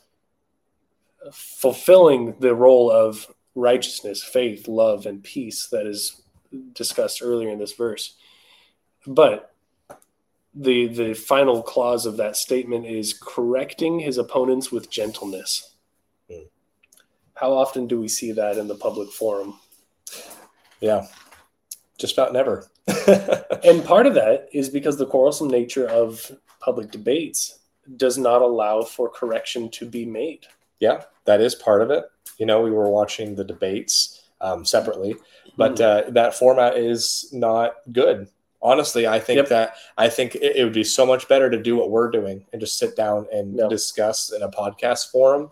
fulfilling 1.33 2.35
the 2.41 2.55
role 2.55 2.91
of 2.91 3.33
righteousness 3.55 4.23
faith 4.25 4.67
love 4.67 5.07
and 5.07 5.23
peace 5.23 5.69
that 5.69 5.87
is 5.87 6.23
discussed 6.73 7.21
earlier 7.23 7.51
in 7.51 7.61
this 7.61 7.75
verse 7.75 8.15
but 9.07 9.55
the 10.55 10.89
the 10.89 11.15
final 11.15 11.63
clause 11.63 12.07
of 12.07 12.17
that 12.17 12.37
statement 12.37 12.85
is 12.87 13.13
correcting 13.23 14.01
his 14.01 14.19
opponents 14.19 14.71
with 14.73 14.91
gentleness 14.91 15.75
Hmm. 16.31 16.47
how 17.35 17.53
often 17.53 17.87
do 17.87 18.01
we 18.01 18.09
see 18.09 18.33
that 18.33 18.59
in 18.59 18.67
the 18.69 18.75
public 18.75 19.11
forum 19.11 19.59
Yeah. 20.81 21.07
Just 21.99 22.15
about 22.17 22.33
never. 22.33 22.67
and 23.63 23.85
part 23.85 24.07
of 24.07 24.15
that 24.15 24.49
is 24.53 24.71
because 24.71 24.97
the 24.97 25.05
quarrelsome 25.07 25.49
nature 25.51 25.87
of 25.87 26.33
public 26.59 26.91
debates 26.91 27.59
does 27.97 28.17
not 28.17 28.41
allow 28.41 28.81
for 28.83 29.11
correction 29.11 29.69
to 29.73 29.85
be 29.85 30.07
made. 30.07 30.47
yeah, 30.79 31.03
that 31.27 31.41
is 31.43 31.55
part 31.55 31.83
of 31.83 31.91
it. 31.91 32.05
You 32.39 32.47
know, 32.47 32.63
we 32.63 32.71
were 32.71 32.89
watching 32.89 33.35
the 33.35 33.45
debates 33.45 34.23
um, 34.41 34.65
separately, 34.65 35.15
but 35.59 35.79
uh, 35.79 36.05
that 36.09 36.33
format 36.35 36.79
is 36.79 37.29
not 37.33 37.75
good. 37.93 38.29
Honestly, 38.63 39.07
I 39.07 39.19
think 39.19 39.39
Yep. 39.39 39.49
that 39.49 39.75
I 39.97 40.09
think 40.09 40.35
it, 40.35 40.57
it 40.57 40.65
would 40.65 40.73
be 40.75 40.85
so 40.85 41.07
much 41.07 41.29
better 41.29 41.49
to 41.49 41.61
do 41.61 41.77
what 41.77 41.91
we're 41.91 42.11
doing 42.11 42.45
and 42.53 42.61
just 42.61 42.79
sit 42.79 42.95
down 42.97 43.27
and 43.33 43.57
Yeah. 43.57 43.69
discuss 43.69 44.33
in 44.33 44.43
a 44.43 44.49
podcast 44.51 45.11
forum, 45.11 45.51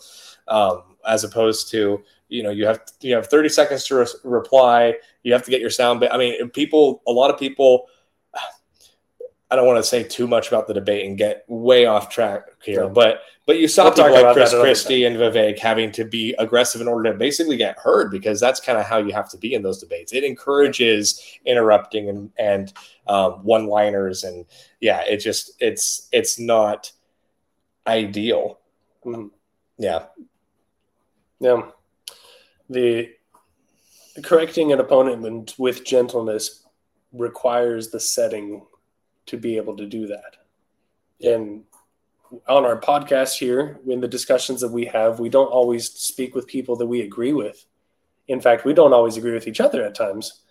um, 0.49 0.83
as 1.07 1.25
opposed 1.25 1.71
to 1.71 2.03
you 2.29 2.43
know 2.43 2.51
you 2.51 2.67
have 2.67 2.83
you 3.01 3.15
have 3.15 3.27
30 3.29 3.49
seconds 3.49 3.85
to 3.87 3.97
re- 3.97 4.07
reply. 4.25 4.95
You 5.23 5.33
have 5.33 5.43
to 5.45 5.51
get 5.51 5.61
your 5.61 5.71
sound. 5.71 6.01
But 6.01 6.13
I 6.13 6.19
mean, 6.19 6.51
people, 6.51 7.03
a 7.07 7.13
lot 7.13 7.31
of 7.33 7.39
people. 7.39 7.87
I 9.51 9.57
don't 9.57 9.67
want 9.67 9.79
to 9.79 9.83
say 9.89 10.03
too 10.03 10.27
much 10.27 10.49
about 10.49 10.67
the 10.67 10.75
debate 10.75 11.07
and 11.07 11.17
get 11.17 11.45
way 11.49 11.87
off 11.87 12.11
track 12.11 12.43
here, 12.63 12.83
Yeah. 12.85 12.89
but 12.89 13.23
but 13.47 13.59
you 13.59 13.67
saw 13.67 13.85
We'll 13.85 13.95
talk 13.95 14.07
people 14.09 14.23
like 14.25 14.35
Chris 14.35 14.53
Christie 14.53 15.05
and 15.07 15.17
Vivek 15.17 15.59
having 15.59 15.91
to 15.93 16.05
be 16.05 16.35
aggressive 16.39 16.83
in 16.83 16.89
order 16.89 17.11
to 17.11 17.19
basically 17.19 17.57
get 17.57 17.79
heard 17.79 18.11
because 18.11 18.39
that's 18.39 18.61
kind 18.61 18.77
of 18.77 18.85
how 18.85 18.99
you 18.99 19.11
have 19.15 19.31
to 19.31 19.39
be 19.39 19.55
in 19.55 19.63
those 19.63 19.79
debates. 19.81 20.13
It 20.13 20.23
encourages 20.23 21.23
interrupting 21.47 22.11
and 22.11 22.31
and 22.39 22.73
um, 23.07 23.43
one 23.43 23.67
liners 23.69 24.23
and 24.25 24.45
yeah, 24.81 25.01
it 25.07 25.17
just 25.19 25.53
it's 25.61 26.09
it's 26.13 26.39
not 26.39 26.93
ideal. 27.87 28.59
Mhm. 29.05 29.31
Yeah, 29.79 30.07
Yeah. 31.41 31.71
The 32.69 33.15
correcting 34.23 34.73
an 34.73 34.81
opponent 34.81 35.55
with 35.59 35.85
gentleness 35.85 36.65
requires 37.13 37.89
the 37.91 38.01
setting 38.01 38.67
to 39.29 39.37
be 39.37 39.57
able 39.57 39.77
to 39.77 39.87
do 39.87 40.07
that. 40.09 40.37
And 41.23 41.65
on 42.47 42.65
our 42.65 42.81
podcast 42.81 43.39
here, 43.39 43.81
in 43.87 44.01
the 44.01 44.09
discussions 44.09 44.61
that 44.61 44.71
we 44.71 44.85
have, 44.87 45.19
we 45.19 45.29
don't 45.29 45.51
always 45.51 45.91
speak 45.91 46.35
with 46.35 46.47
people 46.47 46.77
that 46.77 46.87
we 46.87 47.01
agree 47.01 47.33
with. 47.33 47.65
In 48.27 48.41
fact, 48.41 48.65
we 48.65 48.75
don't 48.75 48.93
always 48.93 49.17
agree 49.17 49.33
with 49.33 49.47
each 49.49 49.61
other 49.61 49.83
at 49.83 49.95
times. 49.95 50.43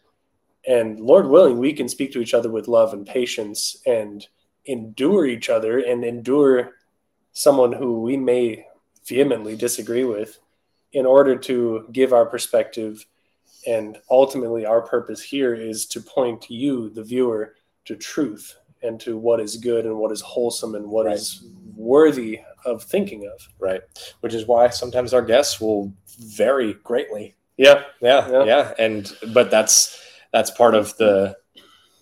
And 0.67 0.99
Lord 0.99 1.27
willing, 1.27 1.59
we 1.59 1.73
can 1.73 1.87
speak 1.87 2.11
to 2.13 2.21
each 2.21 2.33
other 2.33 2.49
with 2.49 2.67
love 2.67 2.93
and 2.93 3.05
patience 3.05 3.77
and 3.85 4.25
endure 4.65 5.25
each 5.25 5.49
other 5.49 5.79
and 5.79 6.03
endure 6.03 6.73
someone 7.31 7.71
who 7.71 8.01
we 8.01 8.17
may 8.17 8.65
vehemently 9.07 9.55
disagree 9.55 10.03
with 10.03 10.39
in 10.91 11.05
order 11.05 11.37
to 11.37 11.87
give 11.91 12.11
our 12.11 12.25
perspective. 12.25 13.05
And 13.65 13.97
ultimately, 14.09 14.65
our 14.65 14.81
purpose 14.81 15.21
here 15.21 15.53
is 15.53 15.85
to 15.87 16.01
point 16.01 16.49
you, 16.49 16.89
the 16.89 17.03
viewer, 17.03 17.55
to 17.85 17.95
truth 17.95 18.55
and 18.81 18.99
to 19.01 19.17
what 19.17 19.39
is 19.39 19.57
good 19.57 19.85
and 19.85 19.97
what 19.97 20.11
is 20.11 20.21
wholesome 20.21 20.75
and 20.75 20.87
what 20.87 21.11
is 21.11 21.41
Right. 21.43 21.51
worthy 21.75 22.39
of 22.65 22.83
thinking 22.83 23.25
of. 23.33 23.47
right. 23.59 23.81
Which 24.21 24.33
is 24.33 24.45
why 24.45 24.69
sometimes 24.69 25.13
our 25.13 25.21
guests 25.21 25.59
will 25.61 25.93
vary 26.19 26.73
greatly. 26.83 27.35
Yeah. 27.57 27.83
Yeah, 28.01 28.29
Yeah. 28.29 28.43
yeah, 28.43 28.73
and 28.77 29.11
but 29.33 29.49
that's 29.51 29.99
that's 30.33 30.51
part 30.51 30.75
of 30.75 30.95
the 30.97 31.35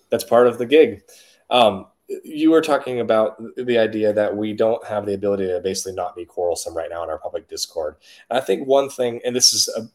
that's 0.10 0.24
part 0.24 0.48
of 0.48 0.58
the 0.58 0.66
gig. 0.66 1.02
Um, 1.50 1.88
you 2.24 2.52
were 2.52 2.62
talking 2.62 3.00
about 3.00 3.42
the 3.58 3.78
idea 3.80 4.14
that 4.14 4.36
we 4.36 4.54
don't 4.54 4.84
have 4.86 5.06
the 5.06 5.14
ability 5.16 5.48
to 5.48 5.60
basically 5.60 5.94
not 5.94 6.16
be 6.16 6.24
quarrelsome 6.26 6.76
right 6.78 6.90
now 6.90 7.04
in 7.04 7.10
our 7.10 7.18
public 7.18 7.48
discord. 7.48 7.96
And 8.30 8.38
I 8.38 8.42
think 8.42 8.68
one 8.68 8.90
thing, 8.90 9.22
and 9.26 9.36
this 9.36 9.54
is 9.54 9.68
a 9.76 9.88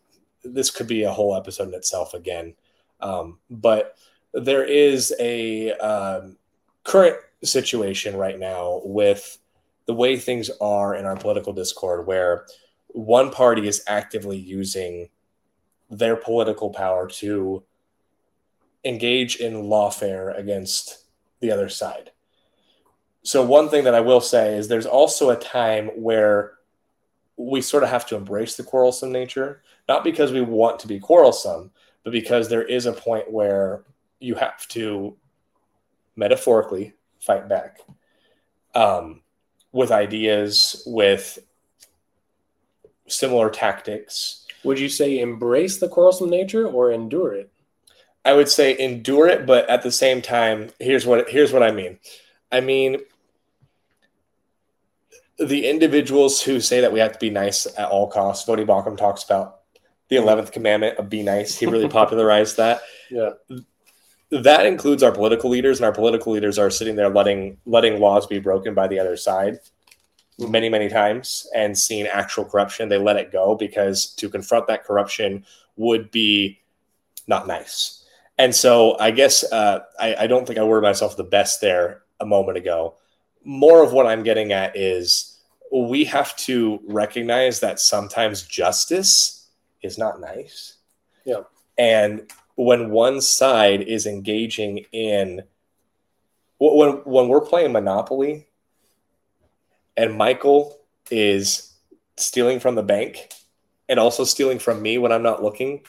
this 0.48 0.70
could 0.70 0.86
be 0.86 1.02
a 1.04 1.12
whole 1.12 1.36
episode 1.36 1.68
in 1.68 1.74
itself 1.74 2.14
again, 2.14 2.54
um, 3.00 3.38
but 3.50 3.96
there 4.32 4.64
is 4.64 5.14
a 5.20 5.72
um, 5.74 6.36
current 6.90 7.16
situation 7.44 8.16
right 8.16 8.38
now 8.38 8.80
with 8.84 9.38
the 9.86 9.94
way 9.94 10.16
things 10.16 10.50
are 10.60 10.94
in 10.96 11.04
our 11.04 11.14
political 11.14 11.52
discord 11.52 12.04
where 12.04 12.46
one 12.88 13.30
party 13.30 13.68
is 13.68 13.84
actively 13.86 14.36
using 14.36 15.08
their 15.88 16.16
political 16.16 16.70
power 16.70 17.06
to 17.08 17.62
engage 18.84 19.36
in 19.36 19.54
lawfare 19.54 20.36
against 20.36 21.04
the 21.38 21.52
other 21.52 21.68
side. 21.68 22.10
So, 23.22 23.44
one 23.44 23.68
thing 23.68 23.84
that 23.84 23.94
I 23.94 24.00
will 24.00 24.20
say 24.20 24.56
is 24.56 24.66
there's 24.66 24.86
also 24.86 25.30
a 25.30 25.36
time 25.36 25.88
where 25.88 26.54
we 27.36 27.60
sort 27.60 27.84
of 27.84 27.90
have 27.90 28.06
to 28.06 28.16
embrace 28.16 28.56
the 28.56 28.64
quarrelsome 28.64 29.12
nature, 29.12 29.62
not 29.88 30.02
because 30.02 30.32
we 30.32 30.40
want 30.40 30.80
to 30.80 30.88
be 30.88 30.98
quarrelsome, 30.98 31.70
but 32.02 32.12
because 32.12 32.48
there 32.48 32.64
is 32.64 32.86
a 32.86 32.92
point 32.92 33.30
where 33.30 33.84
you 34.18 34.34
have 34.34 34.66
to 34.68 35.16
metaphorically 36.20 36.92
fight 37.18 37.48
back 37.48 37.80
um, 38.74 39.22
with 39.72 39.90
ideas, 39.90 40.84
with 40.86 41.38
similar 43.08 43.50
tactics. 43.50 44.46
Would 44.62 44.78
you 44.78 44.90
say 44.90 45.18
embrace 45.18 45.78
the 45.78 45.88
quarrelsome 45.88 46.30
nature 46.30 46.68
or 46.68 46.92
endure 46.92 47.32
it? 47.34 47.50
I 48.24 48.34
would 48.34 48.50
say 48.50 48.78
endure 48.78 49.26
it, 49.28 49.46
but 49.46 49.68
at 49.70 49.82
the 49.82 49.90
same 49.90 50.20
time, 50.20 50.70
here's 50.78 51.06
what 51.06 51.30
here's 51.30 51.52
what 51.52 51.62
I 51.62 51.70
mean. 51.70 51.98
I 52.52 52.60
mean 52.60 52.98
the 55.38 55.66
individuals 55.66 56.42
who 56.42 56.60
say 56.60 56.82
that 56.82 56.92
we 56.92 57.00
have 57.00 57.12
to 57.12 57.18
be 57.18 57.30
nice 57.30 57.66
at 57.78 57.88
all 57.88 58.08
costs. 58.08 58.46
Voddie 58.46 58.66
Baucham 58.66 58.98
talks 58.98 59.24
about 59.24 59.60
the 60.10 60.16
eleventh 60.16 60.52
commandment 60.52 60.98
of 60.98 61.08
be 61.08 61.22
nice. 61.22 61.56
He 61.56 61.64
really 61.64 61.88
popularized 62.00 62.58
that. 62.58 62.82
Yeah. 63.10 63.30
That 64.30 64.66
includes 64.66 65.02
our 65.02 65.12
political 65.12 65.50
leaders, 65.50 65.78
and 65.78 65.86
our 65.86 65.92
political 65.92 66.32
leaders 66.32 66.58
are 66.58 66.70
sitting 66.70 66.96
there 66.96 67.08
letting 67.08 67.56
letting 67.66 68.00
laws 68.00 68.26
be 68.26 68.38
broken 68.38 68.74
by 68.74 68.86
the 68.86 68.98
other 68.98 69.16
side 69.16 69.58
many, 70.38 70.68
many 70.68 70.88
times 70.88 71.46
and 71.54 71.76
seeing 71.76 72.06
actual 72.06 72.44
corruption. 72.44 72.88
They 72.88 72.98
let 72.98 73.16
it 73.16 73.32
go 73.32 73.54
because 73.54 74.14
to 74.14 74.28
confront 74.28 74.66
that 74.68 74.84
corruption 74.84 75.44
would 75.76 76.10
be 76.10 76.60
not 77.26 77.46
nice. 77.46 78.04
And 78.38 78.54
so 78.54 78.96
I 78.98 79.10
guess 79.10 79.44
uh, 79.52 79.80
I, 79.98 80.14
I 80.20 80.26
don't 80.26 80.46
think 80.46 80.58
I 80.58 80.64
worded 80.64 80.88
myself 80.88 81.16
the 81.16 81.24
best 81.24 81.60
there 81.60 82.02
a 82.20 82.26
moment 82.26 82.56
ago. 82.56 82.94
More 83.44 83.84
of 83.84 83.92
what 83.92 84.06
I'm 84.06 84.22
getting 84.22 84.52
at 84.52 84.76
is 84.76 85.40
we 85.72 86.04
have 86.04 86.34
to 86.36 86.80
recognize 86.86 87.60
that 87.60 87.80
sometimes 87.80 88.42
justice 88.42 89.48
is 89.82 89.98
not 89.98 90.20
nice. 90.20 90.76
Yeah. 91.24 91.42
And 91.78 92.30
when 92.56 92.90
one 92.90 93.20
side 93.20 93.80
is 93.82 94.06
engaging 94.06 94.84
in 94.92 95.42
when 96.58 96.92
when 97.04 97.28
we're 97.28 97.40
playing 97.40 97.72
Monopoly 97.72 98.46
and 99.96 100.16
Michael 100.16 100.78
is 101.10 101.74
stealing 102.16 102.60
from 102.60 102.74
the 102.74 102.82
bank 102.82 103.30
and 103.88 103.98
also 103.98 104.24
stealing 104.24 104.58
from 104.58 104.82
me 104.82 104.98
when 104.98 105.10
I'm 105.10 105.22
not 105.22 105.42
looking, 105.42 105.80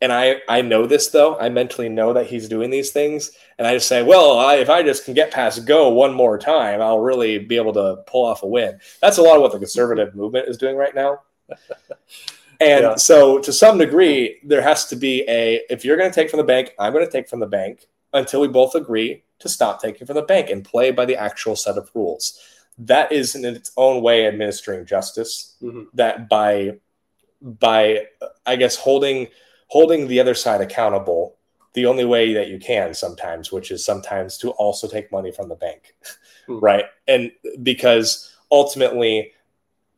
and 0.00 0.12
I 0.12 0.36
I 0.48 0.62
know 0.62 0.86
this 0.86 1.08
though. 1.08 1.38
I 1.38 1.50
mentally 1.50 1.88
know 1.88 2.14
that 2.14 2.26
he's 2.26 2.48
doing 2.48 2.70
these 2.70 2.90
things, 2.90 3.32
and 3.58 3.66
I 3.66 3.74
just 3.74 3.88
say, 3.88 4.02
well, 4.02 4.38
I, 4.38 4.56
if 4.56 4.70
I 4.70 4.82
just 4.82 5.04
can 5.04 5.14
get 5.14 5.30
past 5.30 5.66
go 5.66 5.90
one 5.90 6.14
more 6.14 6.38
time, 6.38 6.80
I'll 6.80 7.00
really 7.00 7.38
be 7.38 7.56
able 7.56 7.74
to 7.74 8.02
pull 8.06 8.24
off 8.24 8.42
a 8.42 8.46
win. 8.46 8.80
That's 9.00 9.18
a 9.18 9.22
lot 9.22 9.36
of 9.36 9.42
what 9.42 9.52
the 9.52 9.58
conservative 9.58 10.14
movement 10.14 10.48
is 10.48 10.56
doing 10.56 10.76
right 10.76 10.94
now. 10.94 11.20
And 12.62 12.82
yeah. 12.82 12.94
so, 12.94 13.38
to 13.40 13.52
some 13.52 13.78
degree, 13.78 14.38
there 14.44 14.62
has 14.62 14.86
to 14.86 14.96
be 14.96 15.24
a 15.28 15.62
if 15.68 15.84
you're 15.84 15.96
going 15.96 16.10
to 16.10 16.14
take 16.14 16.30
from 16.30 16.38
the 16.38 16.44
bank, 16.44 16.74
I'm 16.78 16.92
going 16.92 17.04
to 17.04 17.10
take 17.10 17.28
from 17.28 17.40
the 17.40 17.46
bank 17.46 17.88
until 18.12 18.40
we 18.40 18.48
both 18.48 18.74
agree 18.74 19.24
to 19.40 19.48
stop 19.48 19.82
taking 19.82 20.06
from 20.06 20.14
the 20.14 20.22
bank 20.22 20.48
and 20.48 20.64
play 20.64 20.92
by 20.92 21.04
the 21.04 21.16
actual 21.16 21.56
set 21.56 21.76
of 21.76 21.90
rules. 21.94 22.38
That 22.78 23.10
is 23.10 23.34
in 23.34 23.44
its 23.44 23.72
own 23.76 24.02
way 24.02 24.26
administering 24.28 24.86
justice. 24.86 25.56
Mm-hmm. 25.60 25.84
That 25.94 26.28
by 26.28 26.78
by 27.40 28.06
I 28.46 28.56
guess 28.56 28.76
holding 28.76 29.26
holding 29.66 30.06
the 30.06 30.20
other 30.20 30.34
side 30.34 30.60
accountable 30.60 31.36
the 31.74 31.86
only 31.86 32.04
way 32.04 32.34
that 32.34 32.48
you 32.48 32.58
can 32.58 32.94
sometimes, 32.94 33.50
which 33.50 33.70
is 33.70 33.84
sometimes 33.84 34.36
to 34.38 34.50
also 34.50 34.86
take 34.86 35.10
money 35.10 35.32
from 35.32 35.48
the 35.48 35.56
bank, 35.56 35.94
mm-hmm. 36.46 36.58
right? 36.60 36.84
And 37.08 37.32
because 37.62 38.30
ultimately 38.50 39.32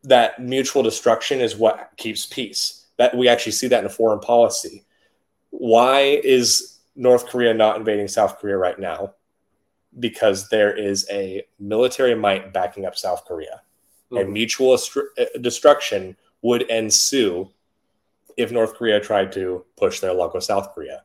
that 0.04 0.38
mutual 0.38 0.82
destruction 0.82 1.40
is 1.40 1.56
what 1.56 1.90
keeps 1.96 2.26
peace. 2.26 2.86
That 2.98 3.16
we 3.16 3.28
actually 3.28 3.52
see 3.52 3.68
that 3.68 3.82
in 3.82 3.90
foreign 3.90 4.20
policy. 4.20 4.84
Why 5.50 6.20
is 6.22 6.78
North 6.94 7.26
Korea 7.26 7.52
not 7.52 7.76
invading 7.76 8.08
South 8.08 8.38
Korea 8.38 8.56
right 8.56 8.78
now? 8.78 9.14
Because 9.98 10.48
there 10.48 10.76
is 10.76 11.06
a 11.10 11.44
military 11.58 12.14
might 12.14 12.52
backing 12.52 12.84
up 12.84 12.96
South 12.96 13.24
Korea. 13.24 13.62
Mm-hmm. 14.12 14.16
And 14.18 14.32
mutual 14.32 14.74
uh, 14.74 15.24
destruction 15.40 16.16
would 16.42 16.62
ensue 16.62 17.48
if 18.36 18.52
North 18.52 18.74
Korea 18.74 19.00
tried 19.00 19.32
to 19.32 19.64
push 19.76 20.00
their 20.00 20.12
luck 20.12 20.34
with 20.34 20.44
South 20.44 20.74
Korea. 20.74 21.02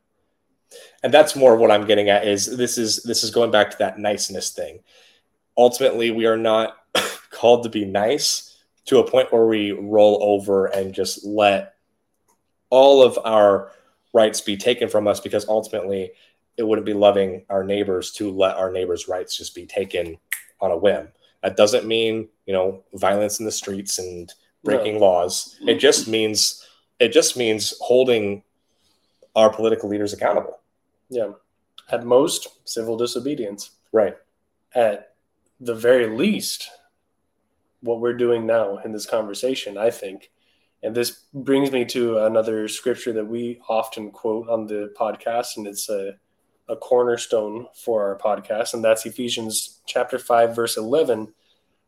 And 1.01 1.13
that's 1.13 1.35
more 1.35 1.55
what 1.55 1.71
I'm 1.71 1.87
getting 1.87 2.09
at 2.09 2.27
is 2.27 2.57
this 2.57 2.77
is 2.77 3.01
this 3.03 3.23
is 3.23 3.31
going 3.31 3.49
back 3.49 3.71
to 3.71 3.77
that 3.79 3.97
niceness 3.97 4.51
thing. 4.51 4.81
Ultimately, 5.57 6.11
we 6.11 6.25
are 6.25 6.37
not 6.37 6.77
called 7.31 7.63
to 7.63 7.69
be 7.69 7.85
nice 7.85 8.48
to 8.85 8.99
a 8.99 9.09
point 9.09 9.31
where 9.31 9.45
we 9.45 9.71
roll 9.71 10.19
over 10.21 10.67
and 10.67 10.93
just 10.93 11.25
let 11.25 11.75
all 12.69 13.03
of 13.03 13.17
our 13.23 13.71
rights 14.13 14.41
be 14.41 14.57
taken 14.57 14.89
from 14.89 15.07
us 15.07 15.19
because 15.19 15.47
ultimately 15.47 16.11
it 16.57 16.67
wouldn't 16.67 16.85
be 16.85 16.93
loving 16.93 17.45
our 17.49 17.63
neighbors 17.63 18.11
to 18.11 18.31
let 18.31 18.55
our 18.57 18.71
neighbors' 18.71 19.07
rights 19.07 19.37
just 19.37 19.55
be 19.55 19.65
taken 19.65 20.17
on 20.59 20.71
a 20.71 20.77
whim. 20.77 21.07
That 21.41 21.55
doesn't 21.55 21.85
mean, 21.85 22.27
you 22.45 22.53
know, 22.53 22.83
violence 22.93 23.39
in 23.39 23.45
the 23.45 23.51
streets 23.51 23.97
and 23.97 24.31
breaking 24.63 24.95
no. 24.95 24.99
laws. 24.99 25.57
It 25.65 25.75
just 25.75 26.07
means 26.07 26.65
it 26.99 27.13
just 27.13 27.37
means 27.37 27.73
holding 27.79 28.43
our 29.35 29.49
political 29.49 29.87
leaders 29.87 30.11
accountable. 30.11 30.59
Yeah. 31.09 31.31
At 31.89 32.05
most, 32.05 32.47
civil 32.65 32.97
disobedience. 32.97 33.71
Right. 33.93 34.17
At 34.75 35.13
the 35.61 35.75
very 35.75 36.07
least, 36.07 36.69
what 37.81 37.99
we're 37.99 38.13
doing 38.13 38.45
now 38.45 38.77
in 38.77 38.91
this 38.91 39.05
conversation, 39.05 39.77
I 39.77 39.89
think. 39.89 40.31
And 40.81 40.95
this 40.95 41.23
brings 41.33 41.71
me 41.71 41.85
to 41.85 42.19
another 42.19 42.67
scripture 42.67 43.13
that 43.13 43.27
we 43.27 43.59
often 43.67 44.11
quote 44.11 44.49
on 44.49 44.65
the 44.67 44.93
podcast, 44.97 45.57
and 45.57 45.67
it's 45.67 45.89
a, 45.89 46.15
a 46.69 46.75
cornerstone 46.75 47.67
for 47.75 48.03
our 48.07 48.17
podcast, 48.17 48.73
and 48.73 48.83
that's 48.83 49.05
Ephesians 49.05 49.81
chapter 49.85 50.17
5, 50.17 50.55
verse 50.55 50.77
11 50.77 51.33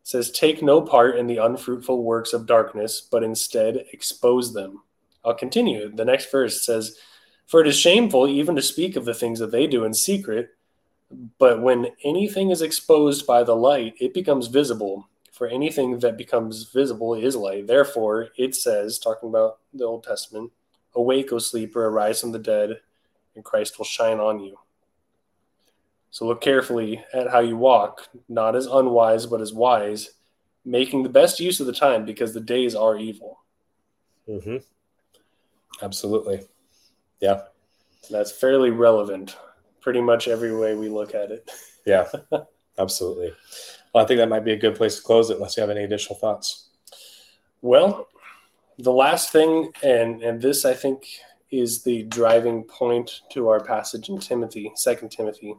it 0.02 0.08
says, 0.08 0.32
Take 0.32 0.64
no 0.64 0.82
part 0.82 1.16
in 1.16 1.28
the 1.28 1.38
unfruitful 1.38 2.04
works 2.04 2.34
of 2.34 2.48
darkness, 2.48 3.02
but 3.02 3.24
instead 3.24 3.86
expose 3.94 4.52
them. 4.54 4.82
I'll 5.24 5.36
continue. 5.36 5.96
The 5.96 6.06
next 6.06 6.32
verse 6.32 6.66
says, 6.66 6.98
For 7.46 7.62
it 7.62 7.68
is 7.68 7.78
shameful 7.78 8.28
even 8.28 8.56
to 8.56 8.64
speak 8.64 8.96
of 8.96 9.06
the 9.06 9.14
things 9.14 9.40
that 9.40 9.52
they 9.52 9.68
do 9.68 9.84
in 9.84 9.94
secret, 9.94 10.50
but 11.38 11.62
when 11.62 11.90
anything 12.04 12.50
is 12.50 12.64
exposed 12.64 13.28
by 13.28 13.44
the 13.44 13.56
light, 13.56 13.94
it 14.00 14.14
becomes 14.14 14.48
visible 14.48 15.08
for 15.42 15.48
anything 15.48 15.98
that 15.98 16.20
becomes 16.20 16.70
visible 16.72 17.16
is 17.16 17.36
light. 17.36 17.66
Therefore, 17.66 18.28
it 18.38 18.54
says, 18.54 19.00
talking 19.00 19.28
about 19.28 19.58
the 19.74 19.84
Old 19.84 20.04
Testament, 20.04 20.52
Awake, 20.94 21.34
O 21.34 21.40
sleeper, 21.40 21.88
arise 21.88 22.22
from 22.22 22.32
the 22.32 22.38
dead, 22.38 22.82
and 23.34 23.44
Christ 23.44 23.80
will 23.80 23.86
shine 23.86 24.20
on 24.20 24.40
you. 24.40 24.60
So 26.12 26.28
look 26.28 26.42
carefully 26.42 27.04
at 27.12 27.32
how 27.32 27.40
you 27.40 27.58
walk, 27.58 28.08
not 28.30 28.56
as 28.56 28.68
unwise, 28.68 29.26
but 29.26 29.42
as 29.42 29.52
wise, 29.52 30.12
making 30.64 31.02
the 31.02 31.10
best 31.10 31.40
use 31.40 31.60
of 31.60 31.66
the 31.66 31.74
time 31.74 32.06
because 32.06 32.36
the 32.36 32.40
days 32.40 32.76
are 32.76 32.96
evil. 32.96 33.40
Mm-hmm. 34.30 34.58
Absolutely. 35.82 36.42
Yeah. 37.20 37.46
That's 38.12 38.32
fairly 38.32 38.70
relevant, 38.70 39.36
pretty 39.80 40.02
much 40.02 40.28
every 40.28 40.56
way 40.56 40.76
we 40.76 40.88
look 40.88 41.16
at 41.16 41.32
it. 41.32 41.50
Yeah, 41.84 42.08
absolutely. 42.78 43.34
I 43.94 44.06
think 44.06 44.20
that 44.20 44.30
might 44.30 44.46
be 44.46 44.54
a 44.54 44.58
good 44.58 44.76
place 44.76 44.96
to 44.98 45.02
close 45.02 45.30
it 45.30 45.36
unless 45.36 45.58
you 45.58 45.62
have 45.62 45.70
any 45.70 45.84
additional 45.84 46.18
thoughts. 46.18 46.70
Well, 47.62 48.08
the 48.80 48.92
last 48.92 49.32
thing, 49.32 49.72
and, 49.84 50.22
and 50.24 50.42
this 50.42 50.66
I 50.66 50.74
think 50.74 51.06
is 51.52 51.84
the 51.84 52.04
driving 52.04 52.64
point 52.64 53.22
to 53.32 53.50
our 53.50 53.60
passage 53.60 54.10
in 54.10 54.18
Timothy, 54.20 54.72
Second 54.76 55.10
Timothy, 55.10 55.56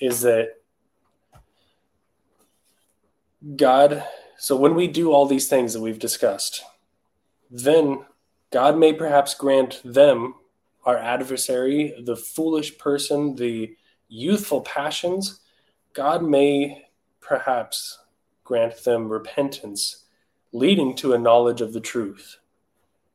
is 0.00 0.20
that 0.20 0.50
God, 3.56 4.04
so 4.38 4.56
when 4.56 4.74
we 4.74 4.86
do 4.86 5.12
all 5.12 5.26
these 5.26 5.48
things 5.48 5.72
that 5.72 5.80
we've 5.80 5.98
discussed, 5.98 6.62
then 7.50 8.04
God 8.52 8.78
may 8.78 8.92
perhaps 8.92 9.34
grant 9.34 9.80
them, 9.84 10.34
our 10.84 10.98
adversary, 10.98 11.94
the 12.04 12.16
foolish 12.16 12.76
person, 12.76 13.34
the 13.36 13.74
youthful 14.08 14.60
passions, 14.60 15.40
God 15.94 16.22
may 16.22 16.84
perhaps 17.24 17.98
grant 18.44 18.84
them 18.84 19.08
repentance, 19.08 20.04
leading 20.52 20.94
to 20.96 21.14
a 21.14 21.18
knowledge 21.18 21.60
of 21.60 21.72
the 21.72 21.80
truth. 21.80 22.38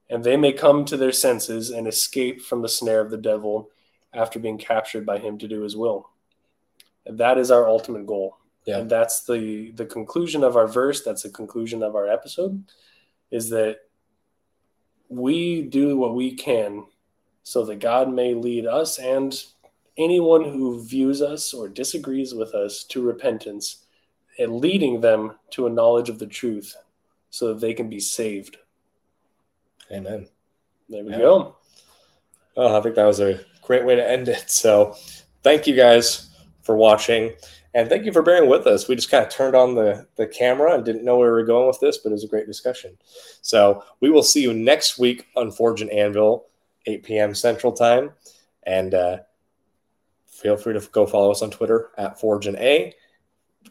And 0.09 0.23
they 0.23 0.35
may 0.35 0.51
come 0.51 0.85
to 0.85 0.97
their 0.97 1.11
senses 1.11 1.69
and 1.69 1.87
escape 1.87 2.41
from 2.41 2.61
the 2.61 2.69
snare 2.69 2.99
of 2.99 3.11
the 3.11 3.17
devil 3.17 3.69
after 4.13 4.39
being 4.39 4.57
captured 4.57 5.05
by 5.05 5.19
him 5.19 5.37
to 5.37 5.47
do 5.47 5.61
his 5.61 5.77
will. 5.77 6.09
And 7.05 7.19
that 7.19 7.37
is 7.37 7.51
our 7.51 7.67
ultimate 7.67 8.07
goal. 8.07 8.37
Yeah. 8.65 8.79
And 8.79 8.89
that's 8.89 9.23
the 9.23 9.71
the 9.71 9.85
conclusion 9.85 10.43
of 10.43 10.57
our 10.57 10.67
verse, 10.67 11.03
that's 11.03 11.23
the 11.23 11.29
conclusion 11.29 11.81
of 11.81 11.95
our 11.95 12.07
episode 12.07 12.63
is 13.31 13.49
that 13.49 13.77
we 15.07 15.61
do 15.61 15.97
what 15.97 16.15
we 16.15 16.33
can 16.35 16.85
so 17.43 17.65
that 17.65 17.79
God 17.79 18.11
may 18.11 18.33
lead 18.33 18.65
us 18.65 18.99
and 18.99 19.43
anyone 19.97 20.43
who 20.43 20.83
views 20.83 21.21
us 21.21 21.53
or 21.53 21.67
disagrees 21.67 22.33
with 22.33 22.53
us 22.53 22.83
to 22.85 23.01
repentance 23.01 23.85
and 24.37 24.57
leading 24.57 25.01
them 25.01 25.33
to 25.51 25.67
a 25.67 25.69
knowledge 25.69 26.09
of 26.09 26.19
the 26.19 26.27
truth 26.27 26.75
so 27.29 27.49
that 27.49 27.59
they 27.59 27.73
can 27.73 27.89
be 27.89 27.99
saved. 27.99 28.57
Amen. 29.91 30.27
There 30.87 31.03
we 31.03 31.11
yeah. 31.11 31.17
go. 31.17 31.55
Well, 32.55 32.75
I 32.75 32.81
think 32.81 32.95
that 32.95 33.05
was 33.05 33.19
a 33.19 33.39
great 33.61 33.85
way 33.85 33.95
to 33.95 34.09
end 34.09 34.27
it. 34.27 34.49
So, 34.49 34.95
thank 35.43 35.67
you 35.67 35.75
guys 35.75 36.29
for 36.63 36.75
watching. 36.75 37.33
And 37.73 37.87
thank 37.87 38.03
you 38.03 38.11
for 38.11 38.23
bearing 38.23 38.49
with 38.49 38.65
us. 38.65 38.87
We 38.87 38.95
just 38.95 39.11
kind 39.11 39.23
of 39.23 39.31
turned 39.31 39.55
on 39.55 39.75
the, 39.75 40.07
the 40.15 40.25
camera 40.25 40.73
and 40.73 40.83
didn't 40.83 41.05
know 41.05 41.17
where 41.17 41.29
we 41.29 41.41
were 41.41 41.45
going 41.45 41.67
with 41.67 41.79
this, 41.79 41.99
but 41.99 42.09
it 42.09 42.13
was 42.13 42.23
a 42.23 42.27
great 42.27 42.47
discussion. 42.47 42.97
So, 43.41 43.83
we 43.99 44.09
will 44.09 44.23
see 44.23 44.41
you 44.41 44.53
next 44.53 44.97
week 44.97 45.27
on 45.35 45.51
Forge 45.51 45.81
and 45.81 45.91
Anvil, 45.91 46.47
8 46.85 47.03
p.m. 47.03 47.35
Central 47.35 47.71
Time. 47.71 48.11
And 48.63 48.93
uh, 48.93 49.19
feel 50.27 50.57
free 50.57 50.73
to 50.73 50.87
go 50.91 51.05
follow 51.05 51.31
us 51.31 51.41
on 51.41 51.51
Twitter 51.51 51.91
at 51.97 52.19
Forge 52.19 52.47
and 52.47 52.57
A 52.57 52.93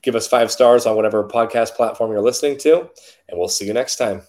give 0.02 0.14
us 0.14 0.26
five 0.26 0.50
stars 0.50 0.86
on 0.86 0.96
whatever 0.96 1.26
podcast 1.26 1.74
platform 1.74 2.10
you're 2.10 2.22
listening 2.22 2.58
to, 2.58 2.80
and 3.28 3.38
we'll 3.38 3.48
see 3.48 3.66
you 3.66 3.72
next 3.72 3.96
time. 3.96 4.22